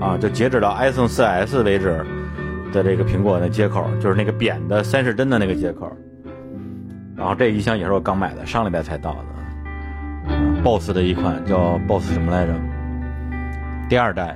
[0.00, 2.04] 啊，就截止到 iPhone 四 S 为止
[2.72, 5.88] 的这个苹果的接口，就是那个扁的三十帧的那个接口。
[7.16, 9.33] 然后这音箱也是我刚买的，上礼拜才到的。
[10.64, 12.54] BOSS 的一款叫 BOSS 什么来着？
[13.86, 14.34] 第二代，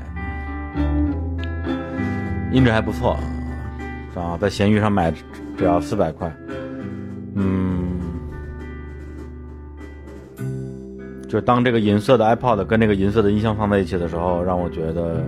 [2.53, 3.19] 音质还不错，
[4.15, 5.11] 啊，在闲鱼上买
[5.57, 6.31] 只要四百块，
[7.35, 7.99] 嗯，
[11.27, 15.25] 就当这个银色的 iPod 跟这个银色的音箱放在一起的时候，让我觉得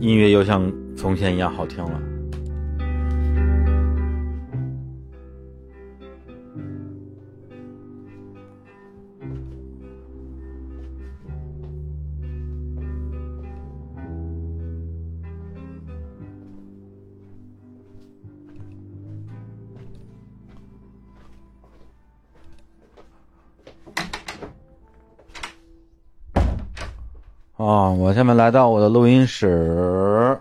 [0.00, 2.00] 音乐又像从前一样好听了。
[27.56, 30.38] 啊，我下面来到我的录音室。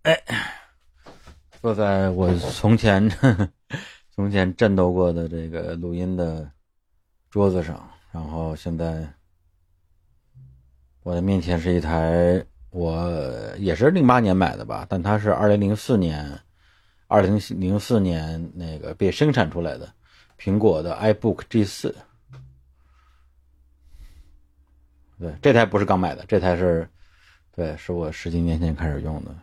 [0.00, 0.18] 哎，
[1.60, 3.06] 坐在我从前
[4.16, 6.50] 从前战斗过的这个录音的
[7.28, 9.06] 桌子上，然后现在
[11.02, 13.12] 我的面前是一台我
[13.58, 16.40] 也是零八年买的吧，但它是二零零四年
[17.08, 19.92] 二零零四年那个被生产出来的
[20.38, 21.94] 苹果的 iBook G 四。
[25.18, 26.88] 对，这台不是刚买的，这台是，
[27.54, 29.34] 对，是我十几年前开始用的，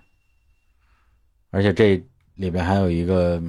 [1.49, 2.03] 而且这
[2.35, 3.41] 里边还有一个，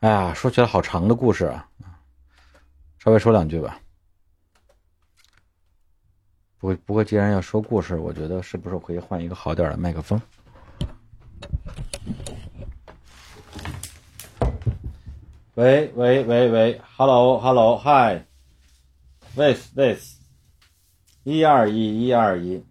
[0.00, 1.68] 哎呀，说起来好长的故事啊，
[2.98, 3.80] 稍微说两句吧。
[6.58, 10.20] 不过不过，既然要说故事，我觉得是不是可以换一个好点的麦克风？
[15.54, 20.15] 喂喂喂喂，Hello Hello Hi，This This。
[21.26, 22.62] 一二一，一二一。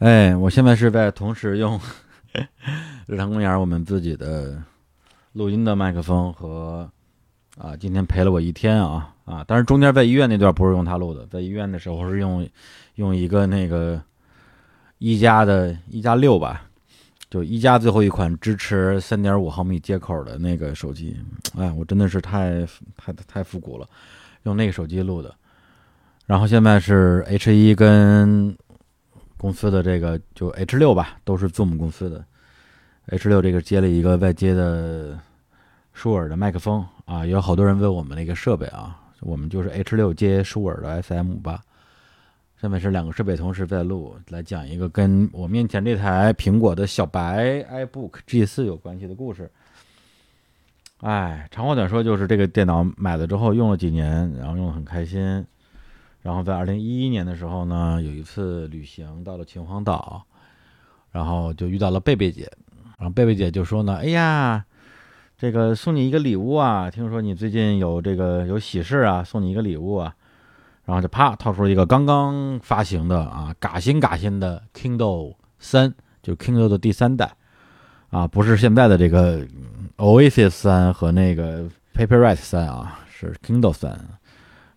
[0.00, 1.80] 哎，我现在是在同时用
[3.06, 4.62] 日坛公园我们自己的
[5.32, 6.86] 录音的麦克风和
[7.56, 9.42] 啊，今天陪了我一天啊啊！
[9.48, 12.46] 但是中间在医院那段不是用它录的，在医院的时候是用
[12.96, 13.98] 用一个那个
[14.98, 16.68] 一加的一加六吧，
[17.30, 21.16] 就一加最后一款支持三点五毫米接口的那个手机。
[21.56, 22.68] 哎，我真的是太
[22.98, 23.88] 太太复古了。
[24.48, 25.34] 用那个手机录的，
[26.24, 28.56] 然后现在是 H 一跟
[29.36, 32.24] 公司的这个就 H 六吧，都是 Zoom 公司的
[33.08, 35.18] H 六这个接了一个外接的
[35.92, 41.60] 舒尔的麦克风啊，有好多人问我们那个设备啊，我们就是 H 六接舒尔的 SM 八，
[42.58, 49.50] 下面是两个设备同时在录，来讲一个跟我面前这台苹果的小白 iBook G 四有关系的故事。
[51.00, 55.46] 哎，长话短说，就是这个电脑买了之后用了几年，然后用的很开心。
[56.22, 60.24] 然后在二零一一年的时候呢，有一次旅行到了秦皇岛，
[61.12, 62.50] 然后就遇到了贝贝姐，
[62.98, 64.64] 然后贝贝姐就说呢：“哎呀，
[65.38, 70.12] 这个送你一个礼物啊，听说你最近有这个有喜事啊，送你一个礼物啊。”
[70.84, 77.36] 然后就啪掏出了一个刚刚发行的啊，嘎新嘎新的 Kindle 三，就 Kindle 的第三代
[78.10, 79.46] 啊，不是现在的这个。
[79.98, 83.98] Oasis 三和那个 Paperwhite 三啊，是 Kindle 三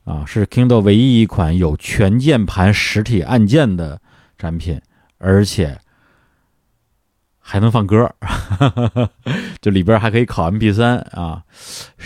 [0.03, 4.01] 啊，是 Kindle 唯一一款有全键盘实体按键的
[4.39, 4.81] 产品，
[5.19, 5.79] 而且
[7.37, 8.11] 还能放歌，
[9.61, 11.43] 就里边还可以拷 MP 三啊，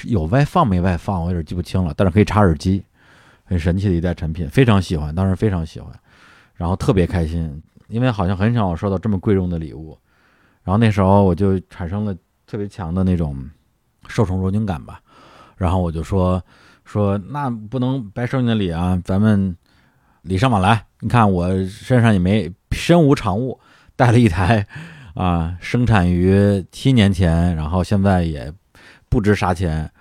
[0.04, 2.84] 有外放没外放，我有点记不清了，但是可以插耳机，
[3.46, 5.90] 很神奇的一代产品，非常喜欢，当时非常喜欢，
[6.56, 9.98] 然后特别开心，因为好像很少收到这么贵重的礼物，
[10.64, 12.14] 然后那时候我就产生了。
[12.56, 13.38] 特别强的那种
[14.08, 15.02] 受宠若惊感吧，
[15.58, 16.42] 然后我就说
[16.86, 19.54] 说那不能白收你的礼啊，咱们
[20.22, 20.86] 礼尚往来。
[21.02, 23.60] 你看我身上也没身无长物，
[23.98, 24.66] 带了一台
[25.16, 28.50] 啊，生产于七年前，然后现在也
[29.10, 29.92] 不值啥钱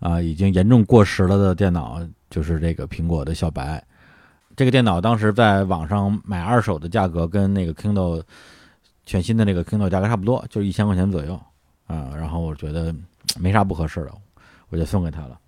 [0.00, 3.82] 啊，已经严重过时了的电脑，就是这个苹果的小白。
[4.54, 8.22] 这个电脑当时在网上买二手的价格跟那个 Kindle
[9.06, 11.40] 全新的那个 Kindle 价格差不多，就是一千块钱左右。
[11.86, 12.94] 啊，然后我觉得
[13.38, 14.12] 没啥不合适的，
[14.68, 15.38] 我就送给他了。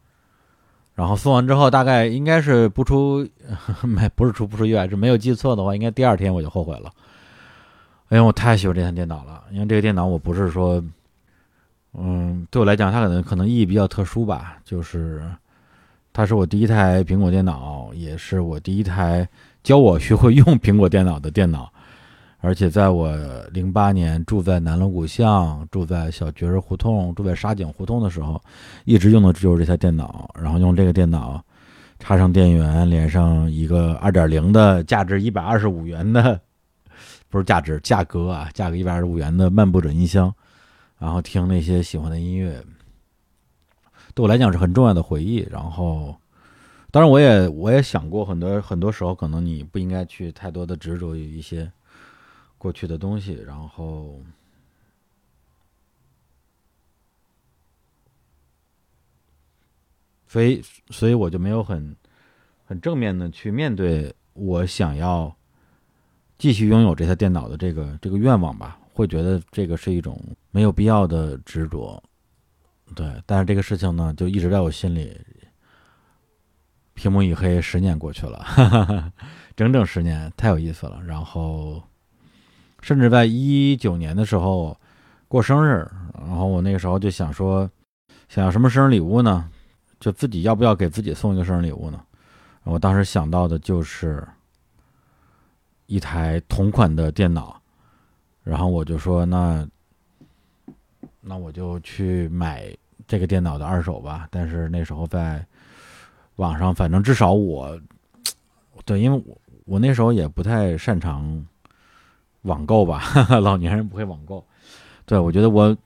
[0.94, 3.28] 然后送完之后，大概应该是不出
[3.84, 6.90] 没不是出不出意外，是没有记错的话，应该第二天我就后悔了。
[8.08, 10.82] 哎呀，我太喜欢这台电脑了，因为这个电脑我不是说，
[11.92, 15.22] 嗯，对我来讲，它可能可能意义比较特殊吧，就是
[16.12, 19.28] 它是我第一台苹果电脑，也是我第一台
[19.62, 21.70] 教我学会用苹果电脑的电脑。
[22.46, 23.12] 而且在我
[23.50, 28.40] 零八年住在南锣鼓巷、住在小觉儿胡同、住在沙井胡同的时候，
[28.84, 30.30] 一直用的就是这台电脑。
[30.40, 31.44] 然后用这个电脑，
[31.98, 36.40] 插上电源，连上一个二点零的、价值一百二十五元的
[37.28, 40.32] 不是价值，价格啊，价格一百二十五元的漫步者音箱，
[41.00, 42.62] 然后听那些喜欢的音乐，
[44.14, 45.44] 对我来讲是很重要的回忆。
[45.50, 46.14] 然后，
[46.92, 51.68] 当然我也我也想过很多很多时候，可能你不应该去太多的执着于一些
[52.58, 54.20] 过去的东西，然后。
[60.28, 60.60] 所以，
[60.90, 61.96] 所以我就没有很
[62.64, 65.34] 很正面的去面对我想要
[66.36, 70.20] 继续拥有这台电脑的这个这个愿望吧，会觉得这个是一种
[70.50, 72.02] 没有必要的执着，
[72.94, 73.22] 对。
[73.24, 75.18] 但是这个事情呢，就一直在我心里，
[76.92, 79.12] 屏幕一黑，十年过去了，哈哈哈，
[79.54, 81.00] 整整十年，太有意思了。
[81.02, 81.82] 然后，
[82.86, 84.78] 甚至在一九年的时候
[85.26, 85.84] 过生日，
[86.14, 87.68] 然后我那个时候就想说，
[88.28, 89.50] 想要什么生日礼物呢？
[89.98, 92.00] 就自己要不要给自己送一个生日礼物呢？
[92.62, 94.24] 我当时想到的就是
[95.86, 97.60] 一台同款的电脑，
[98.44, 99.66] 然后我就说那
[101.20, 102.72] 那我就去买
[103.08, 104.28] 这个电脑的二手吧。
[104.30, 105.44] 但是那时候在
[106.36, 107.76] 网上，反正至少我
[108.84, 111.44] 对，因为我我那时候也不太擅长
[112.46, 113.02] 网购吧，
[113.42, 114.42] 老年人不会网购。
[115.04, 115.76] 对我觉得我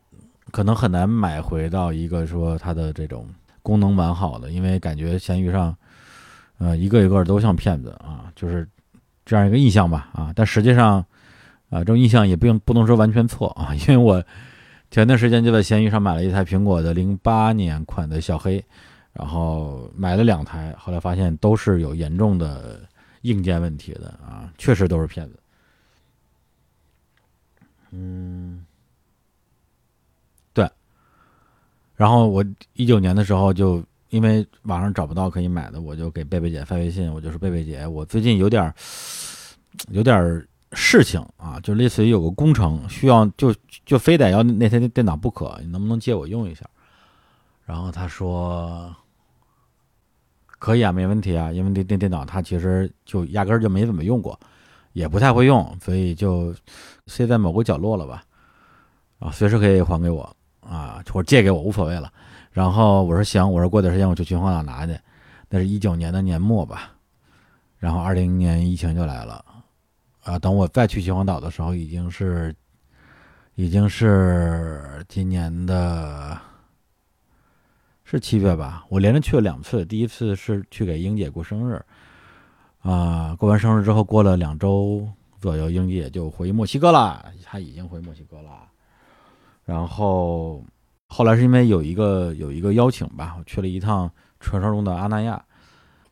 [0.50, 3.26] 可能很难买回到一个说它的这种。
[3.62, 5.76] 功能完好的，因为感觉闲鱼上，
[6.56, 8.66] 呃，一个一个都像骗子啊，就是
[9.26, 10.32] 这样一个印象吧啊。
[10.34, 11.04] 但实际上，
[11.68, 14.24] 啊，这种印象也并不能说完全错啊， 因为我
[14.90, 18.64] 前段时间就在闲鱼上买了一台苹果的零八年款的小黑，
[19.12, 22.80] 然后买了两台，后来发现都是有严重的
[23.20, 25.38] 硬件问题的啊，确实都是骗子。
[27.90, 28.64] 嗯。
[30.52, 30.68] 对
[31.96, 32.44] 然后我
[32.74, 38.72] 一九年的时候就因为网上找不到可以买的，我就给贝贝姐发微信，我就说贝贝姐，我最近有点
[39.90, 43.54] 有点事情啊，就类似于有个工程需要，就
[43.84, 46.64] 就非得要那台电脑不可，你能不能借我用一下？
[47.64, 48.94] 然后他说
[50.46, 54.38] 可以啊，没问题啊，因为那那电脑他其实就压根儿就没怎么用过，
[54.92, 56.52] 也不太会用，所以就
[57.10, 58.22] 塞在某个角落了吧，
[59.18, 60.36] 啊，随时可以还给我。
[60.60, 62.12] 啊，或者借给我无所谓了。
[62.52, 64.96] 然后我说行，我说过段时间我去秦皇岛拿去。
[65.48, 66.92] 那是一九年的年末吧。
[67.78, 69.44] 然后二零年疫情就来了。
[70.22, 72.54] 啊，等我再去秦皇岛的时候，已经是，
[73.54, 76.38] 已经是今年的，
[78.04, 78.84] 是七月吧。
[78.90, 81.82] 我连着去了两次，第一次是去给英姐过生日。
[82.80, 85.08] 啊，过完生日之后，过了两周
[85.40, 87.32] 左右，英姐就回墨西哥了。
[87.44, 88.68] 她已经回墨西哥了。
[89.64, 90.64] 然后，
[91.08, 94.10] 后来是因为有一个有一个邀请吧，我去了一趟
[94.40, 95.42] 传说中的阿那亚，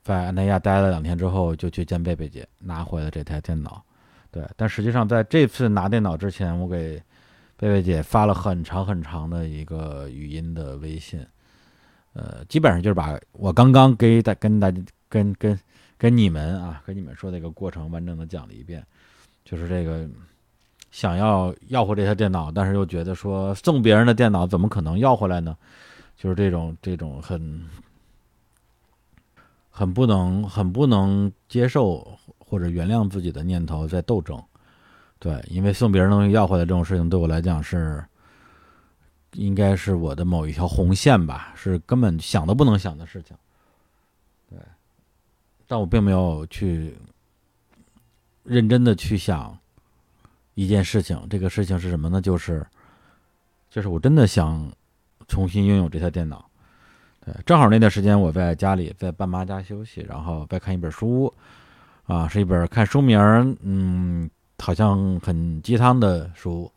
[0.03, 3.85] 在阿那亚待了两天之后，就去见贝贝姐，拿回了这台电脑。
[4.31, 7.03] 对，但实际上在这次拿电脑之前，我给
[7.57, 11.27] 贝贝姐发了很长很长的一个语音的微信，
[12.13, 15.59] 呃，基本上就是把我刚刚给大跟大家跟跟
[15.97, 18.87] 跟你们啊，跟你们说的一个过程完整的讲了一遍，
[19.49, 20.09] 就是这个。
[20.91, 25.55] 想要要回这台电脑，但是又觉得说送别人的电脑怎么可能要回来呢？
[26.17, 27.63] 就是这种这种很
[29.71, 34.43] 很不能很不能接受或者原谅自己的念头在斗争。
[35.19, 38.03] 对，因为送别人东西要回来这种事情对我来讲是
[39.35, 43.37] 应该是我的某一条红线吧，是根本想都不能想的事情。
[44.49, 44.59] 对，
[45.67, 46.97] 但我并没有去
[48.49, 49.57] 认真的去想。
[50.55, 52.21] 一件事情，这个事情是什么呢？
[52.21, 52.67] 就是，
[53.71, 54.69] 就是我真的想
[55.29, 56.45] 重新拥有这台电脑。
[57.25, 61.33] 对，正好那段时间我在家里，在爸妈家休息，然后在看一本书，
[62.07, 63.17] 啊，是一本看书名
[63.63, 66.69] 嗯，好像很鸡汤的书，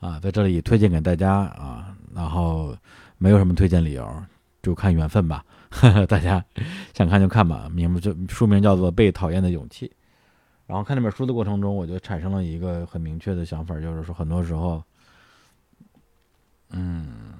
[0.00, 2.76] 啊，在这里推荐给大家啊，然后
[3.16, 4.06] 没有什么推荐理由，
[4.62, 6.44] 就看缘分吧，呵 呵大家
[6.92, 7.70] 想看就看吧。
[7.72, 9.86] 名字就书名叫做《被讨厌的勇气》。
[10.66, 14.82] 然后看那本书的过程中，我就产生了一个很明确的想法，就是说，很多时候，
[16.70, 17.34] 嗯，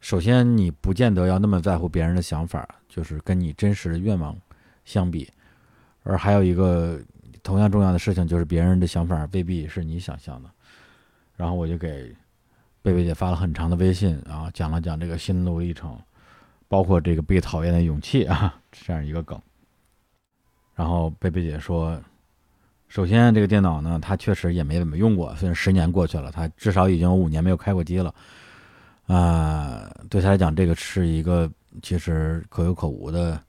[0.00, 4.36] 首先你不见得要那么在乎别人的想法，就是跟你真实的愿望
[4.84, 5.30] 相比，
[6.02, 7.00] 而还有一个
[7.42, 10.50] 同样重要的事情，就是别人的想法未必是你想象的。
[11.36, 12.14] 然后我就给
[12.82, 15.98] 贝贝姐发了很长的微信，然后讲了讲这个心路历程，
[16.68, 19.40] 包括这个被讨厌的勇气啊 这样一个梗。
[20.74, 21.98] 然后贝贝姐说。
[22.88, 25.34] 首先，这个电脑呢，它确实也没怎么用过。
[25.36, 28.14] 虽然十年过去了，它至少已经有五年没有开过机了。
[29.06, 31.50] 啊，对他来讲，这个是一个
[31.82, 33.40] 其实可有可无的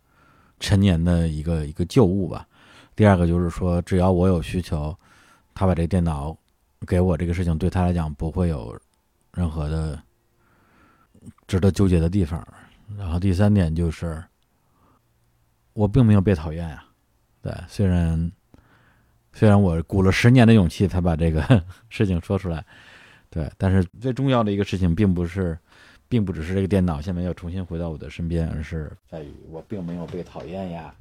[0.59, 2.47] 陈年的一个一个旧物吧。
[2.95, 4.95] 第二个就是说，只要我有需求，
[5.53, 6.35] 他把这电脑
[6.85, 8.77] 给我这个事情对他来讲不会有
[9.33, 9.99] 任何的
[11.47, 12.45] 值得纠结的地方。
[12.97, 14.23] 然后第三点就是，
[15.73, 16.83] 我并没有被讨厌呀、
[17.41, 18.31] 对，虽然
[19.37, 22.65] 虽然我鼓了十年的勇气才把这个 事情说出来，
[23.29, 25.55] 对，但是最重要的一个事情并不是，
[26.09, 30.91] 并不只是这个电脑现在要重新回到我的身边，而是在于我并没有被讨厌呀，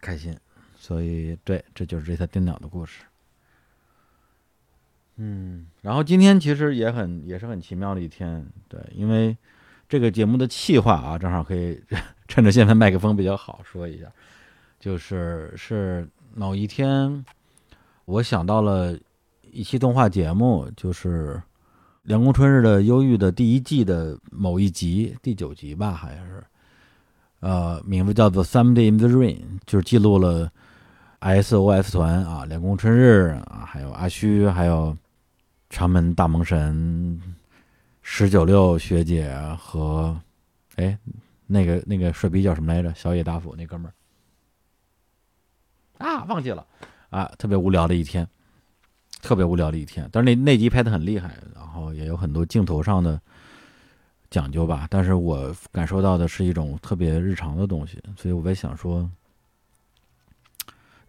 [0.00, 0.36] 开心。
[0.76, 3.02] 所以，对，这就是这台电脑的故事。
[5.14, 9.36] 嗯，然后今天其实也很也是很奇妙的一天，对，因为
[9.88, 11.80] 这个节目的气话啊，正好可以
[12.26, 14.06] 趁着现在麦克风比较好说一下，
[14.80, 17.24] 就是是某一天
[18.04, 18.96] 我想到了
[19.50, 21.34] 一期动画节目，就是
[22.02, 26.44] 《凉宫春日的忧郁》的第一季的某一集，第九集吧，好像是，
[27.40, 30.50] 呃，名字叫做《Someday in the Rain》，就是记录了
[31.20, 34.96] SOS 团啊，凉宫春日啊，还有阿虚，还有
[35.68, 37.20] 长门大萌神、
[38.02, 40.18] 十九六学姐和，
[40.76, 40.96] 哎，
[41.46, 42.94] 那个那个帅逼叫什么来着？
[42.94, 43.92] 小野大辅那哥们儿
[45.98, 46.66] 啊，忘记了
[47.10, 48.26] 啊，特别无聊的一天，
[49.22, 50.08] 特别无聊的一天。
[50.12, 53.20] 但是那那集拍的很厉害，然后也有很多镜头上的
[54.30, 54.86] 讲究吧。
[54.90, 59.10] 但是我感受到的是一种特别日常的东西，所以我在想说，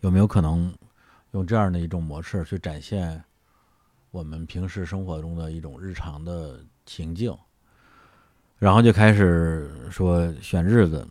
[0.02, 0.74] 有没有可能
[1.32, 3.24] 用这样的一种模式去展现
[4.12, 7.36] 我们平时生活中的一种日常的情境？
[8.58, 11.08] 然后就开始说选日子，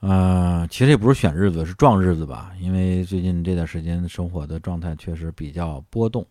[0.00, 2.52] 嗯、其实也不是选日子，是撞日子吧。
[2.60, 6.24] 因为最近这段时间生活的状态确实比较波动，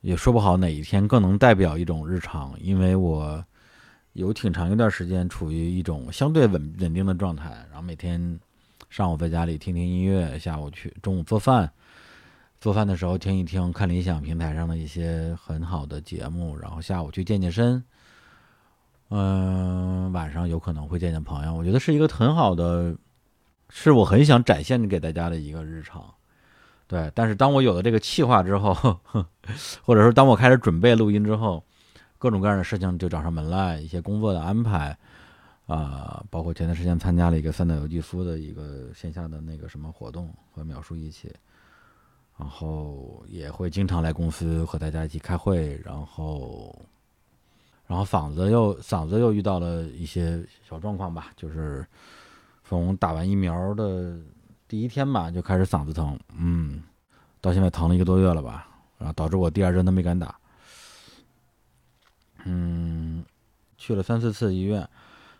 [0.00, 2.54] 也说不好哪一天更能代表一种日常。
[2.60, 3.44] 因为我
[4.14, 8.40] 有挺长一段时间处于一种相对稳稳定的状态，然后每天
[8.90, 11.70] 上午在家里听听音乐，下午去中午做饭，
[12.60, 17.82] 做饭的时候听一听看理想平台上的一些很好的节目，然后下午去健健身。
[19.14, 22.96] 嗯，晚上有可能会见见朋友，我觉得是一个很好的，
[23.68, 26.02] 是我很想展现给大家的一个日常。
[26.86, 28.72] 对，但是当我有了这个企划之后，
[29.84, 31.62] 或者说当我开始准备录音之后，
[32.16, 34.96] 各种各样的事情就找上门来，一些工作的安排，
[35.66, 41.30] 啊、包括前段时间参加了一个三岛由纪夫的一个线下的那个什么活动，和淼叔一起，
[42.38, 46.74] 然后也会经常来公司和大家一起开会，然后。
[47.92, 51.86] 然后嗓子又嗓子又遇到了一些小状况吧，就是
[52.64, 54.18] 从打完疫苗的
[54.66, 56.82] 第一天吧就开始嗓子疼，嗯，
[57.42, 60.34] 到现在疼了一个多月了吧，然后导致我第二针都没敢打，
[62.46, 63.22] 嗯，
[63.76, 64.88] 去了三四次医院，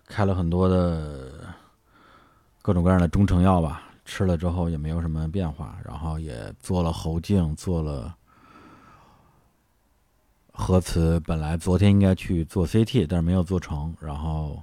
[0.06, 1.32] 开了很多的
[2.60, 8.14] 各种各样的中成药吧，吃了之后也没有什么变化，然后也做了喉镜，做了。
[10.62, 13.92] 核磁本来昨天应该去做 CT，但是没有做成。
[14.00, 14.62] 然后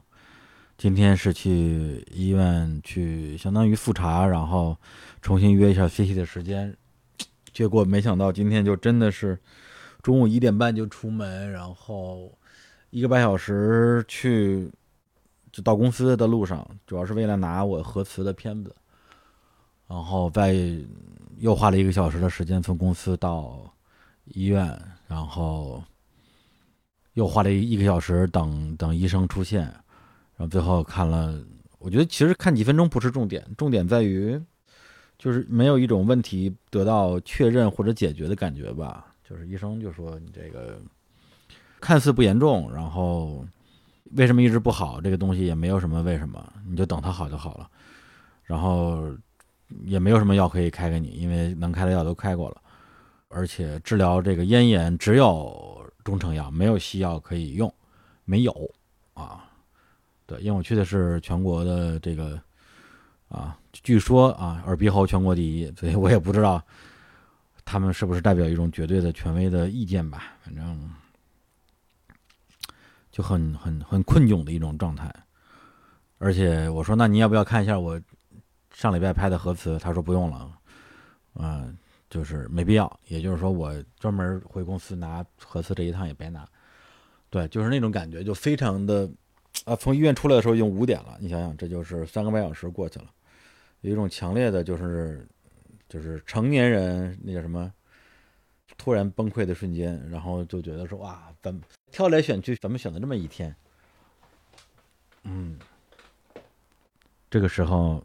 [0.78, 4.78] 今天是去医院去相当于复查，然后
[5.22, 6.74] 重新约一下 CT 的时间。
[7.52, 9.38] 结果没想到今天就真的是
[10.02, 12.32] 中午一点半就出门，然后
[12.92, 14.72] 一个半小时去
[15.52, 18.74] 就到公司的路上，主要是为了拿我核磁的片子，
[19.86, 20.56] 然后再
[21.40, 23.60] 又花了一个小时的时间从公司到
[24.24, 24.82] 医院。
[25.10, 25.84] 然后
[27.14, 31.44] 又花了一个小时等等医生出现，然后最后看了，
[31.80, 34.40] 我觉得其实看几分钟不是重点，重点在于
[35.18, 39.08] 就是没有一种问题得到确认或者解决的感觉吧。
[39.28, 40.80] 就是医生就说你这个
[41.82, 43.44] 看似不严重，然后
[44.12, 45.02] 为什么一直不好？
[45.02, 47.68] 这个东西也没有什么为什么，你就等它好就好了。
[48.44, 49.12] 然后
[49.86, 52.62] 也没有什么药可以开给你，因为能开的药都开过了。
[53.30, 57.72] 而且治疗这个咽炎只有中成药，没有西药可以用，
[58.26, 58.72] 没有
[59.14, 59.46] 啊。
[60.26, 62.42] 对，因为我去的是全国的这个
[63.30, 66.62] 啊，据说啊耳鼻喉全国第一，所以我也不知道
[67.64, 70.34] 他们是不是代表一种绝对的权威的意见吧。
[70.44, 70.92] 反正
[73.12, 75.14] 就很很很困窘的一种状态。
[76.18, 78.02] 而且我说，那你要不要看一下我
[78.74, 79.78] 上礼拜拍的核磁？
[79.78, 80.52] 他说不用了，
[81.36, 81.78] 嗯。
[82.10, 86.48] 就是没必要，也就是说，我专门回公司拿核磁这一趟也白拿。
[87.30, 89.08] 对，就是那种感觉，就非常的
[89.66, 93.06] 啊，从医院出来的时候已经五点了，你想想，这就是三个半小时过去了，
[93.82, 95.28] 有一种强烈的，就是
[95.88, 97.72] 就是成年人那叫什么，
[98.78, 103.56] 突然崩溃的瞬间，然后就觉得说哇，怎么挑来选去，怎么选的这么一天？
[105.24, 105.60] 嗯，
[107.30, 108.04] 这个时候。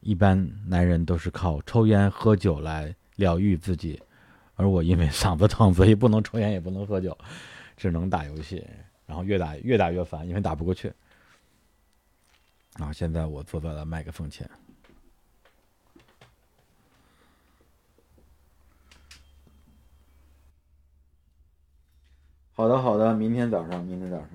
[0.00, 4.00] 一般男人都是靠抽烟喝酒来疗愈自己，
[4.54, 7.16] 而我因为嗓子疼，所以不能抽烟也不能喝酒，
[7.76, 8.64] 只能打游戏，
[9.06, 10.92] 然后越打越打越烦，因为打不过去。
[12.78, 14.48] 然后现在我坐在了麦克风前。
[22.52, 24.28] 好的，好的，明天早上，明天早上，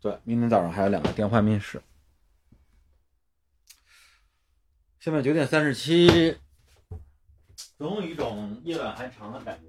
[0.00, 1.80] 对，明天早上还有两个电话面试。
[5.04, 6.34] 现在九点三十七，
[7.76, 9.68] 总有一种夜晚还长的感觉。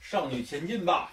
[0.00, 1.10] 少女前进吧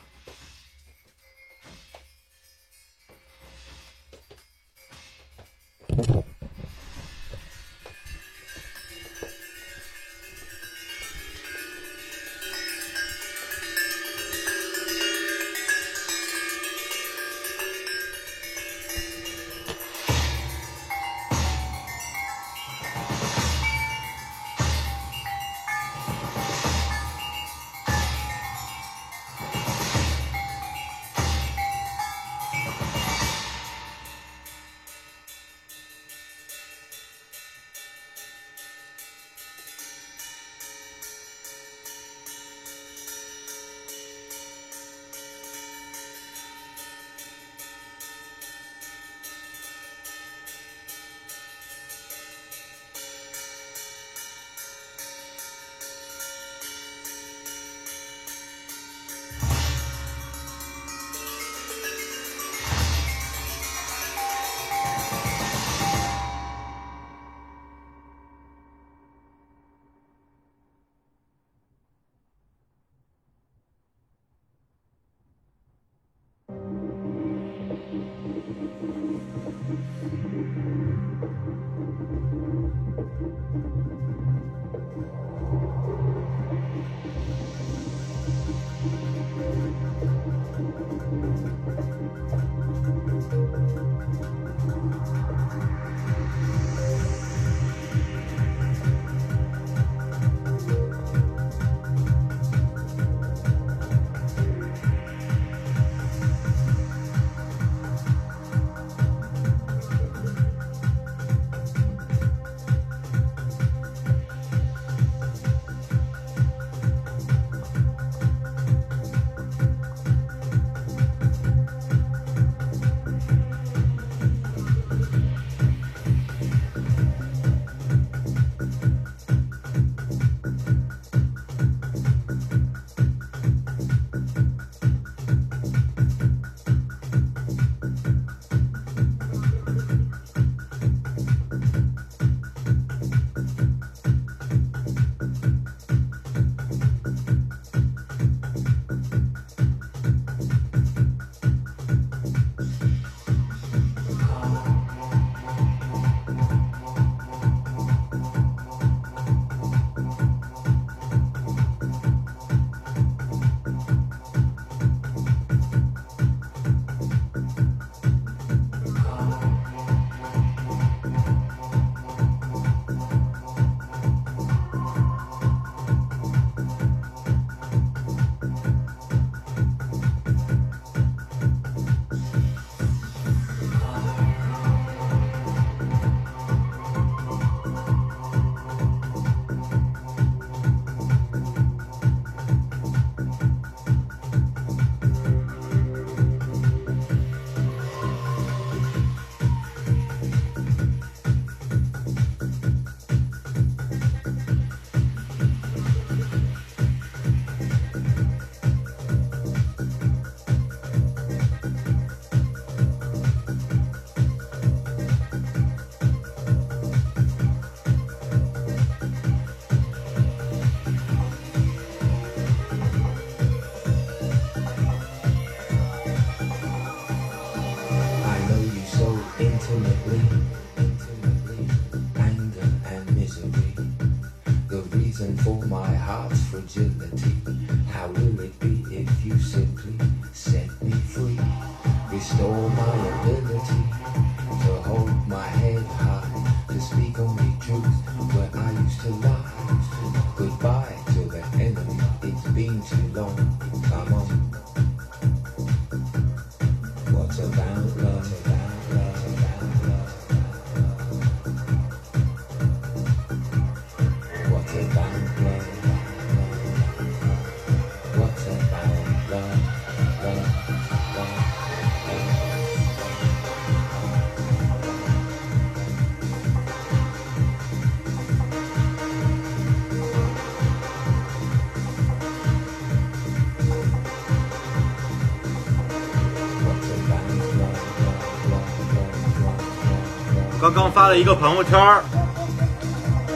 [290.72, 291.80] 刚发了一个朋友圈，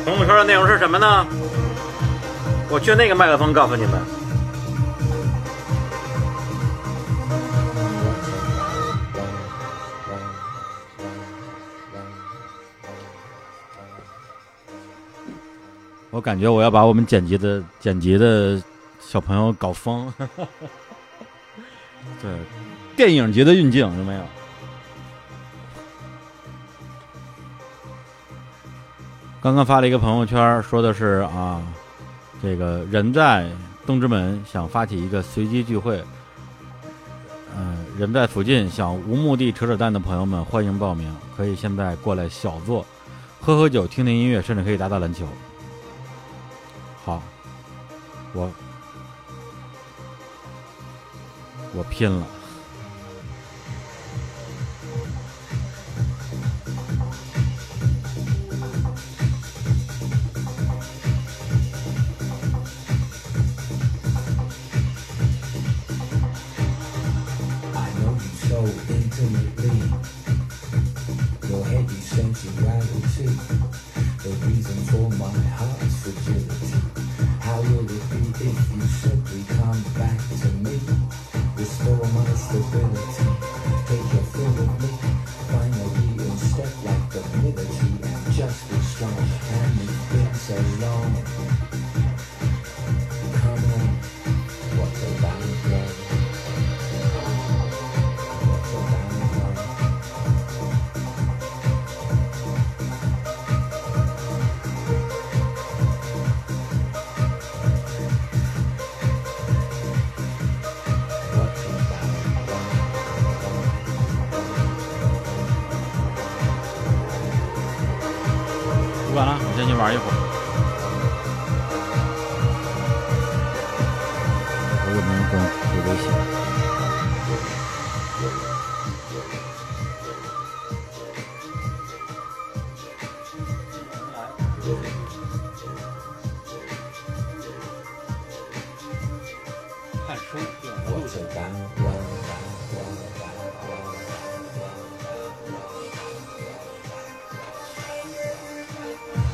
[0.05, 1.25] 朋友圈的内容是什么呢？
[2.69, 3.91] 我去那个麦克风告诉你们。
[16.09, 18.61] 我感觉我要把我们剪辑的剪辑的
[18.99, 20.13] 小朋友搞疯。
[22.21, 22.31] 对，
[22.95, 24.12] 电影级的运镜有没有？
[29.43, 31.61] 刚刚发了一个朋友圈，说的是啊，
[32.41, 33.51] 这个人在
[33.85, 36.01] 东直门想发起一个随机聚会，
[37.53, 42.85] 嗯、人在附近想无目的扯扯淡的朋友们欢迎报名，可以现在过来小坐，
[43.41, 45.27] 喝喝酒，听听音乐，甚至可以打打篮球。
[47.03, 47.21] 好，
[48.31, 48.49] 我
[51.73, 52.25] 我拼了。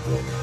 [0.10, 0.39] Thank.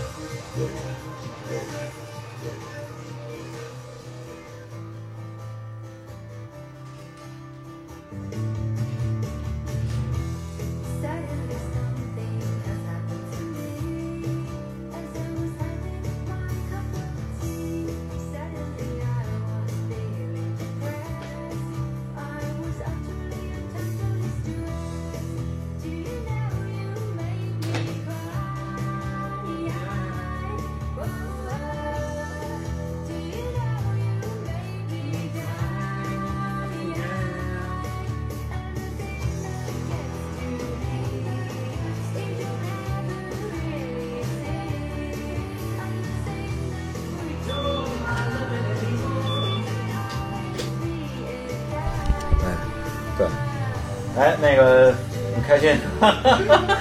[54.40, 54.92] 那个
[55.34, 55.76] 你开心？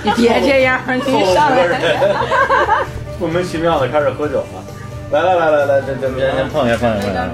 [0.03, 1.01] 你 别这样你
[1.33, 1.67] 上来
[3.19, 4.63] 莫名其妙的开始喝酒了。
[5.11, 7.29] 来来来来来，这这先先碰一下碰一下碰一下，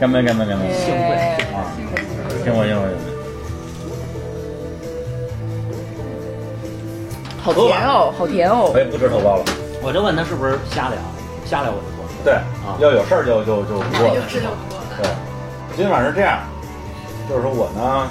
[0.00, 0.72] 干杯干杯干杯！
[0.72, 1.14] 幸会
[1.52, 1.66] 啊！
[1.76, 1.98] 幸会
[2.44, 2.82] 幸会幸会！
[7.42, 8.78] 好甜哦，好甜哦我。
[8.78, 9.44] 也不吃头孢了。
[9.82, 10.98] 我就问他是不是瞎聊，
[11.44, 12.06] 瞎聊我就过。
[12.24, 14.22] 对啊，要有事儿就就就不过了。
[14.28, 15.10] 事就不过对，
[15.74, 16.38] 今天晚上是这样，
[17.28, 18.08] 就是说我呢，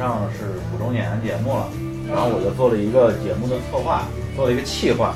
[0.00, 1.68] 上是五周年节目了，
[2.08, 5.12] 然后我就做了一个节目的策划，做了一个企划，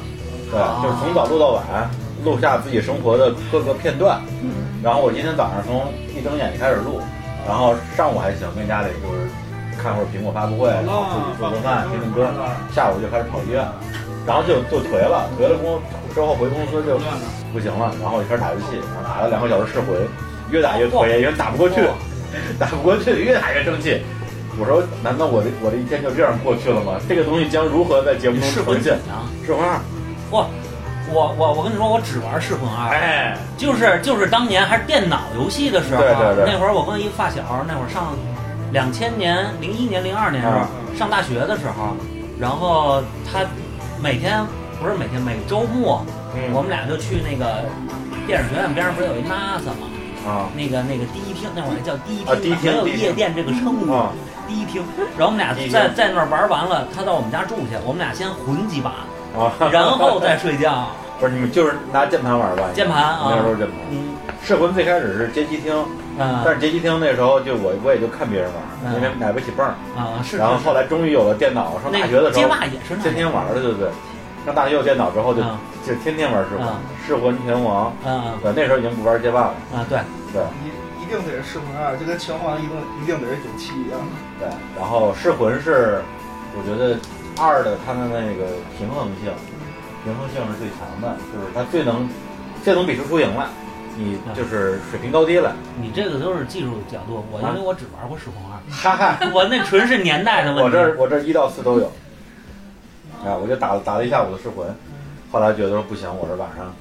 [0.53, 1.65] 对，就是从早录到晚，
[2.23, 4.21] 录下自己生活的各个片段。
[4.85, 7.01] 然后我今天早上从一睁眼就开始录，
[7.49, 9.25] 然后上午还行，跟家里就是
[9.81, 12.29] 看会儿苹果发布会，然后自己做做饭、听听歌，
[12.69, 13.65] 下午就开始跑医院，
[14.29, 15.81] 然后就就颓了，颓了公
[16.13, 17.01] 之后回公司就
[17.57, 19.97] 不行了，然后我就开始打游戏，然后打了两个小时试回，
[20.53, 21.81] 越打越颓，因为打不过去，
[22.61, 24.05] 打不过去，越打越生气。
[24.59, 27.01] 我说，难道我的我的一天就这样过去了吗？
[27.09, 28.95] 这个东西将如何在节目中呈现？
[29.11, 29.27] 啊！
[29.45, 29.81] 试魂二，
[30.31, 30.47] 哇，
[31.13, 38.15] 我我我跟你说，我只玩噬魂二，哎，就是就是当年还是电脑游戏的时候，啊对对对那会儿我跟一个发小，那会儿上
[38.73, 41.97] 两千年、零一年、零二年、啊上大学的时候，
[42.39, 43.41] 然后他
[44.01, 44.47] 每天
[44.81, 47.63] 不是每天，每周末、嗯我们俩就去那个
[48.27, 49.91] 电影学院边上不是有一 NASA 吗？
[50.27, 52.25] 啊，那个那个第一厅，那会儿还叫第一
[52.57, 53.93] 厅，没有夜店这个称呼。
[53.93, 54.11] 啊
[54.47, 54.83] 第一厅，
[55.19, 58.91] 然后我们俩在在那儿玩完了，他到我们家住去，我们俩先混几把，
[59.39, 60.87] 啊，然后再睡觉。
[61.21, 62.65] 不是你们就是拿键盘玩吧？
[62.75, 63.31] 键盘啊。
[63.31, 63.77] 那时候键盘。
[63.91, 65.73] 嗯，噬魂最开始是街机厅，
[66.19, 66.43] 嗯。
[66.45, 68.95] 但是街机厅那时候就我我也就看别人玩，嗯。
[68.97, 69.65] 因为买不起泵
[69.97, 73.89] 啊是然后后来终于有了电脑，上大学的时候街霸也是天天玩的，对不对？
[74.45, 75.57] 上大学有电脑之后就嗯。
[75.87, 76.75] 就天天玩噬魂嗯，
[77.07, 78.37] 噬魂拳王，嗯。
[78.43, 79.99] 对，那时候已经不玩街霸了，啊，对。
[80.33, 80.43] 对
[81.15, 84.01] 定得是噬魂二，就跟拳皇一定一定得是九七一样。
[84.41, 84.49] 对。
[84.77, 86.03] 然后噬魂是
[86.57, 86.99] 我觉得
[87.39, 89.31] 二的它的那个平衡性，
[90.03, 92.09] 平衡性是最强的，就是它最能
[92.65, 93.47] 最能比出输赢来，
[93.97, 95.53] 你就是水平高低来。
[95.81, 100.63] 你这个都是技术角度，我因为我只玩过《噬魂二》，哈哈， 我那纯是年代的问题。
[100.65, 101.87] 我这儿我这儿一到四都有，
[103.25, 104.67] 啊，我就打了打了一下午的噬魂，
[105.31, 106.75] 后来觉得说不行，我这晚上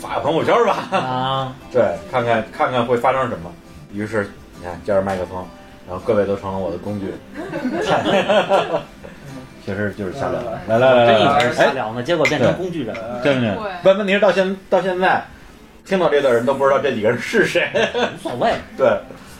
[0.00, 3.50] 发个朋友圈吧，啊， 对，看看看看会发生什么。
[3.92, 5.44] 于是你看加着麦克风，
[5.88, 7.14] 然后各位都成了我的工具，
[9.64, 10.40] 其实就是瞎聊。
[10.68, 12.94] 来来来来来，真以为是瞎哎聊呢，结果变成工具人。
[13.22, 13.56] 对不对？
[13.84, 15.24] 问问题是到现到现在，
[15.84, 18.52] 听到这段人都不知道这几个人是谁，无所谓。
[18.76, 18.86] 对，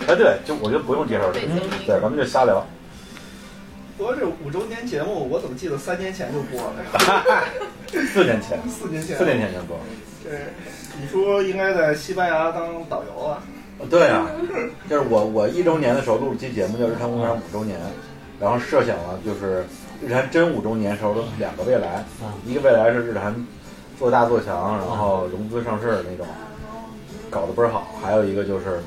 [0.09, 1.47] 哎对，就我觉得不用介绍这个，
[1.87, 2.65] 对，咱们就瞎聊。
[3.99, 6.75] 不过这五周年节目，我怎么记得三年前就播了？
[8.13, 9.79] 四年前，四年前，四年前就播。
[10.29, 10.41] 对，
[11.01, 13.41] 你叔应该在西班牙当导游啊。
[13.89, 14.27] 对啊，
[14.91, 17.79] 就是我我一周年的时候录了期节目叫《日坛公园五周年》，
[18.41, 19.65] 然后设想了就是
[20.03, 22.03] 日坛真五周年时候的两个未来，
[22.45, 23.47] 一个未来是日坛
[23.99, 26.27] 做大做强，然后融资上市那种，
[27.31, 28.81] 搞得倍儿好；还有一个就是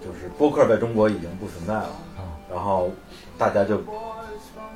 [0.00, 1.90] 就是播客在中国已经不存在了，
[2.50, 2.90] 然后
[3.38, 3.78] 大家就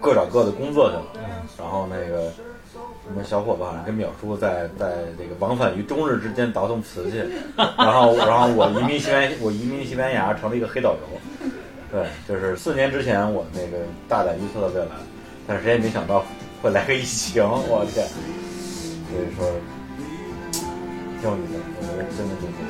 [0.00, 1.02] 各找各的工作去了，
[1.58, 2.30] 然后那个。
[3.08, 7.16] 什么小伙伴跟淼叔在在这个往返于中日之间倒腾瓷器，
[7.56, 11.00] 然后然后我移民西班我移民西班牙成了一个黑导游，
[11.90, 14.92] 对，就是四年之前我那个大胆预测的未来，
[15.46, 16.22] 但是谁也没想到
[16.60, 18.06] 会来个疫情，我天，
[19.08, 19.50] 所以说
[21.18, 22.60] 挺有意思的，我觉得真的挺有意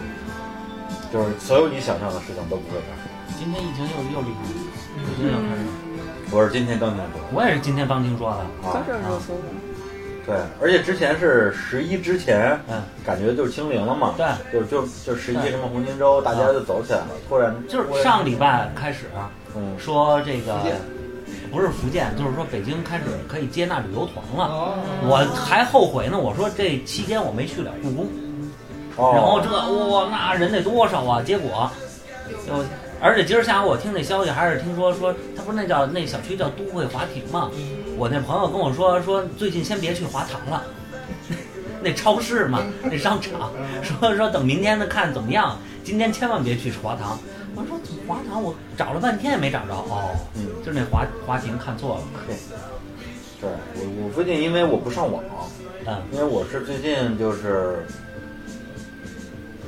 [1.03, 3.03] 思，就是所有你想象的事情都不会发生。
[3.37, 5.39] 今天疫情又又厉害了。
[6.31, 8.37] 我是今天刚听说，我也是今天刚听说的。
[8.69, 9.68] 啊这热搜的。
[10.29, 19.07] 对，而且之前是十一之前，嗯，感觉就是清零了嘛，对，就就就十一什么黄金周，大家就走起来了，突然就是上礼拜开始，
[19.57, 20.77] 嗯，说这个福建。
[21.51, 24.75] 不是福建，就是说北京开始可以接纳旅游团了，哦。
[25.03, 28.07] 我还后悔呢，我说这期间我没去了故宫，
[28.97, 29.13] 哦。
[29.15, 29.49] 然后这
[29.89, 31.71] 哇那人得多少啊，结果
[32.47, 32.53] 就。
[33.01, 37.51] 而且今儿下午我听那消息，还是听说说他不是那叫那小区叫都会华庭吗？
[37.97, 40.65] 我那朋友跟我说说最近先别去华堂了，
[41.83, 43.53] 那超市嘛，那商场，
[43.83, 47.19] 说说等明天的看怎么样，今天千万别去华堂。
[47.55, 52.03] 我说华堂我找了半天也没找着，哦，嗯，就是那华华庭看错了。
[52.27, 52.37] 对，
[53.41, 55.23] 对我我最近因为我不上网，
[55.87, 57.85] 嗯，因为我是最近就是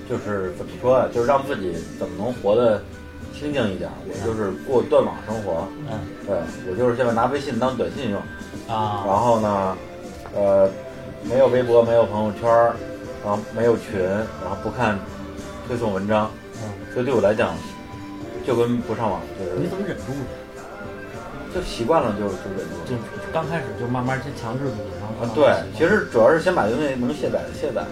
[0.09, 2.81] 就是怎么说啊，就是让自己怎么能活得
[3.33, 6.37] 清静一点，我就是过断网生活，嗯，对
[6.71, 8.21] 我就是现在拿微信当短信用，
[8.69, 9.77] 啊，然后呢，
[10.35, 10.71] 呃，
[11.25, 12.49] 没有微博，没有朋友圈，
[13.25, 14.99] 然后没有群，然后不看
[15.67, 16.31] 推送文章，
[16.63, 17.55] 嗯，所以对我来讲，
[18.47, 21.55] 就跟不上网就是你怎么忍住的？
[21.55, 22.87] 就习惯了就就忍住了。
[22.87, 22.95] 就
[23.33, 27.89] 刚开始就慢慢先强制自己，然后啊，对，其实主要是先把东西能卸载的卸载了，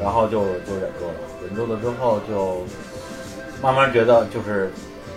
[0.00, 1.14] 然后就就忍住了，
[1.44, 2.64] 忍住了之后就
[3.62, 4.70] 慢慢觉得就是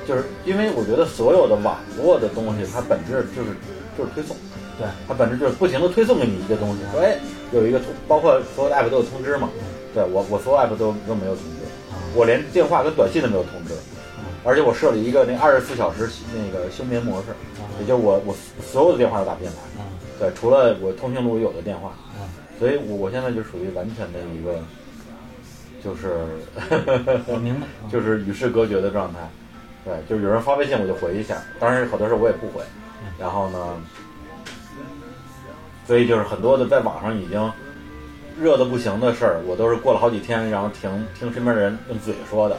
[0.08, 3.50] 就是因为我觉得所有的网络的东西，它本质就是
[3.98, 4.36] 就是推送，
[4.78, 7.18] 对，它本质就是不停的推送给你一个东西，说哎
[7.52, 9.50] 有一个通，包括所有的 app 都有通知嘛，
[9.94, 11.66] 对我我所有 app 都都没有通知，
[12.16, 13.74] 我连电话跟短信都没有通知。
[14.44, 17.28] 而且我设了一个那二十四小时那个休眠模式，
[17.80, 19.60] 也就是我我所有的电话都打不进来，
[20.18, 21.94] 对，除了我通讯录有的电话，
[22.58, 24.58] 所以我我现在就属于完全的一个，
[25.84, 26.26] 就是
[27.28, 29.20] 我明白， 就是与世隔绝的状态，
[29.84, 32.64] 对，就是有人发微信我就回一下，当然好多时候我也不回，
[33.20, 33.78] 然后呢，
[35.86, 37.52] 所以就是很多的在网上已经
[38.40, 42.58] 热的不行的事儿，我都是过了好几天，然后听听身边的人用嘴说的，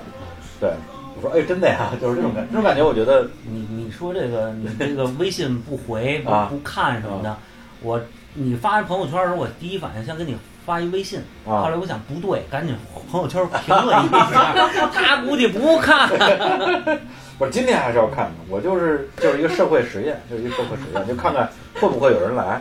[0.60, 0.70] 对。
[1.15, 6.49] 我说哎，真的呀，就是这种感，这种感觉，我觉得你你说这个，你这个微信不回不 啊。
[6.51, 7.36] 不看什么的，
[7.83, 8.01] 我
[8.33, 10.34] 你发朋友圈的时候，我第一反应先跟你
[10.65, 12.77] 发一微信，啊后来我想不对，赶紧
[13.11, 16.09] 朋友圈评论一下，他估计不看。
[17.39, 21.49] 不是今天还是要看的，我就是就是一个社会实验，就是一个社会实验，就看看
[21.81, 22.61] 会不会有人来，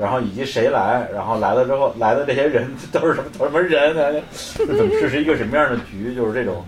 [0.00, 4.20] 然后以及谁来，然后来了之后来的这些人都是什么 都是什么人呢？
[4.56, 6.14] 这怎么这是一个什么样的局？
[6.14, 6.64] 就是这种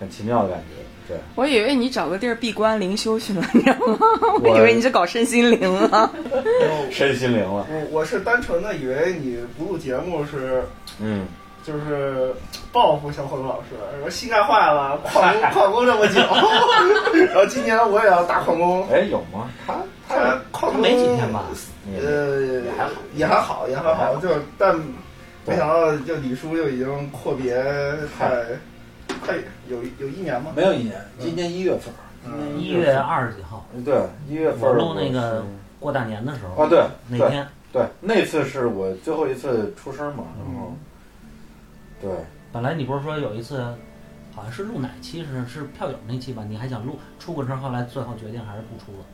[0.00, 0.87] 很奇妙的感觉。
[1.08, 3.98] 对，我以为你找个地儿闭关灵修去了， 你知道吗？
[4.42, 6.12] 我以为你是搞身心灵了。
[6.92, 7.66] 身心灵了。
[7.70, 10.62] 我我是单纯的以为你不录节目是，
[11.00, 11.26] 嗯，
[11.64, 12.32] 就是
[12.70, 13.68] 报复小伙子老师，
[14.02, 16.20] 说膝盖坏了，旷工旷工这么久，
[17.32, 18.86] 然后今年我也要打旷工。
[18.90, 19.50] 哎，有吗？
[19.66, 19.74] 他
[20.08, 21.44] 他旷工没几天吧？
[22.04, 24.28] 呃，也还好，也还好，也还好，就
[24.58, 24.76] 但
[25.46, 27.54] 没想到就李叔就已经阔别
[28.18, 28.28] 快
[29.18, 29.36] 快
[29.68, 30.52] 有有一年吗？
[30.56, 31.92] 没有一年，今年一月份。
[32.26, 35.42] 嗯一月二十几号，对，一月份我录那个
[35.80, 40.72] 过大年的时候啊，对，那天对，那次是我最后一次出声嘛，然后，
[42.02, 42.10] 对，
[42.52, 43.62] 本来你不是说有一次，
[44.34, 46.44] 好像是录哪期是是票友那期吧？
[46.46, 49.04] 你还想录出过声，后来最后决定还是不出了。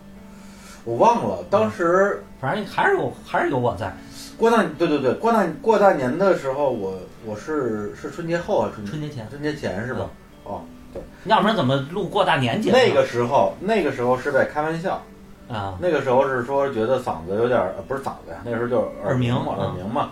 [0.85, 3.95] 我忘了，当时反正还是有还是有我在。
[4.37, 10.11] 过大对对对，过大过大年的时候，我我是是春节后啊，春春节前，春节前是吧？
[10.45, 10.63] 哦，
[10.93, 12.77] 对，要不然怎么录过大年节目？
[12.77, 15.03] 那个时候那个时候是在开玩笑。
[15.47, 20.11] 啊，那个时候是说觉得嗓子有点呃不是嗓子呀，那时候就耳鸣嘛，耳鸣嘛，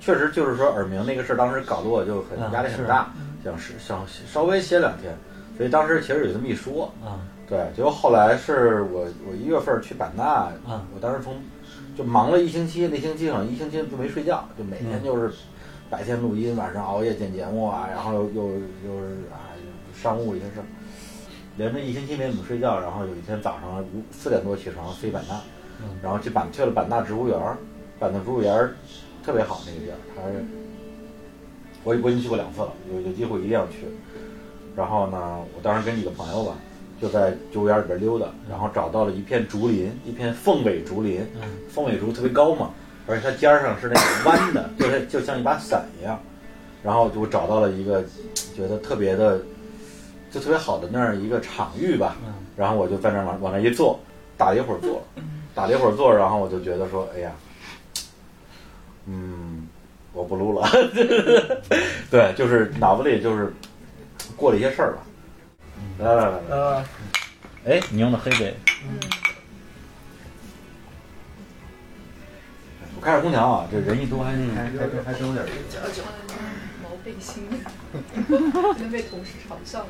[0.00, 3.10] 确实就是说耳鸣那个事儿，当时搞得我就很啊压力很大，
[3.42, 5.16] 想是想稍微歇两天，
[5.56, 6.92] 所以当时其实有这么一说。
[7.02, 11.42] 啊，对，结果后来是我我一月份去版纳，啊，我当时从
[11.96, 15.32] 就忙了一星期，那星期好像一星期就没睡觉，就每天就是
[15.88, 19.54] 白天录音，晚上熬夜剪节目啊，然后又又又是啊
[19.94, 20.66] 商务一些事儿，
[21.56, 25.40] 连着一星期没怎么睡觉，然后有一天早上五四点多起床飞版纳，
[26.02, 27.38] 然后去版去了版纳植物园，
[27.98, 28.68] 版纳植物园
[29.24, 30.44] 特别好那个地儿，它是
[31.84, 33.86] 我我已经去过两次了，有有机会一定要去。
[34.74, 36.56] 然后呢，我当时跟几个朋友吧，
[37.00, 41.24] 就在植物园里边溜达，然后找到了一片竹林，一片凤尾竹林，
[41.70, 42.70] 凤尾竹特别高嘛，
[43.06, 46.20] 而且它尖儿上是那种弯的， 就是就像一把伞一样。
[46.82, 48.04] 然后就找到了一个
[48.54, 49.40] 觉得特别的，
[50.30, 52.16] 就特别好的那样一个场域吧。
[52.56, 53.98] 然后我就在那儿往往那一坐，
[54.36, 55.02] 打了一会儿坐，
[55.52, 57.32] 打了一会儿坐，然后我就觉得说，哎呀，
[59.06, 59.66] 嗯，
[60.12, 60.68] 我不录了。
[62.08, 63.52] 对，就是脑子里就是
[64.36, 64.98] 过了一些事儿吧。
[65.98, 66.84] 来来来来，呃，
[67.66, 68.54] 哎，你用的黑杯。
[72.96, 75.52] 我开着空调啊，这人一多还还还还真有点热。
[76.82, 77.44] 毛背心，
[78.78, 79.86] 真被同事嘲笑了。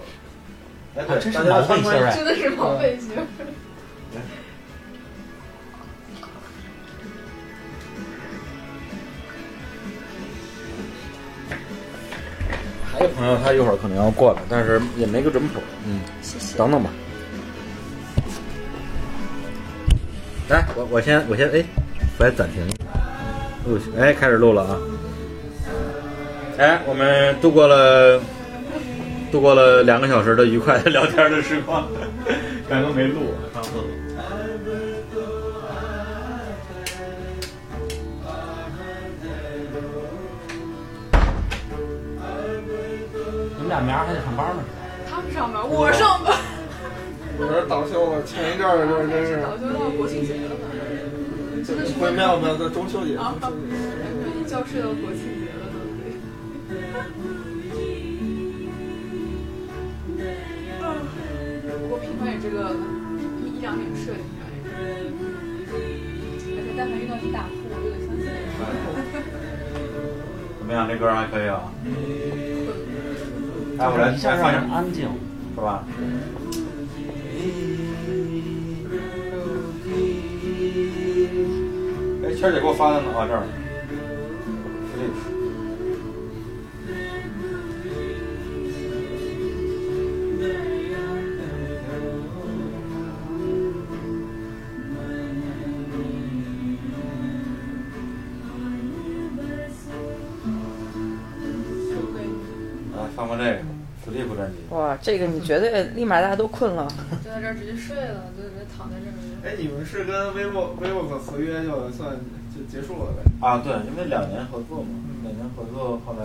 [0.96, 3.10] 哎，还真是毛背心儿哎真的是毛背心。
[12.92, 15.60] 还有朋友他一会儿可能要过来，但是也没个准谱。
[15.86, 16.90] 嗯，谢谢等等吧。
[20.48, 21.85] 来，我我先我先哎，我
[22.18, 22.66] 来暂停。
[23.66, 24.78] 录，哎，开始录了啊。
[26.58, 28.20] 哎，我们度过了
[29.30, 31.86] 度过了两个小时的愉快的聊天的时光，
[32.68, 33.82] 刚刚没录，上厕所。
[43.58, 44.62] 你们俩明儿还得上班呢。
[45.10, 46.34] 他们上班，我上班。
[47.38, 49.42] 我这儿倒休了，前一阵儿就是真是。
[49.42, 50.70] 倒休到国庆节了，反
[51.66, 51.92] 正真的是。
[51.94, 53.16] 不没有没有，在中秋节。
[53.16, 53.34] 啊，
[54.46, 56.06] 教室到国庆节了都得。
[61.80, 62.70] 不过平常也这个
[63.42, 64.94] 一一两点睡，平常也
[65.66, 65.74] 是。
[66.54, 68.24] 而且但凡遇到你打呼，我就得相信
[70.60, 70.86] 怎么样？
[70.88, 71.72] 这歌还可以啊。
[73.78, 75.08] 哎，我来一下让人安静，
[75.54, 75.84] 是吧？
[82.36, 83.42] 哎，圈姐给我发的呢啊，这儿。
[102.97, 103.50] 来放放这个
[104.05, 104.56] 史蒂夫专辑。
[104.70, 106.86] 哇，这个你绝对立马大家都困了。
[107.36, 109.12] 就在这儿直接睡了，就就躺在这儿。
[109.44, 112.16] 哎，你们是跟 vivo vivo 的合约就算
[112.48, 113.47] 就结束了呗？
[113.47, 114.89] 啊，对，因为两年合作嘛，
[115.23, 116.24] 两年合作，后来，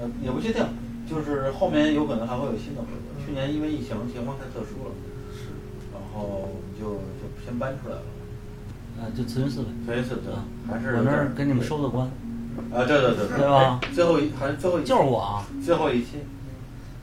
[0.00, 0.64] 呃，也不确定，
[1.08, 3.12] 就是后面有可能还会有新的合作。
[3.24, 4.94] 去年因为疫情情况太特殊了，
[5.36, 5.52] 是，
[5.92, 8.02] 然后我们就就先搬出来了。
[9.00, 9.68] 呃，就慈云寺呗。
[9.84, 10.32] 慈云寺对，
[10.68, 12.06] 还是我那儿给你们收的官。
[12.72, 13.80] 啊，对对对对吧？
[13.94, 16.20] 最后一好像最后一就是我啊，最后一期，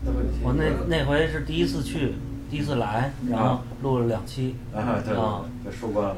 [0.03, 0.41] 最后一期。
[0.43, 2.13] 我那那回是第一次去，
[2.49, 4.55] 第一次来，然后录了两期。
[4.75, 6.15] 啊，对啊，就收官了。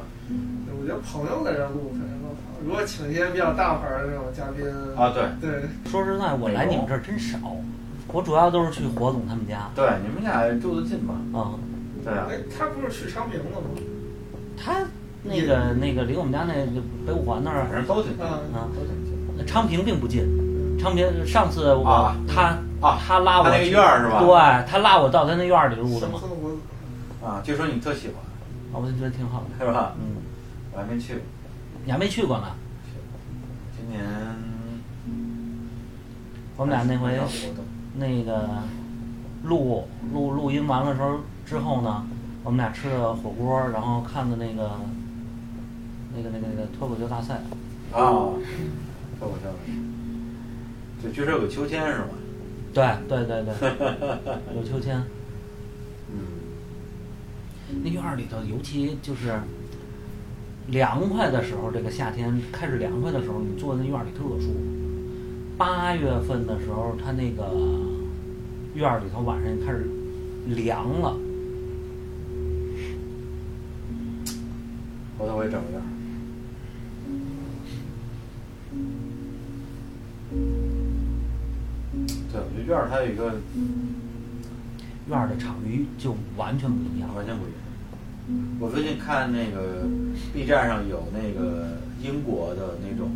[0.80, 2.36] 我觉得朋友在这录肯定更好。
[2.64, 5.68] 如果请一些比较大牌的那种嘉宾啊，对对。
[5.90, 7.38] 说实在，我来你们这儿真少。
[8.08, 9.70] 我主要都是去火总他们家。
[9.74, 11.14] 对，你们俩住得近嘛？
[11.32, 11.54] 啊，
[12.04, 12.26] 对啊。
[12.30, 13.68] 哎，他不是去昌平了吗？
[14.56, 14.84] 他
[15.22, 16.54] 那个那个离我们家那
[17.06, 18.40] 北五环那儿，反正都挺近啊，
[18.74, 19.12] 都挺近。
[19.36, 20.24] 那昌平并不近，
[20.82, 26.18] 昌平上次我、啊他啊他拉我他那个去院儿是吧对他拉我到他那院儿里录的嘛，
[27.24, 28.16] 啊，据说你特喜欢，
[28.72, 29.64] 啊，我就觉得挺好的。
[29.64, 29.92] 是吧？
[30.00, 30.16] 嗯，
[30.72, 31.22] 我还没去过。
[31.84, 32.46] 你还没去过呢？
[33.76, 34.04] 今年
[36.56, 37.16] 我们俩那回
[37.94, 38.48] 那个
[39.44, 42.04] 录录录音完了时候之后呢，
[42.42, 44.72] 我们俩吃的火锅，然后看的那个
[46.16, 47.34] 那个那个那个脱口秀大赛。
[47.92, 48.00] 啊，
[49.20, 49.91] 脱口秀的。
[51.02, 52.08] 就据说有个秋千是吗？
[52.72, 53.52] 对对对对，
[54.56, 55.02] 有秋千。
[56.08, 56.16] 嗯，
[57.82, 59.34] 那院儿里头，尤其就是
[60.68, 64.54] 凉快的时候，这个夏天开始凉快的时候，你坐在那院儿里特舒服。
[65.58, 67.52] 八月份的时候，它那个
[68.74, 69.86] 院儿里头晚上开始
[70.46, 71.16] 凉了。
[75.18, 75.82] 回头我也整个院儿。
[82.32, 83.34] 对，我觉得院儿它有一个
[85.08, 87.58] 院儿的场域就完全不一样，完全不一样。
[88.58, 89.84] 我最近看那个
[90.32, 93.10] B 站上有那个英国的那种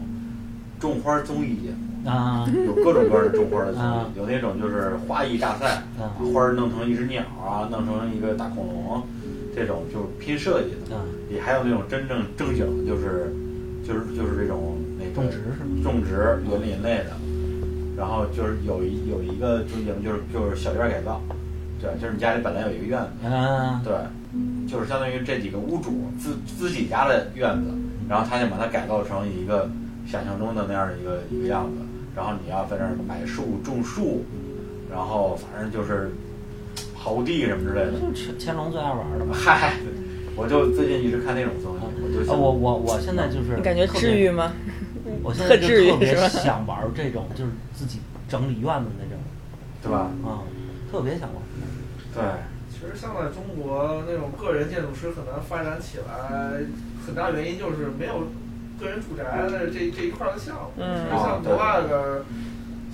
[0.78, 9.02] 种花综艺节目啊有各种各样的种花的综啊艺，有那种就是花艺大赛，啊把花儿弄成一只鸟啊，弄成一个大恐龙，
[9.54, 10.96] 这种就是拼设计的。
[10.96, 13.32] 啊也还有那种真正正经的，就是
[13.84, 17.16] 就是就是这种那种种植是吗种植园林类的。
[17.96, 21.20] 然后就是有一有一个综艺节目，就是就是小院儿改造，
[21.80, 23.94] 对，就是你家里本来有一个院子，嗯，对，
[24.68, 27.70] 就是相当于这几个屋主自自己家的院子，
[28.08, 29.70] 然后他想把它改造成一个
[30.06, 31.78] 想象中的那样的一个一个样子，
[32.14, 34.24] 然后你要在那儿买树种树，
[34.90, 36.10] 然后反正就是
[37.02, 37.92] 刨地什么之类的。
[37.92, 39.34] 就是乾隆最爱玩的嘛。
[39.34, 39.74] 嗨，
[40.36, 44.52] 我就最近一直看那种综艺，我就啊，我我我现在就是你感觉治愈吗？
[45.22, 46.28] 我现在就特别是吧？
[46.28, 49.18] 想玩这种，就是自己整理院子那种，
[49.82, 50.10] 对吧？
[50.24, 50.42] 啊，
[50.90, 51.42] 特别想玩。
[52.14, 52.22] 对，
[52.70, 56.60] 其实像在中国那种个人建筑师很难发展起来，
[57.06, 58.28] 很大原因就是没有
[58.80, 60.70] 个人住宅的这这一块儿的项目。
[60.78, 62.24] 嗯其实像国外的，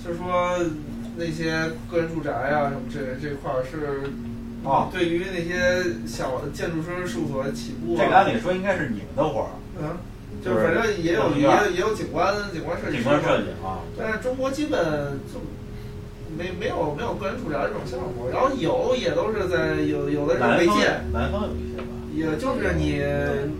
[0.03, 0.59] 就是说
[1.15, 4.09] 那些个人住宅啊什么这这块儿是。
[4.65, 9.97] 哦对于那些小的建筑师事务所起步啊，这个按理说应该是你们的活儿，嗯，
[10.43, 14.83] 就是反正也有也有也有景观景观设计师景观设计啊，但是中国基本
[15.31, 15.39] 就
[16.37, 23.01] 没没有没有个人住宅这种项目，然后有也都是在有有的是违建，南方有一些吧，也就是你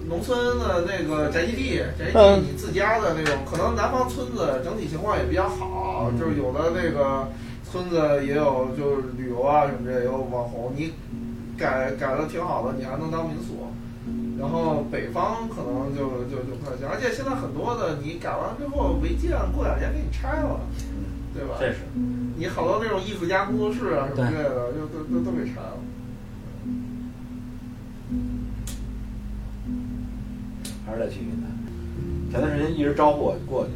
[0.09, 7.29] 农村的那个宅基地，宅基嗯地你自家的那种，可能南方村子整体情况也比较好，嗯就是有的那个
[7.71, 10.91] 村子也有就是旅游啊什么的，也有网红，你
[11.57, 13.71] 改改的挺好的，你还能当民宿。
[14.39, 20.59] 然后北方可能就就就不太行，而且现在很多的你改完之后违建，过两年给你拆了，
[21.33, 21.55] 对吧？
[21.59, 21.79] 这是。
[22.35, 25.77] 你好多那种艺术家工作室啊什么之类的，就都都都给拆了。
[30.85, 31.49] 还是得去云南。
[32.31, 33.71] 前段时间一直招呼我过去，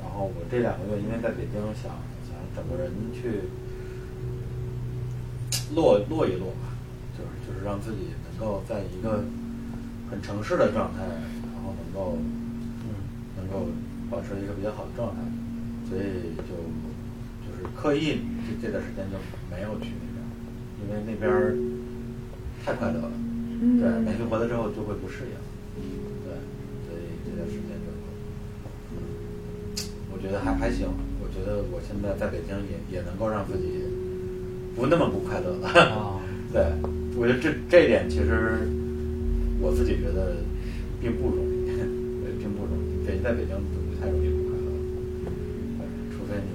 [0.00, 1.90] 然后我这两个月因为在北京想
[2.28, 3.48] 想整个人去
[5.74, 6.76] 落落一落吧，
[7.16, 9.24] 就是就是让自己能够在一个
[10.12, 12.18] 很城市的状态，然后能够
[12.84, 12.92] 嗯
[13.40, 13.66] 能够
[14.10, 15.24] 保持一个比较好的状态，
[15.88, 16.52] 所以就
[17.40, 19.16] 就是刻意这这段时间就
[19.48, 20.20] 没有去那边，
[20.84, 21.32] 因为那边
[22.62, 23.10] 太快乐了，
[23.80, 25.34] 对，每次回来之后就会不适应。
[26.28, 26.36] 对，
[26.84, 27.88] 所以这段时间就，
[28.92, 29.00] 嗯，
[30.12, 30.86] 我觉得还还行。
[31.24, 33.80] 我觉得我现在在北京也也能够让自己
[34.76, 35.68] 不那么不快乐了。
[35.90, 36.20] 啊
[36.52, 36.62] 对，
[37.16, 38.68] 我觉得这这一点其实
[39.62, 40.42] 我自己觉得
[41.00, 41.70] 并不容易，
[42.38, 43.06] 并不容易。
[43.06, 44.66] 北在北京不太容易不快乐，
[46.10, 46.50] 除非你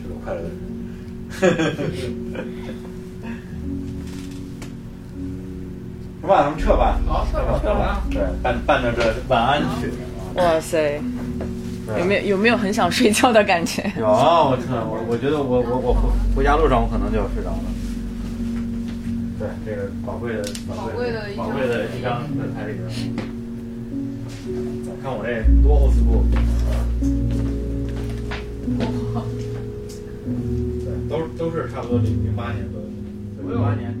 [0.00, 0.56] 是个快乐的人。
[6.20, 7.00] 行吧，咱们撤吧。
[7.06, 9.90] 好撤吧撤吧对，伴伴着这晚安曲。
[10.36, 11.00] 哇塞，
[11.98, 13.92] 有没有有没有很想睡觉的感觉？
[13.98, 17.64] 有啊，我操，我我觉得我我我回回家路上我可能就要睡着了。
[19.38, 22.82] 对，这个宝贵的宝贵的宝贵的一张在台里边。
[25.00, 26.24] 看我这多 old school。
[30.82, 32.86] 对，都都是差不多零零八年左右。
[33.48, 33.94] 零八年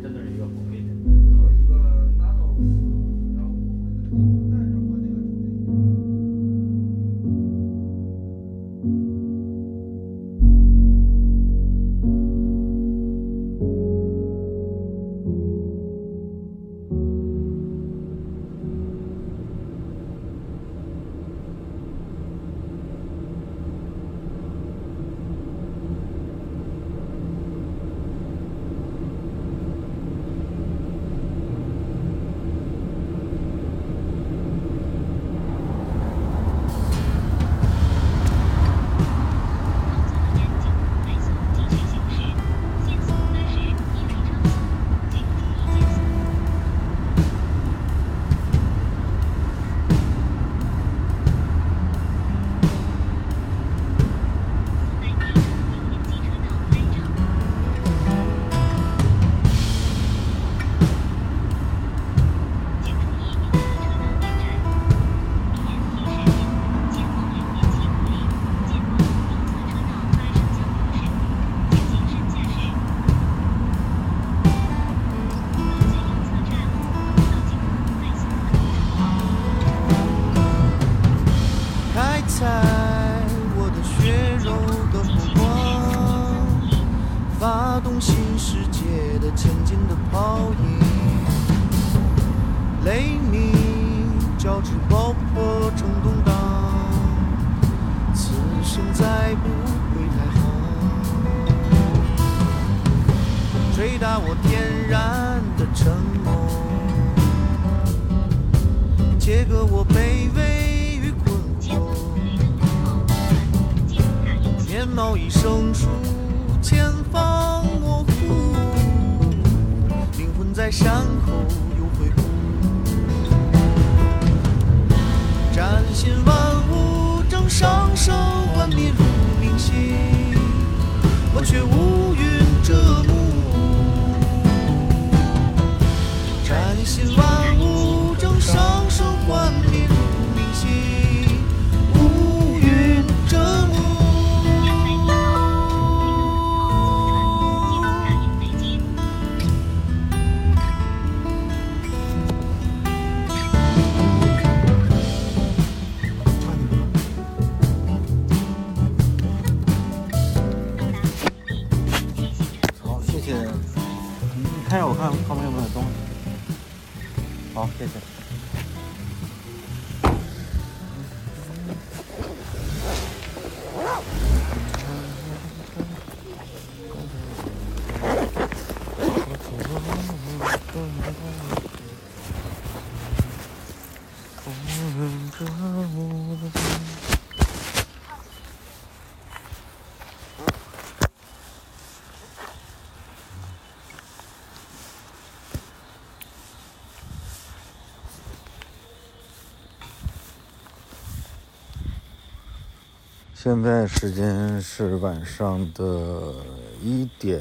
[203.48, 206.34] 现在时间是晚上的
[206.82, 207.40] 一点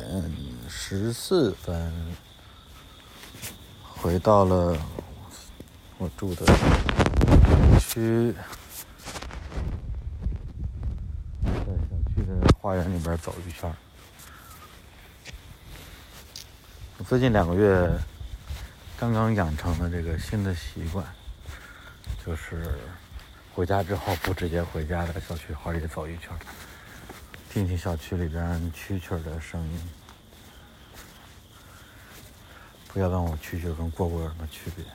[0.69, 1.91] 十四分，
[3.83, 4.77] 回到了
[5.97, 6.45] 我住的
[7.81, 8.33] 区，
[11.43, 13.69] 在小区的花园里边走一圈。
[16.99, 17.91] 我最近两个月
[18.97, 21.05] 刚刚养成了这个新的习惯，
[22.25, 22.79] 就是
[23.57, 26.29] 回家之后不直接回家，在小区好里走一圈，
[27.49, 29.81] 听听小区里边蛐蛐的声音。
[32.89, 34.85] 不要问我蛐蛐跟蝈蝈有什么区别。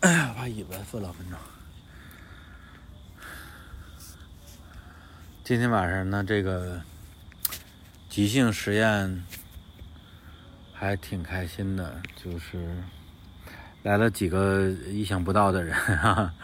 [0.00, 1.38] 哎呀，把椅子坐两分钟。
[5.44, 6.82] 今天晚上呢，这个
[8.08, 9.24] 即兴实验
[10.74, 12.82] 还挺开心的，就是
[13.82, 16.34] 来了几个意想不到的人，哈哈，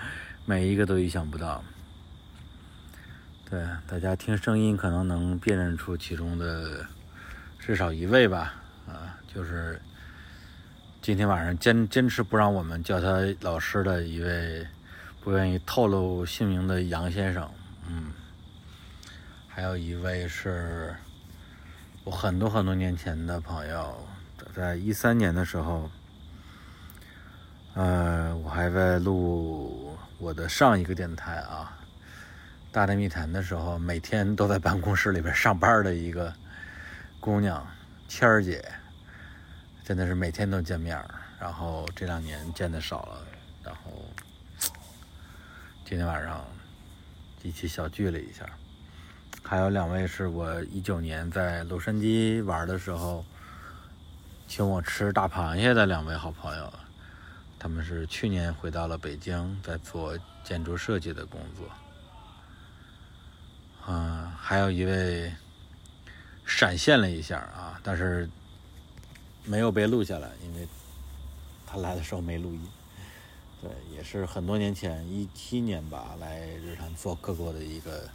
[0.44, 1.62] 每一个都意想不到。
[3.48, 6.84] 对，大家听声音可能能辨认出其中的
[7.60, 8.54] 至少一位吧，
[8.88, 9.80] 啊，就是
[11.00, 14.66] 今天晚上坚坚持不让我们叫他老师的一位
[15.22, 17.48] 不愿意透露姓名的杨先生，
[17.88, 18.06] 嗯，
[19.46, 20.92] 还有一位是
[22.02, 23.96] 我很多很多年前的朋友，
[24.52, 25.88] 在一三年的时候，
[27.78, 31.78] 呃，我还在录我的上一个电台啊，
[32.74, 36.34] 《大内密谈》的时候，每天都在办公室里边上班的一个
[37.20, 37.64] 姑娘，
[38.08, 38.68] 谦儿姐，
[39.84, 41.00] 真的是每天都见面，
[41.38, 43.24] 然后这两年见的少了，
[43.62, 43.92] 然后
[45.84, 46.44] 今天晚上
[47.44, 48.44] 一起小聚了一下。
[49.44, 53.24] 还有两位是我一九年在洛杉矶玩的时候，
[54.48, 56.72] 请我吃大螃蟹的两位好朋友，
[57.58, 61.68] 他们是去年回到了北京，在做建筑设计的工作。
[63.86, 65.32] 嗯，还有一位
[66.46, 68.28] 闪现了一下啊，但是
[69.44, 70.68] 没有被录下来，因为
[71.66, 72.68] 他来的时候没录音。
[73.60, 78.08] 对，也是很多年前，一七年吧，来日坛做客过的一个。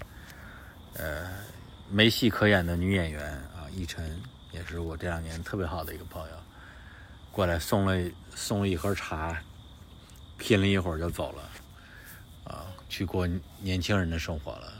[0.96, 1.28] 呃，
[1.90, 6.36] 没戏可演的女演员啊，奕晨也是我这两年特别好的一个朋友，
[7.34, 9.42] 过来送了送了一盒茶，
[10.38, 11.50] 拼了一会儿就走了，
[12.44, 13.28] 啊，去过
[13.60, 14.74] 年轻人的生活了。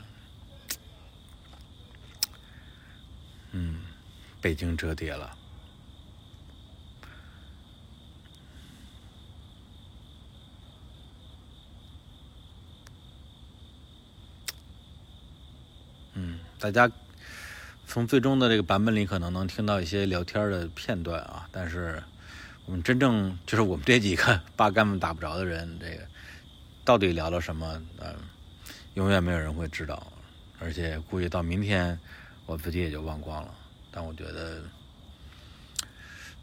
[3.54, 3.82] 嗯，
[4.40, 5.36] 北京折叠了。
[16.14, 16.88] 嗯，大家
[17.88, 22.04] 从最终的这个版本里可能能听到一些聊天的片段啊，但是
[22.66, 26.08] 我们真正就是我们这几个八竿子打不着的人，这个
[26.86, 28.16] 到底聊了什么，嗯、
[28.94, 30.12] 永远没有人会知道，
[30.60, 32.00] 而且估计到明天
[32.46, 33.54] 我自己也就忘光了。
[33.92, 34.64] 但我觉得，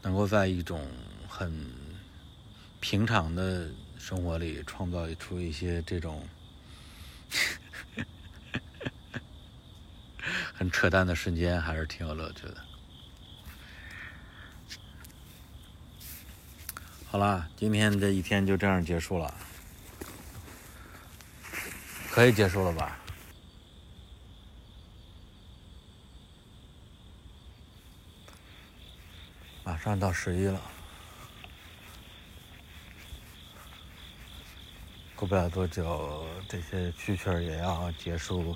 [0.01, 0.87] 能够在一种
[1.27, 1.51] 很
[2.79, 6.25] 平常的生活里创造出一些这种
[10.53, 12.57] 很扯淡的瞬间，还是挺有乐趣的。
[17.11, 19.33] 好啦，今天这一天就这样结束了，
[22.09, 22.97] 可以结束了吧？
[29.65, 30.61] 马上到十一了，
[35.13, 38.55] 过不了多久，这些蛐蛐也要结束。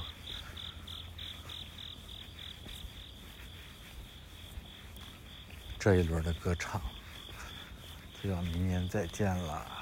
[5.78, 6.82] 这一轮的歌唱，
[8.26, 9.75] 就要明年再见了。